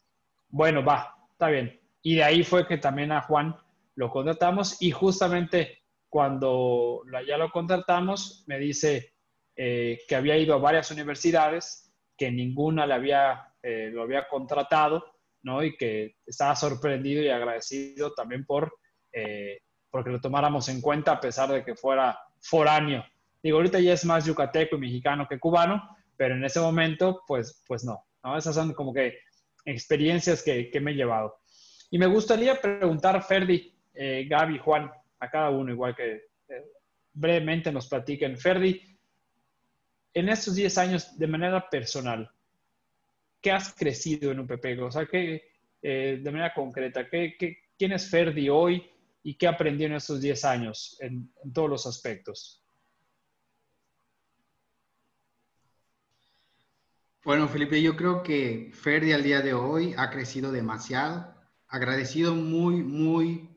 Bueno, 0.50 0.84
va, 0.84 1.16
está 1.32 1.48
bien. 1.48 1.80
Y 2.02 2.16
de 2.16 2.24
ahí 2.24 2.44
fue 2.44 2.68
que 2.68 2.78
también 2.78 3.12
a 3.12 3.22
Juan 3.22 3.56
lo 3.96 4.12
contratamos 4.12 4.82
y 4.82 4.92
justamente 4.92 5.84
cuando 6.10 7.02
ya 7.28 7.38
lo 7.38 7.52
contratamos 7.52 8.44
me 8.48 8.60
dice 8.60 9.15
eh, 9.56 10.00
que 10.08 10.16
había 10.16 10.38
ido 10.38 10.56
a 10.56 10.60
varias 10.60 10.92
universidades, 10.92 11.94
que 12.18 12.32
ninguna 12.32 12.86
le 12.86 12.94
había, 12.94 13.54
eh, 13.62 13.90
lo 13.94 14.04
había 14.04 14.28
contratado, 14.28 15.06
¿no? 15.44 15.64
Y 15.64 15.76
que 15.76 16.18
estaba 16.26 16.56
sorprendido 16.56 17.22
y 17.24 17.30
agradecido 17.30 18.14
también 18.14 18.46
por, 18.46 18.74
eh, 19.12 19.60
porque 19.90 20.10
lo 20.10 20.20
tomáramos 20.20 20.70
en 20.70 20.82
cuenta 20.82 21.14
a 21.14 21.20
pesar 21.20 21.52
de 21.52 21.64
que 21.64 21.76
fuera 21.76 22.18
foráneo. 22.42 23.06
Digo, 23.42 23.58
ahorita 23.58 23.80
ya 23.80 23.94
es 23.94 24.06
más 24.06 24.26
yucateco 24.26 24.76
y 24.76 24.80
mexicano 24.80 25.28
que 25.28 25.40
cubano, 25.40 25.96
pero 26.18 26.36
en 26.36 26.44
ese 26.44 26.60
momento, 26.60 27.22
pues, 27.28 27.64
pues 27.68 27.84
no, 27.84 28.06
¿no? 28.24 28.38
Esas 28.38 28.56
son 28.56 28.74
como 28.74 28.94
que 28.94 29.20
experiencias 29.66 30.44
que, 30.44 30.70
que 30.70 30.80
me 30.80 30.92
he 30.92 30.96
llevado. 30.96 31.38
Y 31.92 31.98
me 31.98 32.08
gustaría 32.08 32.60
preguntar, 32.60 33.22
Ferdi, 33.24 33.74
eh, 33.94 34.26
Gaby, 34.30 34.60
Juan, 34.60 34.92
a 35.20 35.30
cada 35.30 35.50
uno, 35.50 35.72
igual 35.72 35.96
que 35.96 36.28
eh, 36.50 36.66
brevemente 37.14 37.72
nos 37.72 37.88
platiquen. 37.88 38.38
Ferdi, 38.38 38.95
en 40.16 40.30
estos 40.30 40.56
10 40.56 40.78
años, 40.78 41.18
de 41.18 41.28
manera 41.28 41.70
personal, 41.70 42.32
¿qué 43.42 43.52
has 43.52 43.76
crecido 43.76 44.32
en 44.32 44.40
UPP? 44.40 44.82
O 44.82 44.90
sea, 44.90 45.06
¿qué, 45.06 45.44
eh, 45.82 46.20
de 46.24 46.32
manera 46.32 46.54
concreta, 46.54 47.08
¿qué, 47.10 47.36
quién 47.78 47.92
es 47.92 48.10
Ferdi 48.10 48.50
hoy 48.50 48.90
y 49.22 49.36
qué 49.36 49.48
aprendió 49.48 49.88
en 49.88 49.94
estos 49.94 50.22
10 50.22 50.46
años 50.46 50.98
en, 51.02 51.30
en 51.44 51.54
todos 51.54 51.70
los 51.70 51.86
aspectos? 51.86 52.64
Bueno, 57.26 57.50
Felipe, 57.50 57.82
yo 57.82 57.98
creo 57.98 58.24
que 58.24 58.72
Ferdi 58.74 59.12
al 59.12 59.24
día 59.24 59.42
de 59.42 59.54
hoy 59.54 59.94
ha 59.98 60.10
crecido 60.12 60.52
demasiado, 60.52 61.36
agradecido 61.68 62.36
muy, 62.36 62.84
muy 62.84 63.50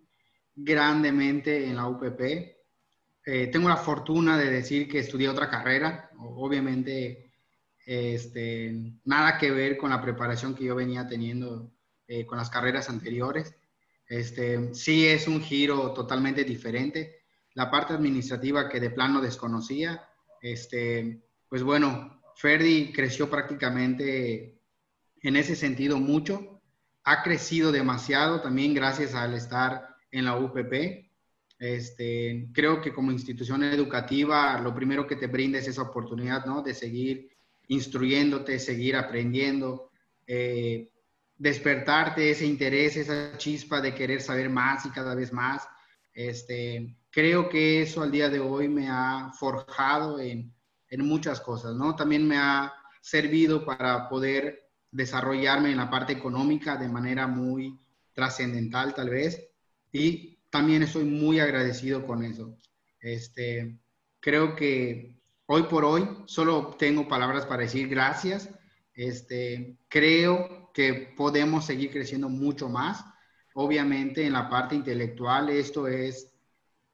grandemente 0.57 1.67
en 1.67 1.77
la 1.77 1.87
UPP. 1.87 2.21
Eh, 3.27 3.47
tengo 3.49 3.69
la 3.69 3.77
fortuna 3.77 4.39
de 4.39 4.51
decir 4.51 4.89
que 4.89 5.01
estudié 5.01 5.29
otra 5.29 5.51
carrera, 5.51 6.08
obviamente 6.19 7.33
este, 7.87 8.93
nada 9.05 9.39
que 9.39 9.51
ver 9.51 9.79
con 9.79 9.91
la 9.91 10.03
preparación 10.03 10.55
que 10.55 10.65
yo 10.65 10.75
venía 10.75 11.07
teniendo 11.07 11.73
eh, 12.07 12.27
con 12.27 12.37
las 12.39 12.51
carreras 12.51 12.91
anteriores. 12.91 13.55
Este, 14.07 14.75
sí 14.75 15.07
es 15.07 15.27
un 15.29 15.41
giro 15.41 15.93
totalmente 15.93 16.45
diferente. 16.45 17.23
La 17.55 17.71
parte 17.71 17.95
administrativa 17.95 18.69
que 18.69 18.81
de 18.81 18.91
plano 18.91 19.21
desconocía, 19.21 20.07
este, 20.43 21.23
pues 21.49 21.63
bueno, 21.63 22.23
Ferdi 22.37 22.93
creció 22.93 23.29
prácticamente 23.31 24.61
en 25.23 25.37
ese 25.37 25.57
sentido 25.57 25.99
mucho. 25.99 26.63
Ha 27.05 27.23
crecido 27.23 27.73
demasiado 27.73 28.43
también 28.43 28.75
gracias 28.75 29.15
al 29.15 29.35
estar 29.35 29.97
en 30.11 30.25
la 30.27 30.37
UPP. 30.37 31.08
Este, 31.59 32.49
creo 32.53 32.81
que 32.81 32.93
como 32.93 33.11
institución 33.11 33.65
educativa, 33.65 34.61
lo 34.61 34.75
primero 34.75 35.07
que 35.07 35.17
te 35.17 35.27
brinda 35.27 35.59
es 35.59 35.67
esa 35.67 35.83
oportunidad, 35.83 36.47
¿no? 36.47 36.63
De 36.63 36.75
seguir 36.75 37.31
instruyéndote, 37.67 38.59
seguir 38.59 38.97
aprendiendo, 38.97 39.91
eh, 40.27 40.91
despertarte 41.37 42.31
ese 42.31 42.47
interés, 42.47 42.97
esa 42.97 43.37
chispa 43.37 43.81
de 43.81 43.95
querer 43.95 44.21
saber 44.21 44.49
más 44.51 44.87
y 44.87 44.91
cada 44.91 45.15
vez 45.15 45.33
más. 45.33 45.67
Este, 46.13 46.97
creo 47.11 47.49
que 47.49 47.83
eso 47.83 48.03
al 48.03 48.11
día 48.11 48.29
de 48.29 48.41
hoy 48.41 48.69
me 48.69 48.89
ha 48.89 49.31
forjado 49.39 50.21
en, 50.21 50.55
en 50.89 51.07
muchas 51.07 51.41
cosas, 51.41 51.75
¿no? 51.75 51.95
También 51.97 52.27
me 52.27 52.39
ha 52.39 52.73
servido 53.01 53.65
para 53.65 54.09
poder 54.09 54.69
desarrollarme 54.91 55.71
en 55.71 55.77
la 55.77 55.91
parte 55.91 56.13
económica 56.13 56.77
de 56.77 56.89
manera 56.89 57.27
muy 57.27 57.79
trascendental, 58.13 58.95
tal 58.95 59.11
vez 59.11 59.49
y 59.93 60.38
también 60.51 60.83
estoy 60.83 61.05
muy 61.05 61.41
agradecido 61.41 62.07
con 62.07 62.25
eso. 62.25 62.57
Este, 63.01 63.79
creo 64.21 64.57
que 64.57 65.17
hoy 65.47 65.65
por 65.65 65.85
hoy 65.85 66.09
solo 66.27 66.77
tengo 66.79 67.09
palabras 67.09 67.47
para 67.47 67.63
decir 67.63 67.89
gracias. 67.89 68.49
Este, 68.95 69.79
creo 69.89 70.71
que 70.73 71.15
podemos 71.17 71.67
seguir 71.67 71.91
creciendo 71.91 72.29
mucho 72.29 72.69
más. 72.69 73.05
Obviamente 73.55 74.25
en 74.25 74.33
la 74.33 74.49
parte 74.49 74.75
intelectual 74.75 75.51
esto 75.51 75.87
es 75.87 76.33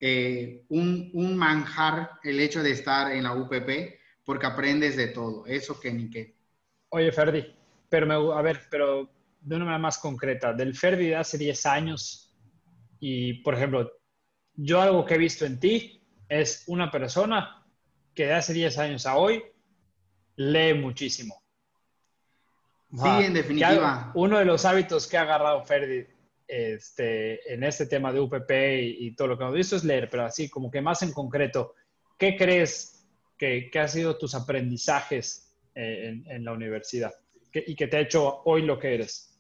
eh, 0.01 0.65
un, 0.69 1.11
un, 1.15 1.37
manjar 1.37 2.19
el 2.23 2.41
hecho 2.41 2.63
de 2.63 2.73
estar 2.73 3.13
en 3.13 3.25
la 3.25 3.35
UPP 3.35 3.99
porque 4.25 4.47
aprendes 4.47 4.97
de 4.97 5.09
todo, 5.09 5.47
eso 5.47 5.79
que 5.79 5.93
ni 5.93 6.11
qué. 6.11 6.35
Oye, 6.89 7.13
Ferdi, 7.13 7.55
pero 7.89 8.07
me, 8.07 8.15
a 8.15 8.43
ver, 8.43 8.61
pero 8.71 9.09
de 9.41 9.57
una 9.57 9.65
manera 9.65 9.79
más 9.79 9.99
concreta, 9.99 10.53
del 10.53 10.75
Ferdi 10.75 11.09
de 11.09 11.17
hace 11.17 11.39
10 11.39 11.67
años 11.67 12.24
y, 13.07 13.35
por 13.43 13.55
ejemplo, 13.55 13.93
yo 14.55 14.81
algo 14.81 15.05
que 15.05 15.17
he 15.17 15.19
visto 15.19 15.45
en 15.45 15.61
ti 15.61 16.03
es 16.27 16.65
una 16.69 16.91
persona 16.91 17.63
que 18.15 18.25
de 18.25 18.33
hace 18.33 18.55
10 18.55 18.79
años 18.79 19.05
a 19.05 19.19
hoy 19.19 19.45
lee 20.37 20.73
muchísimo. 20.73 21.43
Sí, 22.91 23.27
en 23.27 23.35
definitiva. 23.35 24.11
Uno 24.15 24.39
de 24.39 24.47
los 24.47 24.65
hábitos 24.65 25.07
que 25.07 25.19
ha 25.19 25.21
agarrado 25.21 25.63
Ferdi 25.65 26.07
este, 26.49 27.53
en 27.53 27.65
este 27.65 27.85
tema 27.85 28.11
de 28.11 28.21
UPP 28.21 28.51
y, 28.81 29.15
todo 29.15 29.29
lo 29.29 29.37
que 29.37 29.45
hemos 29.45 29.57
visto 29.57 29.77
es 29.77 29.85
leer, 29.85 30.09
pero 30.09 30.25
así 30.25 30.49
como 30.49 30.71
que 30.71 30.81
más 30.81 31.03
en 31.03 31.13
concreto, 31.13 31.75
¿qué 32.19 32.39
crees 32.39 33.07
que, 33.37 33.69
que 33.71 33.81
han 33.81 33.91
sido 33.91 34.17
tus 34.17 34.35
aprendizajes 34.35 35.55
eh, 35.75 36.23
en, 36.25 36.43
la 36.43 36.53
universidad 36.53 37.13
y 37.53 37.77
que 37.77 37.87
te 37.87 37.99
ha 37.99 38.01
hecho 38.01 38.41
hoy 38.47 38.63
lo 38.63 38.79
que 38.79 38.95
eres? 38.95 39.34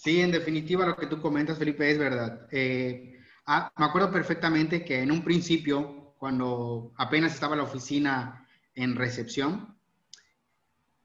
Sí, 0.00 0.20
en 0.20 0.30
definitiva 0.30 0.86
lo 0.86 0.96
que 0.96 1.08
tú 1.08 1.20
comentas, 1.20 1.58
Felipe, 1.58 1.90
es 1.90 1.98
verdad. 1.98 2.46
Eh, 2.52 3.18
ah, 3.46 3.72
me 3.76 3.86
acuerdo 3.86 4.12
perfectamente 4.12 4.84
que 4.84 5.02
en 5.02 5.10
un 5.10 5.24
principio, 5.24 6.14
cuando 6.18 6.92
apenas 6.96 7.34
estaba 7.34 7.56
la 7.56 7.64
oficina 7.64 8.46
en 8.76 8.94
recepción, 8.94 9.76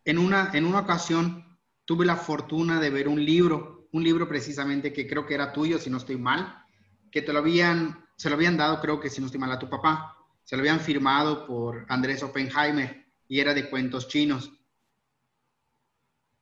en 0.05 0.19
una, 0.19 0.51
en 0.53 0.65
una 0.65 0.81
ocasión 0.81 1.57
tuve 1.85 2.05
la 2.05 2.17
fortuna 2.17 2.79
de 2.79 2.91
ver 2.91 3.07
un 3.07 3.25
libro, 3.25 3.87
un 3.93 4.03
libro 4.03 4.27
precisamente 4.29 4.93
que 4.93 5.07
creo 5.07 5.25
que 5.25 5.33
era 5.33 5.51
tuyo, 5.51 5.79
si 5.79 5.89
no 5.89 5.97
estoy 5.97 6.17
mal, 6.17 6.63
que 7.11 7.23
te 7.23 7.33
lo 7.33 7.39
habían, 7.39 8.05
se 8.15 8.29
lo 8.29 8.35
habían 8.35 8.57
dado, 8.57 8.79
creo 8.79 8.99
que 8.99 9.09
si 9.09 9.21
no 9.21 9.25
estoy 9.25 9.39
mal, 9.39 9.51
a 9.51 9.59
tu 9.59 9.71
papá. 9.71 10.15
Se 10.43 10.55
lo 10.55 10.61
habían 10.61 10.79
firmado 10.79 11.47
por 11.47 11.83
Andrés 11.89 12.21
Oppenheimer 12.21 13.07
y 13.27 13.39
era 13.39 13.55
de 13.55 13.71
cuentos 13.71 14.07
chinos. 14.07 14.51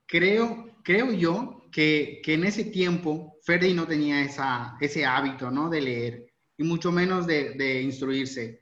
Creo, 0.05 0.75
creo 0.83 1.13
yo 1.13 1.61
que, 1.72 2.22
en 2.26 2.43
ese 2.43 2.65
tiempo 2.65 3.38
Ferdi 3.43 3.74
no 3.74 3.88
tenía 3.88 4.22
ese 4.24 5.05
hábito, 5.05 5.49
¿no? 5.49 5.69
De 5.69 5.82
leer 5.82 6.26
y 6.57 6.63
mucho 6.63 6.91
menos 6.91 7.26
de, 7.26 7.82
instruirse 7.82 8.61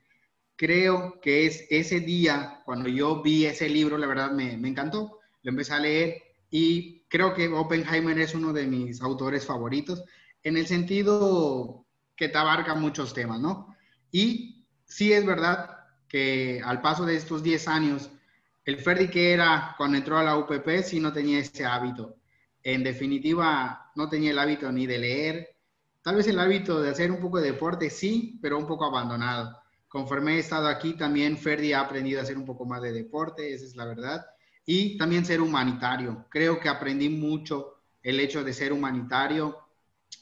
creo 0.56 1.18
que 1.22 1.46
es 1.46 1.66
ese 1.70 2.00
día, 2.00 2.60
cuando 2.66 2.88
yo 2.88 3.22
vi 3.22 3.46
ese 3.46 3.66
libro, 3.66 3.96
la 3.96 4.06
verdad 4.06 4.30
me, 4.30 4.58
me, 4.58 4.68
encantó. 4.68 5.18
Lo 5.42 5.50
empecé 5.50 5.72
a 5.72 5.78
leer 5.78 6.22
y 6.50 7.00
creo 7.08 7.32
que 7.32 7.48
Oppenheimer 7.48 8.18
es 8.18 8.34
uno 8.34 8.52
de 8.52 8.66
mis 8.66 9.00
autores 9.00 9.46
favoritos 9.46 10.04
en 10.42 10.58
el 10.58 10.66
sentido 10.66 11.86
que 12.14 12.28
te 12.28 12.36
abarca 12.36 12.74
muchos 12.74 13.14
temas, 13.14 13.40
¿no? 13.40 13.74
Y 14.12 14.66
sí 14.84 15.14
es 15.14 15.24
verdad 15.24 15.78
que 16.08 16.60
al 16.62 16.82
paso 16.82 17.06
de 17.06 17.16
estos 17.16 17.42
10 17.42 17.68
años, 17.68 18.10
el 18.66 18.76
Ferdi 18.78 19.08
que 19.08 19.32
era 19.32 19.74
cuando 19.78 19.96
entró 19.96 20.18
a 20.18 20.24
la 20.24 20.36
UPP 20.36 20.82
sí 20.82 21.00
no 21.00 21.12
tenía 21.12 21.38
ese 21.38 21.64
hábito. 21.64 22.19
En 22.62 22.82
definitiva, 22.84 23.90
no 23.96 24.08
tenía 24.08 24.30
el 24.30 24.38
hábito 24.38 24.70
ni 24.70 24.86
de 24.86 24.98
leer, 24.98 25.56
tal 26.02 26.16
vez 26.16 26.26
el 26.28 26.38
hábito 26.38 26.80
de 26.80 26.90
hacer 26.90 27.10
un 27.10 27.20
poco 27.20 27.38
de 27.40 27.52
deporte, 27.52 27.90
sí, 27.90 28.38
pero 28.42 28.58
un 28.58 28.66
poco 28.66 28.84
abandonado 28.84 29.60
conforme 29.90 30.36
he 30.36 30.38
estado 30.38 30.68
aquí, 30.68 30.92
también 30.94 31.36
Ferdi 31.36 31.72
ha 31.72 31.80
aprendido 31.80 32.20
a 32.20 32.22
hacer 32.22 32.38
un 32.38 32.46
poco 32.46 32.64
más 32.64 32.80
de 32.80 32.92
deporte, 32.92 33.52
esa 33.52 33.64
es 33.64 33.74
la 33.74 33.84
verdad. 33.84 34.24
Y 34.64 34.96
también 34.96 35.24
ser 35.26 35.40
humanitario. 35.40 36.26
Creo 36.30 36.60
que 36.60 36.68
aprendí 36.68 37.08
mucho 37.08 37.82
el 38.00 38.20
hecho 38.20 38.44
de 38.44 38.52
ser 38.52 38.72
humanitario 38.72 39.58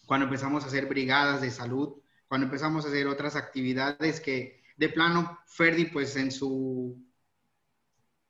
cuando 0.06 0.24
empezamos 0.24 0.64
a 0.64 0.68
hacer 0.68 0.86
brigadas 0.86 1.42
de 1.42 1.50
salud, 1.50 2.00
cuando 2.28 2.46
empezamos 2.46 2.84
a 2.84 2.88
hacer 2.88 3.06
otras 3.08 3.36
actividades 3.36 4.20
que 4.20 4.62
de 4.78 4.88
plano 4.88 5.38
Ferdi 5.46 5.84
pues 5.84 6.16
en 6.16 6.32
su 6.32 7.04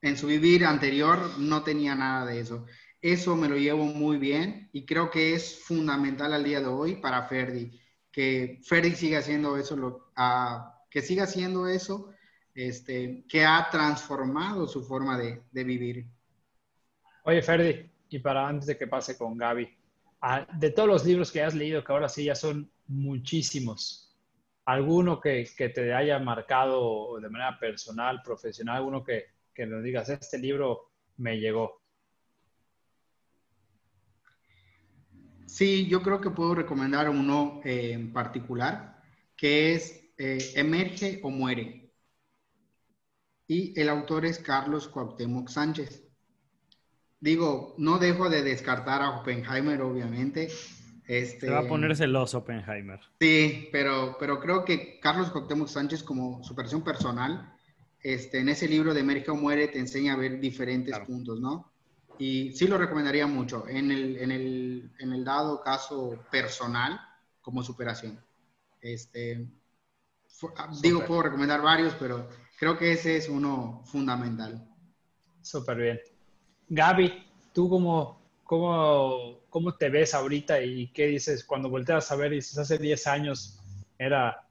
en 0.00 0.16
su 0.16 0.26
vivir 0.26 0.64
anterior 0.64 1.38
no 1.38 1.62
tenía 1.62 1.94
nada 1.94 2.26
de 2.26 2.40
eso. 2.40 2.66
Eso 3.00 3.36
me 3.36 3.48
lo 3.48 3.56
llevo 3.56 3.84
muy 3.84 4.16
bien 4.16 4.68
y 4.72 4.84
creo 4.84 5.10
que 5.10 5.34
es 5.34 5.60
fundamental 5.60 6.32
al 6.32 6.42
día 6.42 6.60
de 6.60 6.66
hoy 6.66 6.96
para 6.96 7.28
Ferdi, 7.28 7.70
que 8.10 8.58
Ferdi 8.64 8.90
siga 8.96 9.20
haciendo 9.20 9.56
eso 9.56 10.10
que 10.90 11.02
siga 11.02 11.24
haciendo 11.24 11.68
eso, 11.68 12.12
este, 12.54 13.24
que 13.28 13.44
ha 13.44 13.68
transformado 13.70 14.66
su 14.66 14.82
forma 14.82 15.16
de, 15.16 15.64
vivir. 15.64 16.06
Oye, 17.22 17.40
Ferdi, 17.40 17.88
y 18.08 18.18
para 18.18 18.48
antes 18.48 18.66
de 18.66 18.76
que 18.76 18.88
pase 18.88 19.16
con 19.16 19.36
Gaby, 19.36 19.68
ah, 20.22 20.44
de 20.58 20.70
todos 20.70 20.88
los 20.88 21.04
libros 21.04 21.30
que 21.30 21.42
has 21.42 21.54
leído, 21.54 21.84
que 21.84 21.92
ahora 21.92 22.08
sí 22.08 22.24
ya 22.24 22.34
son 22.34 22.68
muchísimos, 22.88 24.18
¿alguno 24.64 25.20
que, 25.20 25.46
te 25.56 25.94
haya 25.94 26.18
marcado 26.18 27.20
de 27.20 27.28
manera 27.28 27.56
personal, 27.60 28.22
profesional, 28.24 28.78
alguno 28.78 29.04
que, 29.04 29.26
que 29.54 29.66
nos 29.66 29.84
digas, 29.84 30.08
este 30.08 30.38
libro 30.38 30.90
me 31.16 31.38
llegó? 31.38 31.77
Sí, 35.48 35.86
yo 35.86 36.02
creo 36.02 36.20
que 36.20 36.30
puedo 36.30 36.54
recomendar 36.54 37.08
uno 37.08 37.60
eh, 37.64 37.92
en 37.92 38.12
particular, 38.12 39.00
que 39.34 39.74
es 39.74 40.12
eh, 40.18 40.38
Emerge 40.56 41.20
o 41.22 41.30
Muere. 41.30 41.90
Y 43.46 43.78
el 43.80 43.88
autor 43.88 44.26
es 44.26 44.38
Carlos 44.38 44.88
Cuauhtémoc 44.88 45.48
Sánchez. 45.48 46.06
Digo, 47.18 47.74
no 47.78 47.98
dejo 47.98 48.28
de 48.28 48.42
descartar 48.42 49.00
a 49.00 49.18
Oppenheimer, 49.18 49.80
obviamente. 49.80 50.48
Este, 51.06 51.46
Se 51.46 51.50
va 51.50 51.60
a 51.60 51.68
poner 51.68 51.96
celoso 51.96 52.38
Oppenheimer. 52.38 53.00
Sí, 53.18 53.70
pero, 53.72 54.18
pero 54.20 54.38
creo 54.40 54.66
que 54.66 55.00
Carlos 55.00 55.30
Cuauhtémoc 55.30 55.68
Sánchez, 55.68 56.02
como 56.02 56.44
su 56.44 56.54
versión 56.54 56.82
personal, 56.82 57.54
este, 58.02 58.40
en 58.40 58.50
ese 58.50 58.68
libro 58.68 58.92
de 58.92 59.00
Emerge 59.00 59.30
o 59.30 59.34
Muere, 59.34 59.68
te 59.68 59.78
enseña 59.78 60.12
a 60.12 60.16
ver 60.18 60.40
diferentes 60.40 60.96
puntos, 61.00 61.40
¿no? 61.40 61.72
Y 62.18 62.52
sí 62.52 62.66
lo 62.66 62.78
recomendaría 62.78 63.26
mucho 63.26 63.66
en 63.68 63.90
el, 63.90 64.16
en 64.18 64.32
el, 64.32 64.92
en 64.98 65.12
el 65.12 65.24
dado 65.24 65.62
caso 65.62 66.18
personal 66.30 67.00
como 67.40 67.62
superación. 67.62 68.20
Este, 68.80 69.48
Ah, 70.56 70.70
digo, 70.80 71.04
puedo 71.04 71.22
recomendar 71.22 71.60
varios, 71.62 71.94
pero 71.94 72.28
creo 72.58 72.78
que 72.78 72.92
ese 72.92 73.16
es 73.16 73.28
uno 73.28 73.82
fundamental. 73.84 74.68
Súper 75.42 75.76
bien. 75.76 76.00
Gaby, 76.68 77.26
¿tú 77.52 77.68
cómo, 77.68 78.20
cómo, 78.44 79.40
cómo 79.48 79.74
te 79.74 79.88
ves 79.88 80.14
ahorita 80.14 80.60
y 80.62 80.92
qué 80.92 81.06
dices 81.06 81.44
cuando 81.44 81.68
volteas 81.68 82.10
a 82.12 82.16
ver? 82.16 82.30
Dices, 82.30 82.56
hace 82.56 82.78
10 82.78 83.06
años 83.08 83.58
era 83.98 84.46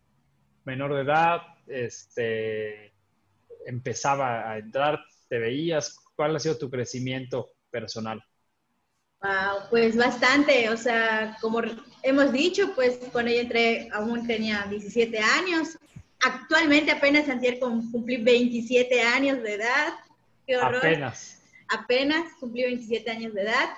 menor 0.66 0.94
de 0.94 1.02
edad, 1.02 1.42
este, 1.68 2.94
empezaba 3.66 4.52
a 4.52 4.58
entrar, 4.58 5.00
te 5.30 5.40
veías, 5.40 5.98
¿cuál 6.16 6.36
ha 6.36 6.40
sido 6.40 6.58
tu 6.58 6.70
crecimiento 6.70 7.52
personal? 7.80 8.24
Wow, 9.22 9.70
pues 9.70 9.96
bastante, 9.96 10.70
o 10.70 10.78
sea, 10.78 11.38
como 11.42 11.62
hemos 12.04 12.32
dicho, 12.32 12.74
pues 12.76 13.00
cuando 13.12 13.32
yo 13.32 13.40
entré 13.40 13.90
aún 13.92 14.26
tenía 14.26 14.66
17 14.70 15.20
años. 15.20 15.78
Actualmente 16.24 16.92
apenas 16.92 17.30
antier 17.30 17.60
cumplí 17.60 18.18
27 18.18 19.02
años 19.02 19.42
de 19.44 19.54
edad. 19.56 19.94
Qué 20.46 20.58
horror. 20.58 20.78
Apenas. 20.78 21.42
Apenas 21.68 22.34
cumplí 22.40 22.64
27 22.64 23.12
años 23.12 23.34
de 23.34 23.42
edad. 23.42 23.70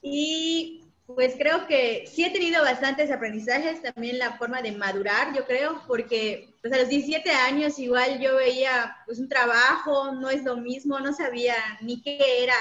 Y 0.00 0.84
pues 1.06 1.34
creo 1.36 1.66
que 1.66 2.04
sí 2.06 2.24
he 2.24 2.30
tenido 2.30 2.62
bastantes 2.62 3.10
aprendizajes, 3.10 3.82
también 3.82 4.18
la 4.18 4.32
forma 4.38 4.62
de 4.62 4.72
madurar, 4.72 5.34
yo 5.34 5.44
creo, 5.44 5.82
porque 5.86 6.54
pues 6.60 6.72
a 6.72 6.78
los 6.78 6.88
17 6.88 7.30
años 7.30 7.78
igual 7.78 8.20
yo 8.20 8.36
veía 8.36 8.96
pues 9.06 9.18
un 9.18 9.28
trabajo, 9.28 10.12
no 10.12 10.30
es 10.30 10.44
lo 10.44 10.56
mismo, 10.56 11.00
no 11.00 11.12
sabía 11.12 11.56
ni 11.80 12.00
qué 12.02 12.44
era 12.44 12.54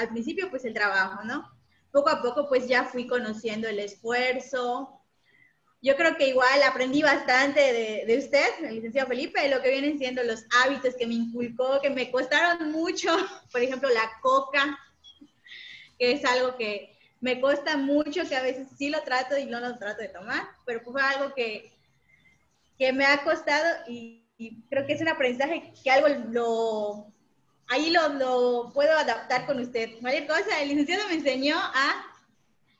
al 0.00 0.08
principio 0.08 0.50
pues 0.50 0.64
el 0.64 0.74
trabajo, 0.74 1.22
¿no? 1.24 1.50
Poco 1.92 2.08
a 2.08 2.22
poco 2.22 2.48
pues 2.48 2.66
ya 2.66 2.84
fui 2.84 3.06
conociendo 3.06 3.68
el 3.68 3.78
esfuerzo. 3.78 5.00
Yo 5.82 5.96
creo 5.96 6.16
que 6.16 6.28
igual 6.28 6.62
aprendí 6.62 7.02
bastante 7.02 7.60
de, 7.60 8.04
de 8.06 8.18
usted, 8.18 8.64
el 8.64 8.76
licenciado 8.76 9.08
Felipe, 9.08 9.48
lo 9.48 9.62
que 9.62 9.70
vienen 9.70 9.98
siendo 9.98 10.22
los 10.22 10.44
hábitos 10.62 10.94
que 10.94 11.06
me 11.06 11.14
inculcó, 11.14 11.80
que 11.80 11.90
me 11.90 12.10
costaron 12.10 12.72
mucho, 12.72 13.08
por 13.52 13.62
ejemplo, 13.62 13.88
la 13.90 14.10
coca, 14.22 14.78
que 15.98 16.12
es 16.12 16.24
algo 16.24 16.56
que 16.56 16.98
me 17.20 17.40
cuesta 17.40 17.76
mucho, 17.76 18.26
que 18.28 18.36
a 18.36 18.42
veces 18.42 18.68
sí 18.78 18.88
lo 18.88 19.02
trato 19.02 19.36
y 19.36 19.44
no 19.44 19.60
lo 19.60 19.78
trato 19.78 20.00
de 20.00 20.08
tomar, 20.08 20.48
pero 20.64 20.80
fue 20.80 21.02
algo 21.02 21.34
que, 21.34 21.72
que 22.78 22.92
me 22.92 23.04
ha 23.04 23.22
costado 23.22 23.66
y, 23.86 24.26
y 24.38 24.62
creo 24.68 24.86
que 24.86 24.94
es 24.94 25.00
un 25.02 25.08
aprendizaje 25.08 25.72
que 25.82 25.90
algo 25.90 26.08
lo, 26.30 27.12
ahí 27.70 27.90
lo, 27.90 28.08
lo, 28.10 28.72
puedo 28.74 28.92
adaptar 28.96 29.46
con 29.46 29.60
usted. 29.60 29.98
Cualquier 30.00 30.26
cosa, 30.26 30.60
el 30.60 30.68
licenciado 30.68 31.08
me 31.08 31.14
enseñó 31.14 31.56
a... 31.56 32.06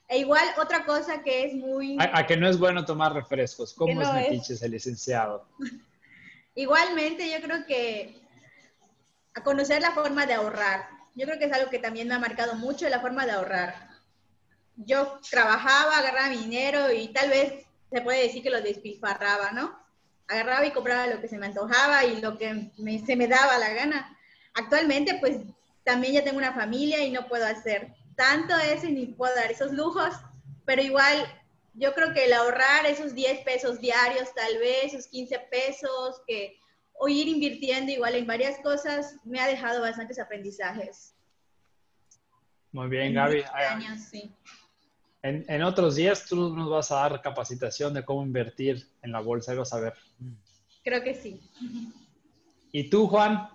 E 0.08 0.18
igual 0.18 0.44
otra 0.60 0.84
cosa 0.84 1.22
que 1.22 1.44
es 1.44 1.54
muy... 1.54 1.96
A, 2.00 2.26
que 2.26 2.36
no 2.36 2.48
es 2.48 2.58
bueno 2.58 2.84
tomar 2.84 3.14
refrescos. 3.14 3.72
¿Cómo 3.72 4.02
es 4.02 4.12
metiches 4.12 4.60
el 4.62 4.72
licenciado? 4.72 5.46
Igualmente, 6.56 7.30
yo 7.30 7.40
creo 7.40 7.64
que 7.64 8.20
a 9.34 9.42
conocer 9.44 9.80
la 9.80 9.92
forma 9.92 10.26
de 10.26 10.34
ahorrar. 10.34 10.88
Yo 11.14 11.26
creo 11.26 11.38
que 11.38 11.44
es 11.44 11.52
algo 11.52 11.70
que 11.70 11.78
también 11.78 12.08
me 12.08 12.14
ha 12.14 12.18
marcado 12.18 12.56
mucho, 12.56 12.88
la 12.88 13.00
forma 13.00 13.24
de 13.24 13.32
ahorrar. 13.32 13.88
Yo 14.74 15.20
trabajaba, 15.30 15.98
agarraba 15.98 16.30
mi 16.30 16.38
dinero 16.38 16.92
y 16.92 17.12
tal 17.12 17.30
vez 17.30 17.64
se 17.92 18.00
puede 18.00 18.22
decir 18.22 18.42
que 18.42 18.50
lo 18.50 18.60
despilfarraba, 18.60 19.52
¿no? 19.52 19.78
Agarraba 20.26 20.66
y 20.66 20.72
compraba 20.72 21.06
lo 21.06 21.20
que 21.20 21.28
se 21.28 21.38
me 21.38 21.46
antojaba 21.46 22.04
y 22.04 22.20
lo 22.20 22.36
que 22.36 22.72
se 23.06 23.14
me 23.14 23.28
daba 23.28 23.58
la 23.58 23.72
gana 23.72 24.16
actualmente 24.60 25.16
pues 25.20 25.38
también 25.84 26.14
ya 26.14 26.24
tengo 26.24 26.38
una 26.38 26.52
familia 26.52 27.04
y 27.04 27.10
no 27.10 27.26
puedo 27.26 27.46
hacer 27.46 27.94
tanto 28.16 28.56
eso 28.58 28.86
y 28.86 28.92
ni 28.92 29.06
puedo 29.06 29.34
dar 29.34 29.50
esos 29.50 29.72
lujos, 29.72 30.14
pero 30.66 30.82
igual 30.82 31.26
yo 31.74 31.94
creo 31.94 32.12
que 32.12 32.26
el 32.26 32.32
ahorrar 32.32 32.84
esos 32.86 33.14
10 33.14 33.44
pesos 33.44 33.80
diarios, 33.80 34.34
tal 34.34 34.58
vez, 34.58 34.92
esos 34.92 35.06
15 35.06 35.38
pesos, 35.50 36.20
que, 36.26 36.58
o 36.92 37.08
ir 37.08 37.28
invirtiendo 37.28 37.90
igual 37.90 38.14
en 38.14 38.26
varias 38.26 38.58
cosas, 38.58 39.16
me 39.24 39.40
ha 39.40 39.46
dejado 39.46 39.80
bastantes 39.80 40.18
aprendizajes. 40.18 41.14
Muy 42.72 42.88
bien, 42.88 43.14
Gaby. 43.14 43.42
Años, 43.54 44.00
sí. 44.10 44.30
en, 45.22 45.44
en, 45.48 45.62
otros 45.62 45.96
días 45.96 46.26
tú 46.26 46.54
nos 46.54 46.68
vas 46.68 46.92
a 46.92 46.96
dar 46.96 47.22
capacitación 47.22 47.94
de 47.94 48.04
cómo 48.04 48.22
invertir 48.22 48.86
en 49.02 49.12
la 49.12 49.20
bolsa, 49.20 49.54
vas 49.54 49.72
a 49.72 49.80
ver. 49.80 49.94
Creo 50.84 51.02
que 51.02 51.14
sí. 51.14 51.40
¿Y 52.70 52.90
tú, 52.90 53.06
Juan? 53.08 53.48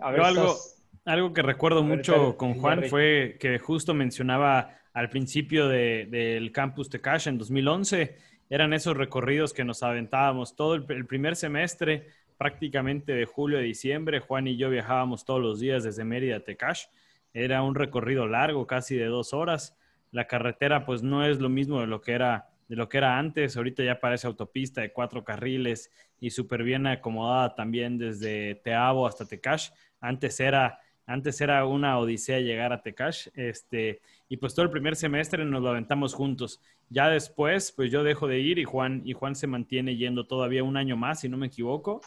A 0.00 0.10
ver, 0.10 0.20
algo, 0.20 0.56
algo 1.04 1.32
que 1.32 1.42
recuerdo 1.42 1.82
mucho 1.82 2.36
con 2.36 2.54
Juan 2.54 2.84
fue 2.84 3.36
que 3.40 3.58
justo 3.58 3.94
mencionaba 3.94 4.76
al 4.92 5.08
principio 5.08 5.68
del 5.68 6.52
campus 6.52 6.90
Tecash 6.90 7.28
en 7.28 7.38
2011, 7.38 8.16
eran 8.48 8.72
esos 8.72 8.96
recorridos 8.96 9.52
que 9.52 9.64
nos 9.64 9.82
aventábamos 9.84 10.56
todo 10.56 10.74
el, 10.74 11.06
primer 11.06 11.36
semestre, 11.36 12.08
prácticamente 12.36 13.12
de 13.12 13.24
julio 13.24 13.58
a 13.58 13.62
diciembre. 13.62 14.18
Juan 14.18 14.48
y 14.48 14.56
yo 14.56 14.70
viajábamos 14.70 15.24
todos 15.24 15.40
los 15.40 15.60
días 15.60 15.84
desde 15.84 16.04
Mérida 16.04 16.36
a 16.36 16.40
Tecash. 16.40 16.86
Era 17.32 17.62
un 17.62 17.76
recorrido 17.76 18.26
largo, 18.26 18.66
casi 18.66 18.96
de 18.96 19.06
dos 19.06 19.32
horas. 19.32 19.76
La 20.10 20.26
carretera, 20.26 20.84
pues, 20.84 21.04
no 21.04 21.24
es 21.24 21.38
lo 21.38 21.48
mismo 21.48 21.80
de 21.80 21.86
lo 21.86 22.00
que 22.00 22.12
era 22.12 22.48
de 22.70 22.76
lo 22.76 22.88
que 22.88 22.98
era 22.98 23.18
antes. 23.18 23.56
Ahorita 23.56 23.82
ya 23.82 23.98
parece 23.98 24.28
autopista 24.28 24.80
de 24.80 24.92
cuatro 24.92 25.24
carriles 25.24 25.90
y 26.20 26.30
súper 26.30 26.62
bien 26.62 26.86
acomodada 26.86 27.54
también 27.56 27.98
desde 27.98 28.54
Teabo 28.56 29.08
hasta 29.08 29.26
Tecash. 29.26 29.70
Antes 30.00 30.40
era, 30.40 30.80
antes 31.06 31.40
era 31.40 31.66
una 31.66 31.98
odisea 31.98 32.40
llegar 32.40 32.72
a 32.72 32.82
Tecash. 32.82 33.28
Este, 33.34 34.00
y 34.28 34.36
pues 34.36 34.54
todo 34.54 34.64
el 34.64 34.70
primer 34.70 34.96
semestre 34.96 35.44
nos 35.44 35.62
lo 35.62 35.70
aventamos 35.70 36.14
juntos. 36.14 36.60
Ya 36.88 37.08
después, 37.08 37.72
pues 37.72 37.90
yo 37.90 38.02
dejo 38.02 38.26
de 38.26 38.40
ir 38.40 38.58
y 38.58 38.64
Juan, 38.64 39.02
y 39.04 39.12
Juan 39.12 39.34
se 39.34 39.46
mantiene 39.46 39.96
yendo 39.96 40.26
todavía 40.26 40.64
un 40.64 40.76
año 40.76 40.96
más, 40.96 41.20
si 41.20 41.28
no 41.28 41.36
me 41.36 41.46
equivoco. 41.46 42.00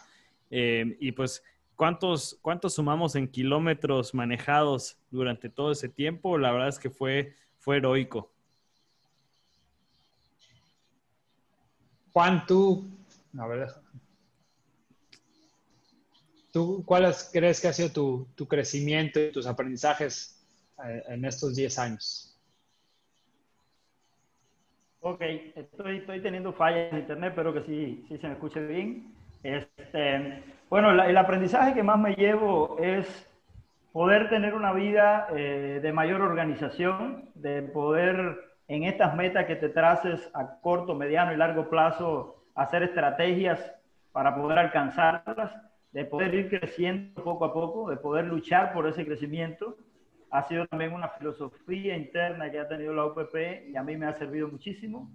Eh, 0.49 0.97
y 0.99 1.11
pues, 1.11 1.43
¿cuántos, 1.75 2.37
¿cuántos 2.41 2.75
sumamos 2.75 3.15
en 3.15 3.27
kilómetros 3.27 4.13
manejados 4.13 4.97
durante 5.09 5.49
todo 5.49 5.71
ese 5.71 5.89
tiempo? 5.89 6.37
La 6.37 6.51
verdad 6.51 6.69
es 6.69 6.79
que 6.79 6.89
fue, 6.89 7.33
fue 7.59 7.77
heroico. 7.77 8.31
Juan, 12.13 12.45
tú, 12.45 12.85
a 13.39 13.47
ver, 13.47 13.69
¿tú 16.53 16.83
cuál 16.85 17.13
crees 17.33 17.59
que 17.59 17.67
ha 17.67 17.73
sido 17.73 17.89
tu, 17.89 18.27
tu 18.35 18.47
crecimiento 18.47 19.19
y 19.19 19.31
tus 19.31 19.47
aprendizajes 19.47 20.39
eh, 20.85 21.03
en 21.09 21.25
estos 21.25 21.55
10 21.55 21.79
años? 21.79 22.29
Ok, 25.01 25.21
estoy, 25.55 25.97
estoy 25.97 26.21
teniendo 26.21 26.53
fallas 26.53 26.93
en 26.93 26.99
internet, 26.99 27.33
pero 27.35 27.53
que 27.53 27.63
sí, 27.63 28.05
sí 28.07 28.17
se 28.19 28.27
me 28.27 28.33
escuche 28.33 28.65
bien. 28.65 29.13
Este, 29.41 30.43
bueno, 30.69 30.91
el 31.03 31.17
aprendizaje 31.17 31.73
que 31.73 31.83
más 31.83 31.99
me 31.99 32.15
llevo 32.15 32.77
es 32.79 33.27
poder 33.91 34.29
tener 34.29 34.53
una 34.53 34.71
vida 34.71 35.27
eh, 35.35 35.79
de 35.81 35.91
mayor 35.91 36.21
organización, 36.21 37.29
de 37.35 37.63
poder 37.63 38.53
en 38.69 38.83
estas 38.83 39.15
metas 39.15 39.45
que 39.45 39.57
te 39.57 39.69
traces 39.69 40.29
a 40.33 40.59
corto, 40.61 40.95
mediano 40.95 41.33
y 41.33 41.37
largo 41.37 41.69
plazo, 41.69 42.45
hacer 42.55 42.83
estrategias 42.83 43.59
para 44.13 44.35
poder 44.35 44.59
alcanzarlas, 44.59 45.51
de 45.93 46.05
poder 46.05 46.33
ir 46.33 46.49
creciendo 46.49 47.23
poco 47.23 47.45
a 47.45 47.53
poco, 47.53 47.89
de 47.89 47.97
poder 47.97 48.25
luchar 48.25 48.73
por 48.73 48.87
ese 48.87 49.05
crecimiento. 49.05 49.77
Ha 50.31 50.43
sido 50.43 50.65
también 50.65 50.91
una 50.91 51.07
filosofía 51.09 51.95
interna 51.95 52.51
que 52.51 52.59
ha 52.59 52.67
tenido 52.67 52.93
la 52.93 53.05
UPP 53.05 53.69
y 53.69 53.75
a 53.75 53.83
mí 53.83 53.95
me 53.95 54.07
ha 54.07 54.13
servido 54.13 54.47
muchísimo. 54.47 55.11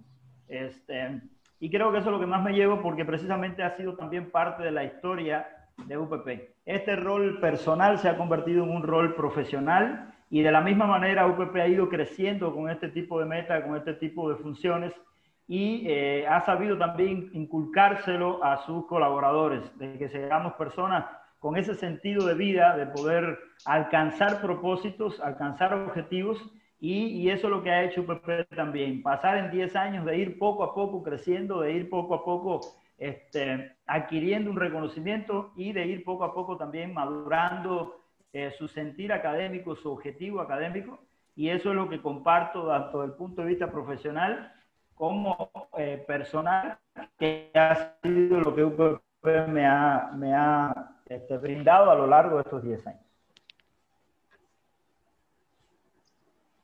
Este, 0.47 1.21
y 1.59 1.69
creo 1.69 1.91
que 1.91 1.97
eso 1.97 2.07
es 2.07 2.13
lo 2.13 2.19
que 2.19 2.25
más 2.25 2.41
me 2.41 2.53
llevo 2.53 2.81
porque 2.81 3.03
precisamente 3.03 3.61
ha 3.61 3.75
sido 3.75 3.95
también 3.97 4.31
parte 4.31 4.63
de 4.63 4.71
la 4.71 4.85
historia 4.85 5.47
de 5.85 5.97
UPP. 5.97 6.55
Este 6.65 6.95
rol 6.95 7.39
personal 7.41 7.99
se 7.99 8.07
ha 8.07 8.17
convertido 8.17 8.63
en 8.63 8.71
un 8.71 8.83
rol 8.83 9.15
profesional 9.15 10.13
y 10.29 10.41
de 10.41 10.51
la 10.51 10.61
misma 10.61 10.85
manera, 10.85 11.27
UPP 11.27 11.55
ha 11.57 11.67
ido 11.67 11.89
creciendo 11.89 12.53
con 12.53 12.69
este 12.69 12.87
tipo 12.87 13.19
de 13.19 13.25
meta, 13.25 13.65
con 13.65 13.75
este 13.75 13.95
tipo 13.95 14.29
de 14.29 14.37
funciones 14.37 14.93
y 15.49 15.83
eh, 15.87 16.27
ha 16.27 16.45
sabido 16.45 16.77
también 16.77 17.31
inculcárselo 17.33 18.43
a 18.43 18.63
sus 18.67 18.85
colaboradores, 18.85 19.63
de 19.79 19.97
que 19.97 20.07
seamos 20.07 20.53
personas 20.53 21.05
con 21.39 21.57
ese 21.57 21.73
sentido 21.73 22.27
de 22.27 22.35
vida, 22.35 22.77
de 22.77 22.85
poder 22.85 23.39
alcanzar 23.65 24.41
propósitos, 24.41 25.19
alcanzar 25.19 25.73
objetivos, 25.73 26.37
y, 26.79 27.27
eso 27.29 27.47
es 27.47 27.51
lo 27.51 27.63
que 27.63 27.71
ha 27.71 27.83
hecho 27.83 28.01
UPP 28.01 28.55
también, 28.55 29.01
pasar 29.01 29.37
en 29.37 29.49
10 29.49 29.75
años 29.75 30.05
de 30.05 30.19
ir 30.19 30.37
poco 30.37 30.63
a 30.63 30.75
poco 30.75 31.01
creciendo, 31.01 31.61
de 31.61 31.73
ir 31.73 31.89
poco 31.89 32.13
a 32.13 32.23
poco 32.23 32.61
este, 32.99 33.75
adquiriendo 33.87 34.51
un 34.51 34.57
reconocimiento 34.57 35.51
y 35.57 35.73
de 35.73 35.87
ir 35.87 36.03
poco 36.03 36.25
a 36.25 36.33
poco 36.33 36.57
también 36.57 36.93
madurando 36.93 37.99
eh, 38.33 38.51
su 38.55 38.67
sentir 38.67 39.11
académico, 39.11 39.75
su 39.75 39.91
objetivo 39.91 40.41
académico, 40.41 40.99
y 41.35 41.49
eso 41.49 41.71
es 41.71 41.75
lo 41.75 41.89
que 41.89 42.03
comparto 42.03 42.67
desde 42.71 43.03
el 43.03 43.13
punto 43.13 43.41
de 43.41 43.47
vista 43.47 43.71
profesional 43.71 44.53
como 44.99 45.49
eh, 45.77 46.03
personal, 46.05 46.77
que 47.17 47.51
ha 47.53 47.97
sido 48.03 48.41
lo 48.41 48.53
que 48.53 48.65
UPP 48.65 49.47
me 49.47 49.65
ha, 49.65 50.11
me 50.13 50.33
ha 50.35 50.99
este, 51.05 51.37
brindado 51.37 51.89
a 51.89 51.95
lo 51.95 52.05
largo 52.05 52.35
de 52.35 52.41
estos 52.41 52.61
10 52.61 52.87
años. 52.87 53.05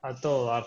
A 0.01 0.13
todo 0.19 0.47
dar. 0.47 0.65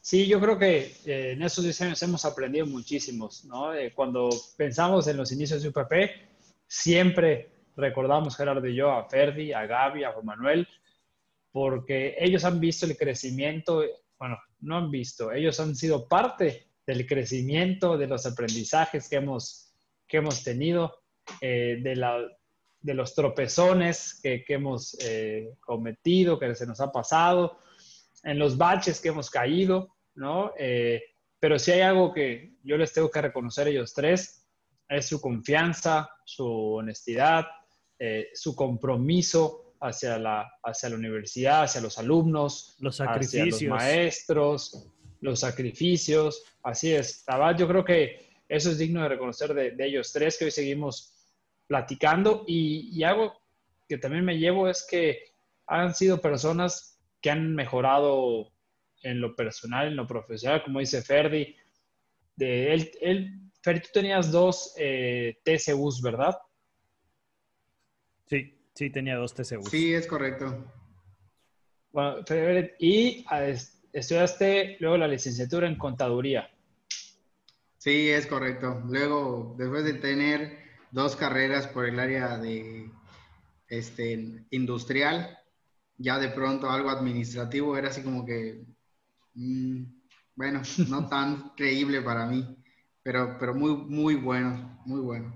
Sí, 0.00 0.26
yo 0.26 0.40
creo 0.40 0.58
que 0.58 0.96
eh, 1.06 1.34
en 1.34 1.44
esos 1.44 1.62
10 1.62 1.80
años 1.82 2.02
hemos 2.02 2.24
aprendido 2.24 2.66
muchísimos, 2.66 3.44
¿no? 3.44 3.70
cuando 3.94 4.28
pensamos 4.56 5.06
en 5.06 5.16
los 5.16 5.30
inicios 5.30 5.62
de 5.62 5.68
UPP, 5.68 5.92
siempre 6.66 7.68
recordamos 7.76 8.36
Gerardo 8.36 8.66
y 8.66 8.74
yo 8.74 8.90
a 8.90 9.08
Ferdi, 9.08 9.52
a 9.52 9.64
Gaby, 9.64 10.02
a 10.02 10.12
Juan 10.12 10.26
Manuel, 10.26 10.68
porque 11.52 12.16
ellos 12.18 12.44
han 12.44 12.58
visto 12.58 12.84
el 12.84 12.96
crecimiento, 12.96 13.84
bueno, 14.18 14.38
no 14.58 14.78
han 14.78 14.90
visto, 14.90 15.30
ellos 15.30 15.60
han 15.60 15.76
sido 15.76 16.08
parte 16.08 16.66
del 16.86 17.06
crecimiento, 17.06 17.98
de 17.98 18.06
los 18.06 18.26
aprendizajes 18.26 19.08
que 19.08 19.16
hemos, 19.16 19.74
que 20.06 20.18
hemos 20.18 20.44
tenido, 20.44 20.94
eh, 21.40 21.80
de, 21.82 21.96
la, 21.96 22.18
de 22.80 22.94
los 22.94 23.14
tropezones 23.14 24.20
que, 24.22 24.44
que 24.44 24.54
hemos 24.54 24.96
eh, 25.00 25.54
cometido, 25.60 26.38
que 26.38 26.54
se 26.54 26.66
nos 26.66 26.80
ha 26.80 26.92
pasado, 26.92 27.58
en 28.22 28.38
los 28.38 28.56
baches 28.56 29.00
que 29.00 29.08
hemos 29.08 29.30
caído, 29.30 29.96
¿no? 30.14 30.52
Eh, 30.58 31.02
pero 31.40 31.58
si 31.58 31.72
hay 31.72 31.80
algo 31.80 32.12
que 32.12 32.54
yo 32.62 32.76
les 32.76 32.92
tengo 32.92 33.10
que 33.10 33.20
reconocer 33.20 33.66
a 33.66 33.70
ellos 33.70 33.92
tres, 33.92 34.46
es 34.88 35.06
su 35.06 35.20
confianza, 35.20 36.08
su 36.24 36.46
honestidad, 36.46 37.46
su 38.34 38.54
compromiso 38.54 39.74
hacia 39.80 40.18
la, 40.18 40.50
hacia 40.62 40.90
la 40.90 40.96
universidad, 40.96 41.64
hacia 41.64 41.80
los 41.80 41.98
alumnos, 41.98 42.76
los 42.78 42.96
sacrificios. 42.96 43.54
Hacia 43.54 43.68
los 43.68 43.78
maestros, 43.78 44.88
los 45.20 45.40
sacrificios. 45.40 46.44
Así 46.62 46.92
es. 46.92 47.24
Yo 47.58 47.68
creo 47.68 47.84
que 47.84 48.40
eso 48.48 48.70
es 48.70 48.78
digno 48.78 49.02
de 49.02 49.08
reconocer 49.08 49.54
de, 49.54 49.74
ellos 49.86 50.12
tres 50.12 50.36
que 50.38 50.46
hoy 50.46 50.50
seguimos 50.50 51.14
platicando. 51.66 52.44
Y, 52.46 52.90
y, 52.92 53.02
algo 53.02 53.34
que 53.88 53.98
también 53.98 54.24
me 54.24 54.38
llevo 54.38 54.68
es 54.68 54.86
que 54.88 55.34
han 55.66 55.94
sido 55.94 56.20
personas 56.20 57.00
que 57.20 57.30
han 57.30 57.54
mejorado 57.54 58.52
en 59.02 59.20
lo 59.20 59.34
personal, 59.34 59.88
en 59.88 59.96
lo 59.96 60.06
profesional, 60.06 60.62
como 60.64 60.80
dice 60.80 61.02
Ferdi. 61.02 61.56
De 62.36 62.72
él, 62.72 62.90
él 63.00 63.40
Ferdi, 63.62 63.80
tú 63.80 63.88
tenías 63.92 64.30
dos 64.30 64.74
eh, 64.76 65.38
TCUs, 65.44 66.02
¿verdad? 66.02 66.36
Sí, 68.26 68.56
sí, 68.74 68.90
tenía 68.90 69.16
dos 69.16 69.34
TCU. 69.34 69.64
Sí, 69.68 69.94
es 69.94 70.06
correcto. 70.06 70.64
Bueno, 71.92 72.24
y 72.78 73.24
ah, 73.28 73.46
estudiaste 73.98 74.76
luego 74.80 74.98
la 74.98 75.08
licenciatura 75.08 75.66
en 75.66 75.76
contaduría. 75.76 76.50
Sí, 77.78 78.10
es 78.10 78.26
correcto. 78.26 78.82
Luego, 78.88 79.54
después 79.56 79.84
de 79.84 79.94
tener 79.94 80.58
dos 80.90 81.16
carreras 81.16 81.66
por 81.68 81.86
el 81.86 81.98
área 81.98 82.36
de 82.36 82.90
este, 83.68 84.44
industrial, 84.50 85.38
ya 85.96 86.18
de 86.18 86.28
pronto 86.28 86.70
algo 86.70 86.90
administrativo 86.90 87.76
era 87.76 87.88
así 87.88 88.02
como 88.02 88.26
que, 88.26 88.64
mm, 89.34 89.84
bueno, 90.34 90.62
no 90.88 91.08
tan 91.08 91.50
creíble 91.56 92.02
para 92.02 92.26
mí, 92.26 92.44
pero, 93.02 93.36
pero 93.38 93.54
muy, 93.54 93.76
muy 93.76 94.16
bueno, 94.16 94.78
muy 94.84 95.00
bueno. 95.00 95.34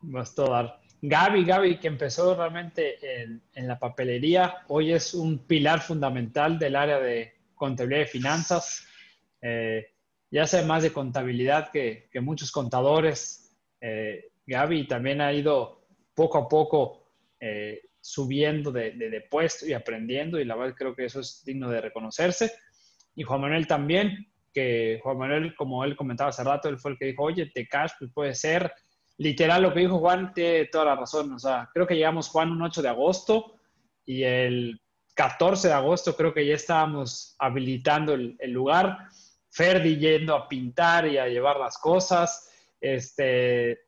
Bastó 0.00 0.50
dar. 0.50 0.85
Gaby, 1.02 1.44
Gaby, 1.44 1.78
que 1.78 1.88
empezó 1.88 2.34
realmente 2.34 3.22
en, 3.22 3.68
la 3.68 3.78
papelería, 3.78 4.62
hoy 4.68 4.92
es 4.92 5.14
un 5.14 5.46
pilar 5.46 5.80
fundamental 5.80 6.58
del 6.58 6.76
área 6.76 6.98
de 6.98 7.34
contabilidad 7.54 8.02
y 8.02 8.06
finanzas. 8.06 8.86
Eh, 9.42 9.92
ya 10.30 10.46
sabe 10.46 10.64
más 10.64 10.82
de 10.82 10.92
contabilidad 10.92 11.70
que, 11.70 12.08
muchos 12.20 12.50
contadores. 12.50 13.56
Eh, 13.80 14.30
Gaby 14.46 14.86
también 14.86 15.20
ha 15.20 15.32
ido 15.32 15.86
poco 16.14 16.38
a 16.38 16.48
poco 16.48 17.10
eh, 17.40 17.82
subiendo 18.00 18.72
de, 18.72 18.92
de, 18.92 19.20
puesto 19.20 19.66
y 19.66 19.74
aprendiendo, 19.74 20.40
y 20.40 20.44
la 20.44 20.56
verdad 20.56 20.76
creo 20.76 20.96
que 20.96 21.04
eso 21.04 21.20
es 21.20 21.42
digno 21.44 21.68
de 21.68 21.80
reconocerse. 21.80 22.52
Y 23.14 23.22
Juan 23.22 23.42
Manuel 23.42 23.66
también, 23.66 24.32
que 24.52 24.98
Juan 25.02 25.18
Manuel, 25.18 25.54
como 25.54 25.84
él 25.84 25.94
comentaba 25.94 26.30
hace 26.30 26.42
rato, 26.42 26.68
él 26.68 26.78
fue 26.78 26.92
el 26.92 26.98
que 26.98 27.06
dijo, 27.06 27.24
oye, 27.24 27.50
Tecash 27.52 27.92
pues 27.98 28.10
puede 28.14 28.34
ser 28.34 28.72
literal 29.18 29.62
lo 29.62 29.72
que 29.72 29.80
dijo 29.80 29.98
Juan, 29.98 30.32
tiene 30.34 30.66
toda 30.66 30.86
la 30.86 30.96
razón. 30.96 31.32
O 31.32 31.38
sea, 31.38 31.68
creo 31.72 31.86
que 31.86 31.94
llegamos 31.94 32.28
Juan 32.28 32.50
un 32.50 32.62
8 32.62 32.82
de 32.82 32.88
agosto 32.88 33.56
y 34.04 34.22
el 34.22 34.80
14 35.14 35.68
de 35.68 35.74
agosto 35.74 36.16
creo 36.16 36.32
que 36.34 36.46
ya 36.46 36.54
estábamos 36.54 37.34
habilitando 37.38 38.14
el, 38.14 38.50
lugar. 38.50 39.08
Ferdi 39.50 39.96
yendo 39.96 40.34
a 40.34 40.48
pintar 40.48 41.06
y 41.06 41.16
a 41.16 41.28
llevar 41.28 41.58
las 41.58 41.78
cosas. 41.78 42.50
Este, 42.80 43.78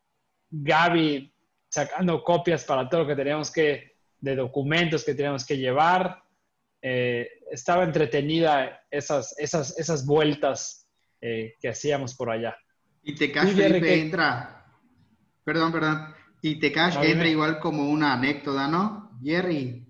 Gaby 0.51 1.33
sacando 1.68 2.24
copias 2.24 2.64
para 2.64 2.89
todo 2.89 3.03
lo 3.03 3.07
que 3.07 3.16
teníamos 3.16 3.51
que, 3.51 3.99
de 4.18 4.35
documentos 4.35 5.05
que 5.05 5.14
teníamos 5.14 5.45
que 5.45 5.59
llevar. 5.59 6.22
Eh, 6.81 7.29
estaba 7.51 7.85
entretenida 7.85 8.85
esas, 8.91 9.39
esas, 9.39 9.79
esas 9.79 10.07
vueltas 10.07 10.89
eh, 11.20 11.55
que 11.61 11.68
hacíamos 11.68 12.14
por 12.14 12.31
allá. 12.31 12.57
Y 13.03 13.14
te 13.14 13.29
Felipe 13.29 14.01
entra, 14.01 14.58
perdón, 15.49 15.73
perdón, 15.73 16.15
y 16.43 16.57
te 16.57 16.67
entra 16.67 17.27
igual 17.27 17.59
como 17.59 17.89
una 17.89 18.13
anécdota, 18.13 18.69
¿no? 18.69 19.11
Jerry, 19.23 19.89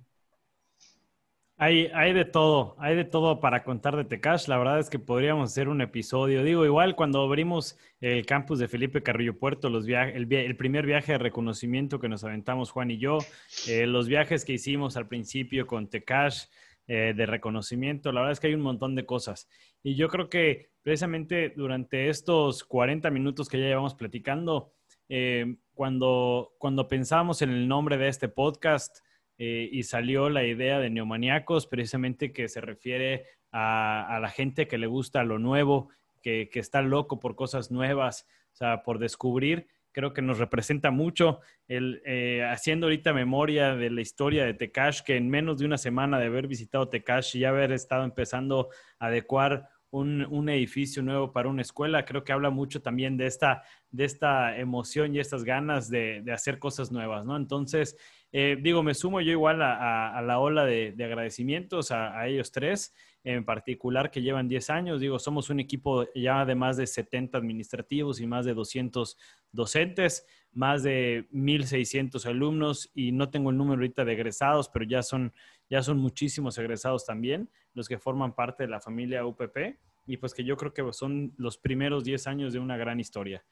hay, 1.61 1.91
hay 1.93 2.13
de 2.13 2.25
todo, 2.25 2.77
hay 2.79 2.95
de 2.95 3.05
todo 3.05 3.41
para 3.41 3.65
contar 3.65 3.97
de 3.97 4.05
Tecash. 4.05 4.47
La 4.47 4.57
verdad 4.59 4.79
es 4.79 4.89
que 4.89 5.01
podríamos 5.01 5.51
hacer 5.51 5.69
un 5.69 5.81
episodio. 5.81 6.45
Digo, 6.45 6.65
igual 6.65 6.95
cuando 6.95 7.21
abrimos 7.21 7.77
el 8.01 8.25
campus 8.27 8.61
de 8.61 8.69
Felipe 8.69 9.03
Carrillo 9.03 9.37
Puerto, 9.37 9.69
los 9.69 9.85
el, 9.89 10.33
el, 10.33 10.57
primer 10.57 10.87
viaje 10.87 11.13
de 11.13 11.19
reconocimiento 11.19 11.99
que 11.99 12.09
nos 12.09 12.23
aventamos 12.23 12.71
Juan 12.71 12.93
y 12.93 12.99
yo, 12.99 13.19
eh, 13.67 13.89
los 13.89 14.07
viajes 14.07 14.45
que 14.45 14.53
hicimos 14.53 14.97
al 14.97 15.09
principio 15.09 15.67
con 15.67 15.91
Tecash 15.91 16.45
eh, 16.87 17.13
de 17.17 17.27
reconocimiento, 17.27 18.13
la 18.13 18.21
verdad 18.21 18.35
es 18.35 18.41
que 18.41 18.47
hay 18.47 18.55
un 18.55 18.61
montón 18.61 18.95
de 18.95 19.05
cosas. 19.05 19.49
Y 19.83 19.97
yo 19.97 20.07
creo 20.07 20.29
que 20.29 20.71
precisamente 20.83 21.53
durante 21.57 22.09
estos 22.09 22.63
40 22.63 23.11
minutos 23.11 23.49
que 23.49 23.59
ya 23.59 23.67
llevamos 23.67 23.97
platicando, 23.97 24.75
eh, 25.09 25.57
cuando, 25.75 26.55
cuando 26.59 26.89
pensamos 26.89 27.43
en 27.43 27.51
el 27.51 27.69
nombre 27.69 27.97
de 27.97 28.09
este 28.09 28.29
podcast, 28.29 28.99
eh, 29.41 29.69
y 29.71 29.85
salió 29.85 30.29
la 30.31 30.45
idea 30.45 30.81
de 30.81 30.91
neomaniacos, 30.91 31.69
precisamente 31.69 32.33
que 32.33 32.49
se 32.49 32.61
refiere 32.61 33.25
a, 33.53 34.19
la 34.21 34.29
gente 34.31 34.67
que 34.67 34.79
le 34.79 34.89
gusta 34.89 35.23
lo 35.23 35.39
nuevo, 35.39 35.91
que, 36.21 36.51
está 36.55 36.83
loco 36.83 37.21
por 37.21 37.37
cosas 37.37 37.71
nuevas, 37.71 38.27
o 38.53 38.57
sea, 38.57 38.83
por 38.83 38.99
descubrir. 38.99 39.69
Creo 39.93 40.13
que 40.13 40.23
nos 40.23 40.39
representa 40.39 40.91
mucho 40.91 41.41
el, 41.69 42.03
eh, 42.05 42.45
haciendo 42.51 42.87
ahorita 42.87 43.13
memoria 43.13 43.77
de 43.77 43.91
la 43.91 44.01
historia 44.01 44.45
de 44.45 44.55
Tecash, 44.55 45.03
que 45.03 45.17
en 45.17 45.31
menos 45.31 45.59
de 45.59 45.67
una 45.67 45.79
semana 45.79 46.19
de 46.19 46.27
haber 46.27 46.49
visitado 46.49 46.89
Tecash 46.89 47.37
y 47.37 47.41
ya 47.41 47.51
haber 47.51 47.73
estado 47.73 48.05
empezando 48.05 48.69
a 48.99 49.07
adecuar 49.07 49.69
un, 49.91 50.49
edificio 50.49 51.03
nuevo 51.03 51.33
para 51.33 51.49
una 51.49 51.63
escuela, 51.63 52.05
creo 52.05 52.25
que 52.25 52.33
habla 52.33 52.51
mucho 52.51 52.83
también 52.83 53.17
de 53.17 53.27
esta, 53.27 53.63
de 53.91 54.05
esta 54.05 54.59
emoción 54.59 55.15
y 55.15 55.21
estas 55.21 55.45
ganas 55.45 55.89
de, 55.89 56.23
de 56.23 56.33
hacer 56.33 56.59
cosas 56.59 56.93
nuevas, 56.93 57.25
¿no? 57.25 57.37
Entonces, 57.37 57.97
eh, 58.33 58.59
digo, 58.61 58.83
me 58.83 58.95
sumo 58.95 59.21
yo 59.21 59.33
igual 59.33 59.63
a, 59.63 60.21
la 60.23 60.39
ola 60.39 60.65
de, 60.67 60.95
agradecimientos 61.03 61.91
a, 61.91 62.27
ellos 62.27 62.53
tres, 62.53 62.95
en 63.25 63.45
particular 63.45 64.11
que 64.11 64.23
llevan 64.23 64.49
10 64.49 64.71
años. 64.71 65.01
Digo, 65.01 65.19
somos 65.19 65.51
un 65.51 65.61
equipo 65.61 66.07
ya 66.15 66.45
de 66.45 66.55
más 66.55 66.77
de 66.77 66.87
70 66.87 67.37
administrativos 67.37 68.21
y 68.21 68.27
más 68.27 68.45
de 68.47 68.55
200 68.55 69.17
docentes, 69.53 70.27
más 70.53 70.83
de 70.83 71.27
1.600 71.33 72.25
alumnos 72.27 72.91
y 72.95 73.13
no 73.13 73.31
tengo 73.31 73.51
el 73.51 73.57
número 73.57 73.81
ahorita 73.81 74.05
de 74.05 74.13
egresados, 74.13 74.69
pero 74.69 74.85
ya 74.85 75.03
son, 75.03 75.33
ya 75.69 75.83
son 75.83 75.99
muchísimos 75.99 76.57
egresados 76.59 77.05
también 77.05 77.51
los 77.75 77.89
que 77.89 77.99
forman 77.99 78.35
parte 78.35 78.65
de 78.65 78.71
la 78.71 78.81
familia 78.81 79.25
UPP 79.25 79.79
y 80.07 80.17
pues 80.17 80.35
que 80.35 80.45
yo 80.45 80.57
creo 80.57 80.73
que 80.73 80.93
son 80.93 81.33
los 81.37 81.59
primeros 81.59 82.05
10 82.05 82.27
años 82.27 82.53
de 82.53 82.59
una 82.59 82.77
gran 82.77 82.99
historia. 82.99 83.45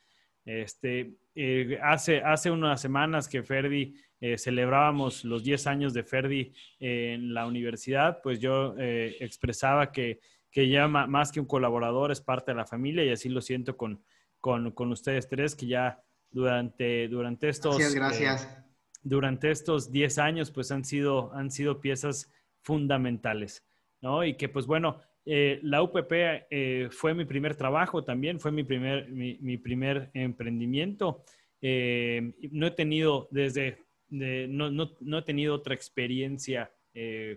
Este, 0.44 1.16
eh, 1.34 1.78
hace, 1.82 2.22
hace 2.22 2.50
unas 2.50 2.80
semanas 2.80 3.28
que 3.28 3.42
Ferdi 3.42 3.94
eh, 4.20 4.38
celebrábamos 4.38 5.24
los 5.24 5.44
10 5.44 5.66
años 5.66 5.94
de 5.94 6.04
Ferdi 6.04 6.52
en 6.78 7.34
la 7.34 7.46
universidad, 7.46 8.20
pues 8.22 8.40
yo 8.40 8.74
eh, 8.78 9.16
expresaba 9.20 9.92
que, 9.92 10.20
que 10.50 10.68
ya 10.68 10.88
más 10.88 11.32
que 11.32 11.40
un 11.40 11.46
colaborador 11.46 12.12
es 12.12 12.20
parte 12.20 12.52
de 12.52 12.56
la 12.56 12.66
familia 12.66 13.04
y 13.04 13.10
así 13.10 13.28
lo 13.28 13.40
siento 13.40 13.76
con, 13.76 14.02
con, 14.40 14.70
con 14.72 14.92
ustedes 14.92 15.28
tres, 15.28 15.54
que 15.54 15.66
ya 15.66 16.02
durante, 16.30 17.08
durante 17.08 17.48
estos... 17.48 17.94
Gracias, 17.94 18.62
durante 19.06 19.52
estos 19.52 19.92
10 19.92 20.18
años, 20.18 20.50
pues 20.50 20.72
han 20.72 20.84
sido, 20.84 21.32
han 21.32 21.52
sido 21.52 21.80
piezas 21.80 22.32
fundamentales, 22.62 23.64
¿no? 24.00 24.24
Y 24.24 24.34
que, 24.34 24.48
pues 24.48 24.66
bueno, 24.66 25.00
eh, 25.24 25.60
la 25.62 25.82
UPP 25.82 26.12
eh, 26.50 26.88
fue 26.90 27.14
mi 27.14 27.24
primer 27.24 27.54
trabajo 27.54 28.02
también, 28.02 28.40
fue 28.40 28.50
mi 28.50 28.64
primer, 28.64 29.08
mi, 29.08 29.56
primer 29.58 30.10
emprendimiento. 30.12 31.22
Eh, 31.60 32.32
no 32.50 32.66
he 32.66 32.72
tenido 32.72 33.28
desde, 33.30 33.85
no, 34.08 34.70
no, 34.70 34.92
no, 35.00 35.18
he 35.18 35.22
tenido 35.22 35.54
otra 35.54 35.74
experiencia 35.74 36.72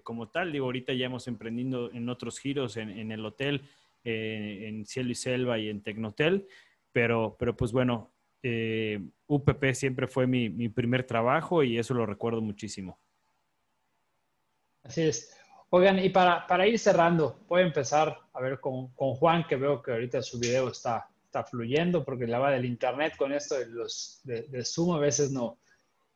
como 0.04 0.30
tal. 0.30 0.52
Digo, 0.52 0.66
ahorita 0.66 0.94
ya 0.94 1.08
hemos 1.08 1.28
emprendido 1.28 1.92
en 1.92 2.08
otros 2.10 2.40
giros, 2.40 2.78
en, 2.78 2.90
en 2.90 3.12
el 3.12 3.26
hotel, 3.26 3.70
en 4.04 4.86
Cielo 4.86 5.12
y 5.12 5.16
Selva 5.16 5.60
y 5.60 5.68
en 5.68 5.82
Tecnotel, 5.82 6.48
pero, 6.92 7.36
pero 7.38 7.58
pues 7.58 7.72
bueno, 7.72 8.12
UPP 9.28 9.74
siempre 9.74 10.08
fue 10.08 10.28
mi, 10.28 10.50
mi 10.50 10.70
primer 10.70 11.06
trabajo 11.06 11.64
y 11.64 11.78
eso 11.78 11.94
lo 11.94 12.06
recuerdo 12.06 12.42
muchísimo. 12.42 13.00
Así 14.84 15.04
es. 15.04 15.36
Oigan, 15.72 16.00
y 16.00 16.10
para, 16.10 16.48
para 16.48 16.66
ir 16.66 16.80
cerrando, 16.80 17.42
voy 17.48 17.62
a 17.62 17.66
empezar 17.66 18.18
a 18.34 18.42
ver 18.42 18.60
con, 18.60 18.88
con, 18.94 19.14
Juan, 19.14 19.46
que 19.48 19.56
veo 19.56 19.84
que 19.84 19.92
ahorita 19.92 20.22
su 20.24 20.40
video 20.40 20.70
está, 20.70 21.08
está 21.24 21.44
fluyendo 21.44 22.04
porque 22.04 22.26
la 22.26 22.40
va 22.40 22.50
del 22.50 22.66
internet 22.66 23.16
con 23.16 23.32
esto 23.34 23.60
de, 23.60 23.68
los, 23.68 24.22
de, 24.24 24.66
Zoom 24.66 24.96
a 24.96 25.00
veces 25.00 25.32
no, 25.32 25.60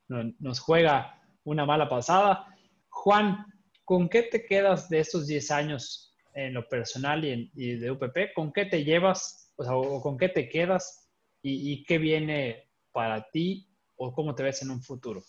nos 0.08 0.60
juega 0.60 1.20
una 1.44 1.66
mala 1.66 1.88
pasada. 1.88 2.46
Juan, 2.88 3.46
¿con 3.84 4.08
qué 4.08 4.22
te 4.22 4.44
quedas 4.44 4.88
de 4.88 5.00
estos 5.00 5.26
10 5.26 5.50
años 5.50 6.14
en 6.34 6.54
lo 6.54 6.68
personal 6.68 7.24
y, 7.24 7.50
y 7.54 7.76
de 7.76 7.90
UPP? 7.90 8.34
¿Con 8.34 8.52
qué 8.52 8.66
te 8.66 8.84
llevas 8.84 9.52
o, 9.56 9.64
sea, 9.64 9.76
o 9.76 10.00
con 10.02 10.16
qué 10.16 10.28
te 10.28 10.48
quedas 10.48 11.10
y, 11.42 11.72
y 11.72 11.84
qué 11.84 11.98
viene 11.98 12.70
para 12.92 13.30
ti 13.30 13.68
o 13.96 14.12
cómo 14.12 14.34
te 14.34 14.42
ves 14.42 14.62
en 14.62 14.70
un 14.70 14.82
futuro? 14.82 15.22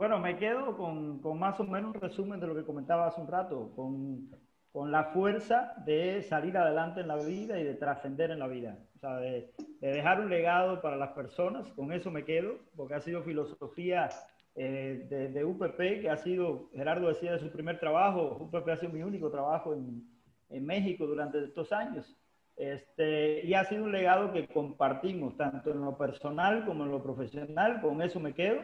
Bueno, 0.00 0.18
me 0.18 0.38
quedo 0.38 0.78
con, 0.78 1.20
con, 1.20 1.38
más 1.38 1.60
o 1.60 1.64
menos 1.64 1.94
un 1.94 2.00
resumen 2.00 2.40
de 2.40 2.46
lo 2.46 2.54
que 2.54 2.64
comentaba 2.64 3.08
hace 3.08 3.20
un 3.20 3.26
rato, 3.26 3.70
con, 3.76 4.30
con 4.72 4.90
la 4.90 5.12
fuerza 5.12 5.74
de 5.84 6.22
salir 6.22 6.56
adelante 6.56 7.00
en 7.00 7.08
la 7.08 7.16
vida 7.16 7.60
y 7.60 7.64
de 7.64 7.74
trascender 7.74 8.30
en 8.30 8.38
la 8.38 8.46
vida. 8.46 8.78
De, 9.02 9.50
dejar 9.80 10.20
un 10.20 10.28
legado 10.28 10.82
para 10.82 10.96
las 10.96 11.12
personas, 11.12 11.70
con 11.72 11.90
eso 11.90 12.10
me 12.10 12.24
quedo, 12.24 12.58
porque 12.76 12.94
ha 12.94 13.00
sido 13.00 13.22
filosofía 13.22 14.10
eh, 14.54 15.06
de, 15.08 15.28
de, 15.28 15.44
UPP, 15.44 15.78
que 16.02 16.10
ha 16.10 16.18
sido, 16.18 16.68
Gerardo 16.74 17.08
decía 17.08 17.32
de 17.32 17.38
su 17.38 17.50
primer 17.50 17.80
trabajo, 17.80 18.36
UPP 18.40 18.68
ha 18.68 18.76
sido 18.76 18.92
mi 18.92 19.02
único 19.02 19.30
trabajo 19.30 19.72
en, 19.72 20.06
en 20.50 20.66
México 20.66 21.06
durante 21.06 21.42
estos 21.42 21.72
años. 21.72 22.14
Este, 22.56 23.46
y 23.46 23.54
ha 23.54 23.64
sido 23.64 23.84
un 23.84 23.92
legado 23.92 24.34
que 24.34 24.46
compartimos, 24.46 25.34
tanto 25.34 25.70
en 25.70 25.80
lo 25.80 25.96
personal 25.96 26.66
como 26.66 26.84
en 26.84 26.90
lo 26.90 27.02
profesional, 27.02 27.80
con 27.80 28.02
eso 28.02 28.20
me 28.20 28.34
quedo. 28.34 28.60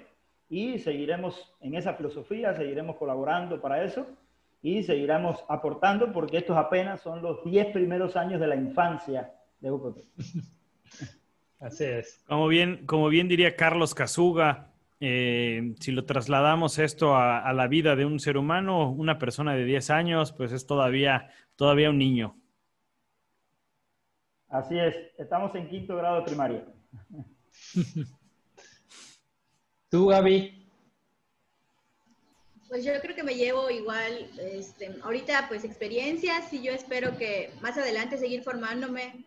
Y 0.50 0.78
seguiremos 0.80 1.56
en 1.60 1.74
esa 1.74 1.94
filosofía, 1.94 2.54
seguiremos 2.54 2.96
colaborando 2.96 3.58
para 3.58 3.82
eso. 3.82 4.06
Y 4.60 4.82
seguiremos 4.82 5.42
aportando 5.48 6.12
porque 6.12 6.38
estos 6.38 6.56
apenas 6.58 7.00
son 7.00 7.22
los 7.22 7.42
10 7.44 7.68
primeros 7.72 8.16
años 8.16 8.38
de 8.38 8.46
la 8.48 8.56
infancia 8.56 9.32
de 9.60 9.70
UPP. 9.70 9.98
Así 11.58 11.84
es. 11.84 12.22
Como 12.26 12.48
bien, 12.48 12.86
como 12.86 13.08
bien 13.08 13.28
diría 13.28 13.56
Carlos 13.56 13.94
Casuga, 13.94 14.72
eh, 15.00 15.74
si 15.78 15.92
lo 15.92 16.04
trasladamos 16.04 16.78
esto 16.78 17.16
a, 17.16 17.52
la 17.52 17.66
vida 17.66 17.96
de 17.96 18.06
un 18.06 18.18
ser 18.18 18.38
humano, 18.38 18.90
una 18.90 19.18
persona 19.18 19.54
de 19.54 19.64
10 19.64 19.90
años, 19.90 20.32
pues 20.32 20.52
es 20.52 20.66
todavía, 20.66 21.30
todavía 21.56 21.90
un 21.90 21.98
niño. 21.98 22.36
Así 24.48 24.78
es, 24.78 24.94
estamos 25.18 25.54
en 25.54 25.68
quinto 25.68 25.96
grado 25.96 26.16
de 26.16 26.22
primaria. 26.22 26.64
¿Tú, 29.90 30.06
Gaby? 30.06 30.66
Pues 32.68 32.84
yo 32.84 32.92
creo 33.00 33.14
que 33.14 33.22
me 33.22 33.34
llevo 33.34 33.70
igual, 33.70 34.28
este, 34.38 34.96
ahorita 35.02 35.46
pues 35.48 35.64
experiencias 35.64 36.52
y 36.52 36.62
yo 36.62 36.72
espero 36.72 37.16
que 37.16 37.50
más 37.60 37.76
adelante 37.76 38.18
seguir 38.18 38.42
formándome, 38.42 39.24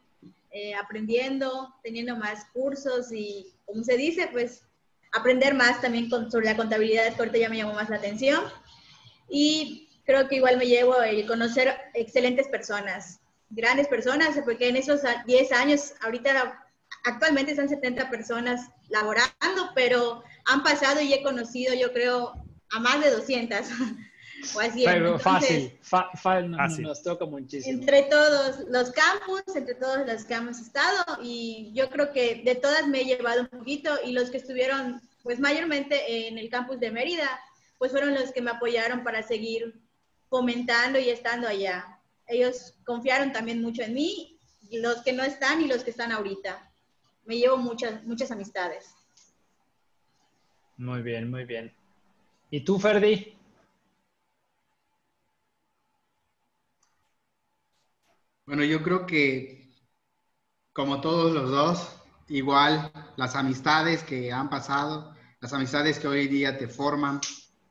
eh, 0.51 0.73
aprendiendo, 0.75 1.75
teniendo 1.83 2.15
más 2.15 2.45
cursos 2.53 3.11
y, 3.11 3.53
como 3.65 3.83
se 3.83 3.97
dice, 3.97 4.29
pues 4.31 4.63
aprender 5.11 5.53
más 5.53 5.81
también 5.81 6.09
sobre 6.09 6.45
la 6.45 6.57
contabilidad, 6.57 7.13
que 7.13 7.19
ahorita 7.19 7.37
ya 7.37 7.49
me 7.49 7.57
llamó 7.57 7.73
más 7.73 7.89
la 7.89 7.97
atención. 7.97 8.43
Y 9.29 9.89
creo 10.05 10.27
que 10.27 10.37
igual 10.37 10.57
me 10.57 10.67
llevo 10.67 11.01
el 11.01 11.27
conocer 11.27 11.75
excelentes 11.93 12.47
personas, 12.47 13.19
grandes 13.49 13.87
personas, 13.87 14.39
porque 14.43 14.69
en 14.69 14.75
esos 14.75 15.01
10 15.25 15.51
años, 15.51 15.93
ahorita 16.01 16.65
actualmente 17.03 17.55
son 17.55 17.69
70 17.69 18.09
personas 18.09 18.69
laborando, 18.89 19.71
pero 19.75 20.23
han 20.45 20.63
pasado 20.63 21.01
y 21.01 21.13
he 21.13 21.21
conocido, 21.21 21.73
yo 21.75 21.93
creo, 21.93 22.33
a 22.71 22.79
más 22.79 23.03
de 23.03 23.11
200. 23.11 23.59
o 24.43 25.19
fácil, 25.19 25.77
fácil, 25.81 26.83
nos 26.83 27.03
toca 27.03 27.25
muchísimo. 27.25 27.79
Entre 27.79 28.03
todos 28.03 28.65
los 28.69 28.91
campus, 28.91 29.43
entre 29.55 29.75
todos 29.75 30.05
los 30.07 30.23
que 30.25 30.33
hemos 30.33 30.59
estado, 30.59 31.03
y 31.21 31.71
yo 31.73 31.89
creo 31.89 32.11
que 32.11 32.41
de 32.43 32.55
todas 32.55 32.87
me 32.87 33.01
he 33.01 33.05
llevado 33.05 33.41
un 33.41 33.47
poquito, 33.47 33.91
y 34.03 34.11
los 34.11 34.29
que 34.29 34.37
estuvieron, 34.37 35.01
pues 35.23 35.39
mayormente 35.39 36.27
en 36.27 36.37
el 36.37 36.49
campus 36.49 36.79
de 36.79 36.91
Mérida, 36.91 37.39
pues 37.77 37.91
fueron 37.91 38.13
los 38.13 38.31
que 38.31 38.41
me 38.41 38.51
apoyaron 38.51 39.03
para 39.03 39.23
seguir 39.23 39.79
fomentando 40.29 40.99
y 40.99 41.09
estando 41.09 41.47
allá. 41.47 41.99
Ellos 42.27 42.75
confiaron 42.85 43.31
también 43.31 43.61
mucho 43.61 43.81
en 43.81 43.93
mí, 43.93 44.37
los 44.71 45.01
que 45.03 45.13
no 45.13 45.23
están 45.23 45.61
y 45.61 45.67
los 45.67 45.83
que 45.83 45.91
están 45.91 46.11
ahorita. 46.11 46.71
Me 47.25 47.37
llevo 47.37 47.57
muchas, 47.57 48.03
muchas 48.03 48.31
amistades. 48.31 48.93
Muy 50.77 51.01
bien, 51.01 51.29
muy 51.29 51.45
bien. 51.45 51.73
¿Y 52.51 52.61
tú, 52.61 52.79
Ferdi? 52.79 53.38
Bueno, 58.49 58.63
yo 58.63 58.81
creo 58.81 59.05
que 59.05 59.69
como 60.73 61.01
todos 61.01 61.31
los 61.31 61.51
dos, 61.51 62.01
igual 62.29 62.91
las 63.15 63.35
amistades 63.35 64.01
que 64.01 64.31
han 64.31 64.49
pasado, 64.49 65.13
las 65.39 65.53
amistades 65.53 65.99
que 65.99 66.07
hoy 66.07 66.27
día 66.27 66.57
te 66.57 66.67
forman, 66.67 67.21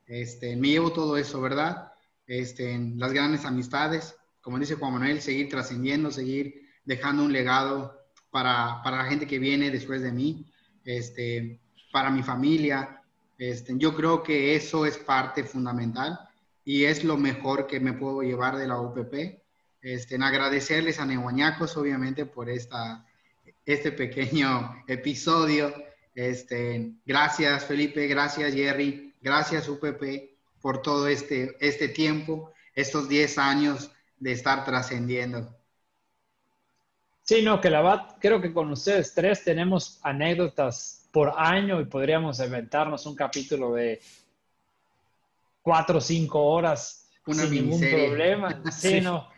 este, 0.07 0.55
me 0.55 0.69
llevo 0.69 0.93
todo 0.93 1.17
eso, 1.17 1.41
¿verdad? 1.41 1.91
Este, 2.25 2.79
las 2.95 3.11
grandes 3.11 3.43
amistades, 3.43 4.15
como 4.39 4.57
dice 4.57 4.75
Juan 4.75 4.93
Manuel, 4.93 5.19
seguir 5.19 5.49
trascendiendo, 5.49 6.11
seguir 6.11 6.69
dejando 6.85 7.25
un 7.25 7.33
legado 7.33 7.99
para, 8.31 8.81
para, 8.81 8.99
la 8.99 9.09
gente 9.09 9.27
que 9.27 9.37
viene 9.37 9.71
después 9.71 10.01
de 10.01 10.13
mí, 10.13 10.49
este, 10.85 11.59
para 11.91 12.09
mi 12.09 12.23
familia. 12.23 13.03
Este, 13.37 13.73
yo 13.77 13.93
creo 13.97 14.23
que 14.23 14.55
eso 14.55 14.85
es 14.85 14.97
parte 14.97 15.43
fundamental 15.43 16.17
y 16.63 16.85
es 16.85 17.03
lo 17.03 17.17
mejor 17.17 17.67
que 17.67 17.81
me 17.81 17.91
puedo 17.91 18.21
llevar 18.21 18.55
de 18.55 18.67
la 18.67 18.79
UPP. 18.79 19.38
Este, 19.81 20.15
en 20.15 20.23
agradecerles 20.23 20.99
a 20.99 21.05
Nehuañacos, 21.05 21.77
obviamente, 21.77 22.25
por 22.25 22.49
esta, 22.49 23.05
este 23.65 23.91
pequeño 23.91 24.83
episodio. 24.87 25.73
Este, 26.15 26.93
gracias, 27.05 27.65
Felipe, 27.65 28.07
gracias, 28.07 28.53
Jerry, 28.53 29.09
Gracias 29.21 29.67
UPP 29.67 30.29
por 30.61 30.81
todo 30.81 31.07
este, 31.07 31.55
este 31.59 31.89
tiempo, 31.89 32.53
estos 32.73 33.09
10 33.09 33.37
años 33.37 33.91
de 34.17 34.31
estar 34.31 34.63
trascendiendo. 34.63 35.55
Sí, 37.23 37.41
no, 37.43 37.61
que 37.61 37.69
la 37.69 38.17
creo 38.19 38.41
que 38.41 38.51
con 38.51 38.71
ustedes 38.71 39.13
tres 39.13 39.43
tenemos 39.43 39.99
anécdotas 40.01 41.07
por 41.11 41.33
año 41.37 41.79
y 41.79 41.85
podríamos 41.85 42.39
inventarnos 42.39 43.05
un 43.05 43.15
capítulo 43.15 43.73
de 43.73 44.01
cuatro 45.61 45.99
o 45.99 46.01
cinco 46.01 46.43
horas 46.43 47.07
sin 47.25 47.51
ningún 47.51 47.81
problema. 47.81 48.61
Sí, 48.71 49.01
no, 49.01 49.29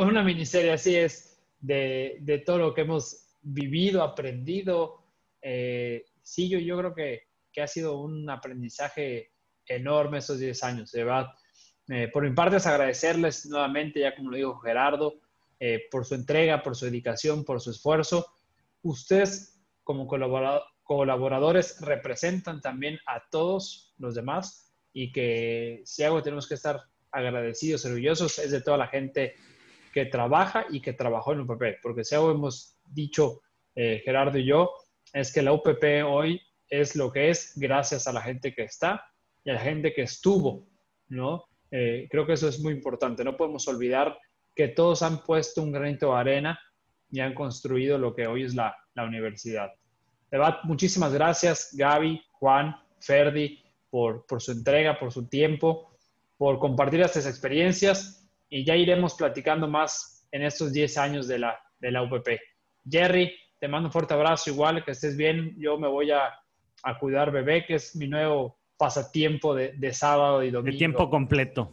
una 0.00 0.22
miniserie 0.22 0.72
así 0.72 0.96
es 0.96 1.40
de, 1.60 2.18
de, 2.20 2.38
todo 2.38 2.58
lo 2.58 2.74
que 2.74 2.82
hemos 2.82 3.28
vivido, 3.42 4.02
aprendido. 4.02 5.04
Eh, 5.40 6.04
sí, 6.22 6.48
yo, 6.48 6.58
yo 6.58 6.78
creo 6.78 6.94
que 6.94 7.34
que 7.54 7.62
ha 7.62 7.68
sido 7.68 7.98
un 8.00 8.28
aprendizaje 8.28 9.30
enorme 9.64 10.18
esos 10.18 10.38
10 10.38 10.62
años, 10.64 10.92
de 10.92 11.04
verdad. 11.04 11.28
Eh, 11.88 12.08
por 12.08 12.24
mi 12.24 12.34
parte 12.34 12.56
es 12.56 12.66
agradecerles 12.66 13.46
nuevamente, 13.46 14.00
ya 14.00 14.14
como 14.14 14.30
lo 14.30 14.36
dijo 14.36 14.58
Gerardo, 14.58 15.14
eh, 15.60 15.84
por 15.90 16.04
su 16.04 16.16
entrega, 16.16 16.62
por 16.62 16.74
su 16.74 16.86
dedicación, 16.86 17.44
por 17.44 17.60
su 17.60 17.70
esfuerzo. 17.70 18.26
Ustedes 18.82 19.62
como 19.84 20.06
colaboradores 20.82 21.80
representan 21.80 22.60
también 22.60 22.98
a 23.06 23.22
todos 23.30 23.94
los 23.98 24.14
demás 24.14 24.74
y 24.92 25.12
que 25.12 25.82
si 25.84 26.02
algo 26.02 26.22
tenemos 26.22 26.48
que 26.48 26.54
estar 26.54 26.82
agradecidos, 27.14 27.84
orgullosos, 27.84 28.38
es 28.38 28.50
de 28.50 28.60
toda 28.60 28.76
la 28.76 28.88
gente 28.88 29.34
que 29.92 30.06
trabaja 30.06 30.66
y 30.70 30.80
que 30.80 30.92
trabajó 30.92 31.32
en 31.32 31.40
UPP, 31.40 31.80
porque 31.80 32.04
si 32.04 32.14
algo 32.14 32.32
hemos 32.32 32.76
dicho 32.84 33.40
eh, 33.74 34.02
Gerardo 34.04 34.38
y 34.38 34.44
yo, 34.44 34.72
es 35.12 35.32
que 35.32 35.42
la 35.42 35.52
UPP 35.52 36.04
hoy 36.06 36.40
es 36.68 36.96
lo 36.96 37.12
que 37.12 37.30
es 37.30 37.52
gracias 37.56 38.08
a 38.08 38.12
la 38.12 38.20
gente 38.20 38.52
que 38.52 38.64
está 38.64 39.04
y 39.44 39.50
a 39.50 39.54
la 39.54 39.60
gente 39.60 39.94
que 39.94 40.02
estuvo, 40.02 40.66
¿no? 41.08 41.44
Eh, 41.70 42.08
creo 42.10 42.26
que 42.26 42.32
eso 42.32 42.48
es 42.48 42.60
muy 42.60 42.72
importante. 42.72 43.24
No 43.24 43.36
podemos 43.36 43.66
olvidar 43.68 44.18
que 44.54 44.68
todos 44.68 45.02
han 45.02 45.22
puesto 45.22 45.62
un 45.62 45.72
granito 45.72 46.12
de 46.12 46.20
arena 46.20 46.60
y 47.10 47.20
han 47.20 47.34
construido 47.34 47.98
lo 47.98 48.14
que 48.14 48.26
hoy 48.26 48.44
es 48.44 48.54
la, 48.54 48.76
la 48.94 49.04
universidad. 49.04 49.72
Muchísimas 50.64 51.12
gracias, 51.12 51.70
Gaby, 51.74 52.20
Juan, 52.32 52.76
Ferdi, 53.00 53.62
por, 53.88 54.26
por 54.26 54.42
su 54.42 54.50
entrega, 54.50 54.98
por 54.98 55.12
su 55.12 55.28
tiempo, 55.28 55.93
por 56.44 56.58
compartir 56.58 57.00
estas 57.00 57.24
experiencias 57.24 58.30
y 58.50 58.66
ya 58.66 58.76
iremos 58.76 59.14
platicando 59.14 59.66
más 59.66 60.28
en 60.30 60.42
estos 60.42 60.74
10 60.74 60.98
años 60.98 61.26
de 61.26 61.38
la, 61.38 61.58
de 61.78 61.90
la 61.90 62.02
UPP. 62.02 62.38
Jerry, 62.86 63.34
te 63.58 63.66
mando 63.66 63.88
un 63.88 63.92
fuerte 63.94 64.12
abrazo, 64.12 64.50
igual 64.50 64.84
que 64.84 64.90
estés 64.90 65.16
bien. 65.16 65.54
Yo 65.56 65.78
me 65.78 65.88
voy 65.88 66.10
a, 66.10 66.38
a 66.82 66.98
cuidar 66.98 67.32
bebé, 67.32 67.64
que 67.64 67.76
es 67.76 67.96
mi 67.96 68.08
nuevo 68.08 68.58
pasatiempo 68.76 69.54
de, 69.54 69.92
sábado 69.94 70.42
y 70.42 70.50
domingo. 70.50 70.72
De 70.72 70.76
tiempo 70.76 71.08
completo. 71.08 71.72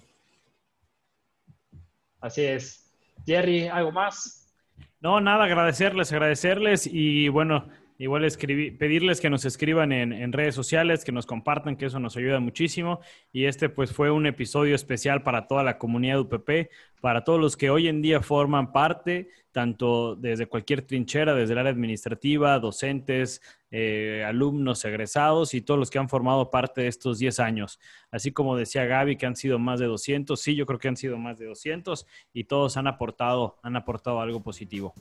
Así 2.21 2.45
es. 2.45 2.95
Jerry, 3.25 3.67
¿algo 3.67 3.91
más? 3.91 4.55
No, 5.01 5.19
nada, 5.19 5.43
agradecerles, 5.43 6.13
agradecerles 6.13 6.87
y 6.89 7.27
bueno, 7.27 7.67
igual 8.01 8.25
escribir, 8.25 8.79
pedirles 8.79 9.21
que 9.21 9.29
nos 9.29 9.45
escriban 9.45 9.91
en, 9.91 10.11
en, 10.11 10.33
redes 10.33 10.55
sociales, 10.55 11.05
que 11.05 11.11
nos 11.11 11.27
compartan, 11.27 11.75
que 11.75 11.85
eso 11.85 11.99
nos 11.99 12.17
ayuda 12.17 12.39
muchísimo. 12.39 12.99
Y 13.31 13.45
este 13.45 13.69
pues 13.69 13.93
fue 13.93 14.09
un 14.09 14.25
episodio 14.25 14.73
especial 14.73 15.21
para 15.21 15.45
toda 15.45 15.63
la 15.63 15.77
comunidad 15.77 16.19
UPP, 16.21 16.71
para 16.99 17.23
todos 17.23 17.39
los 17.39 17.55
que 17.55 17.69
hoy 17.69 17.87
en 17.87 18.01
día 18.01 18.21
forman 18.21 18.71
parte, 18.71 19.29
tanto 19.51 20.15
desde 20.15 20.47
cualquier 20.47 20.81
trinchera, 20.81 21.35
desde 21.35 21.53
el 21.53 21.59
área 21.59 21.71
administrativa, 21.71 22.57
docentes, 22.57 23.39
eh, 23.69 24.23
alumnos, 24.25 24.83
egresados 24.83 25.53
y 25.53 25.61
todos 25.61 25.79
los 25.79 25.91
que 25.91 25.99
han 25.99 26.09
formado 26.09 26.49
parte 26.49 26.81
de 26.81 26.87
estos 26.87 27.19
10 27.19 27.39
años. 27.39 27.79
Así 28.09 28.31
como 28.31 28.57
decía 28.57 28.85
Gaby, 28.85 29.15
que 29.15 29.27
han 29.27 29.35
sido 29.35 29.59
más 29.59 29.79
de 29.79 29.85
200, 29.85 30.41
sí, 30.41 30.55
yo 30.55 30.65
creo 30.65 30.79
que 30.79 30.87
han 30.87 30.97
sido 30.97 31.19
más 31.19 31.37
de 31.37 31.45
200 31.45 32.07
y 32.33 32.45
todos 32.45 32.77
han 32.77 32.87
aportado, 32.87 33.59
han 33.61 33.75
aportado 33.75 34.21
algo 34.21 34.41
positivo. 34.41 34.95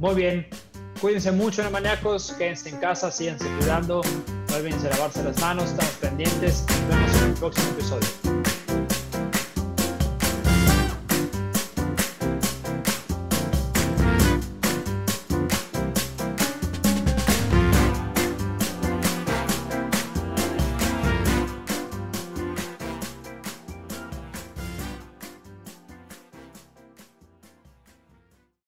Muy 0.00 0.16
bien, 0.16 0.48
cuídense 1.04 1.32
mucho, 1.32 1.70
maníacos, 1.70 2.32
quédense 2.38 2.70
en 2.70 2.78
casa, 2.78 3.10
síganse 3.10 3.46
cuidando, 3.58 4.00
no 4.48 4.56
olviden 4.56 4.82
lavarse 4.84 5.22
las 5.22 5.38
manos, 5.38 5.64
estamos 5.64 5.92
pendientes, 6.00 6.64
nos 6.66 6.88
vemos 6.88 7.16
en 7.16 7.28
el 7.28 7.34
próximo 7.34 7.70
episodio. 7.72 8.53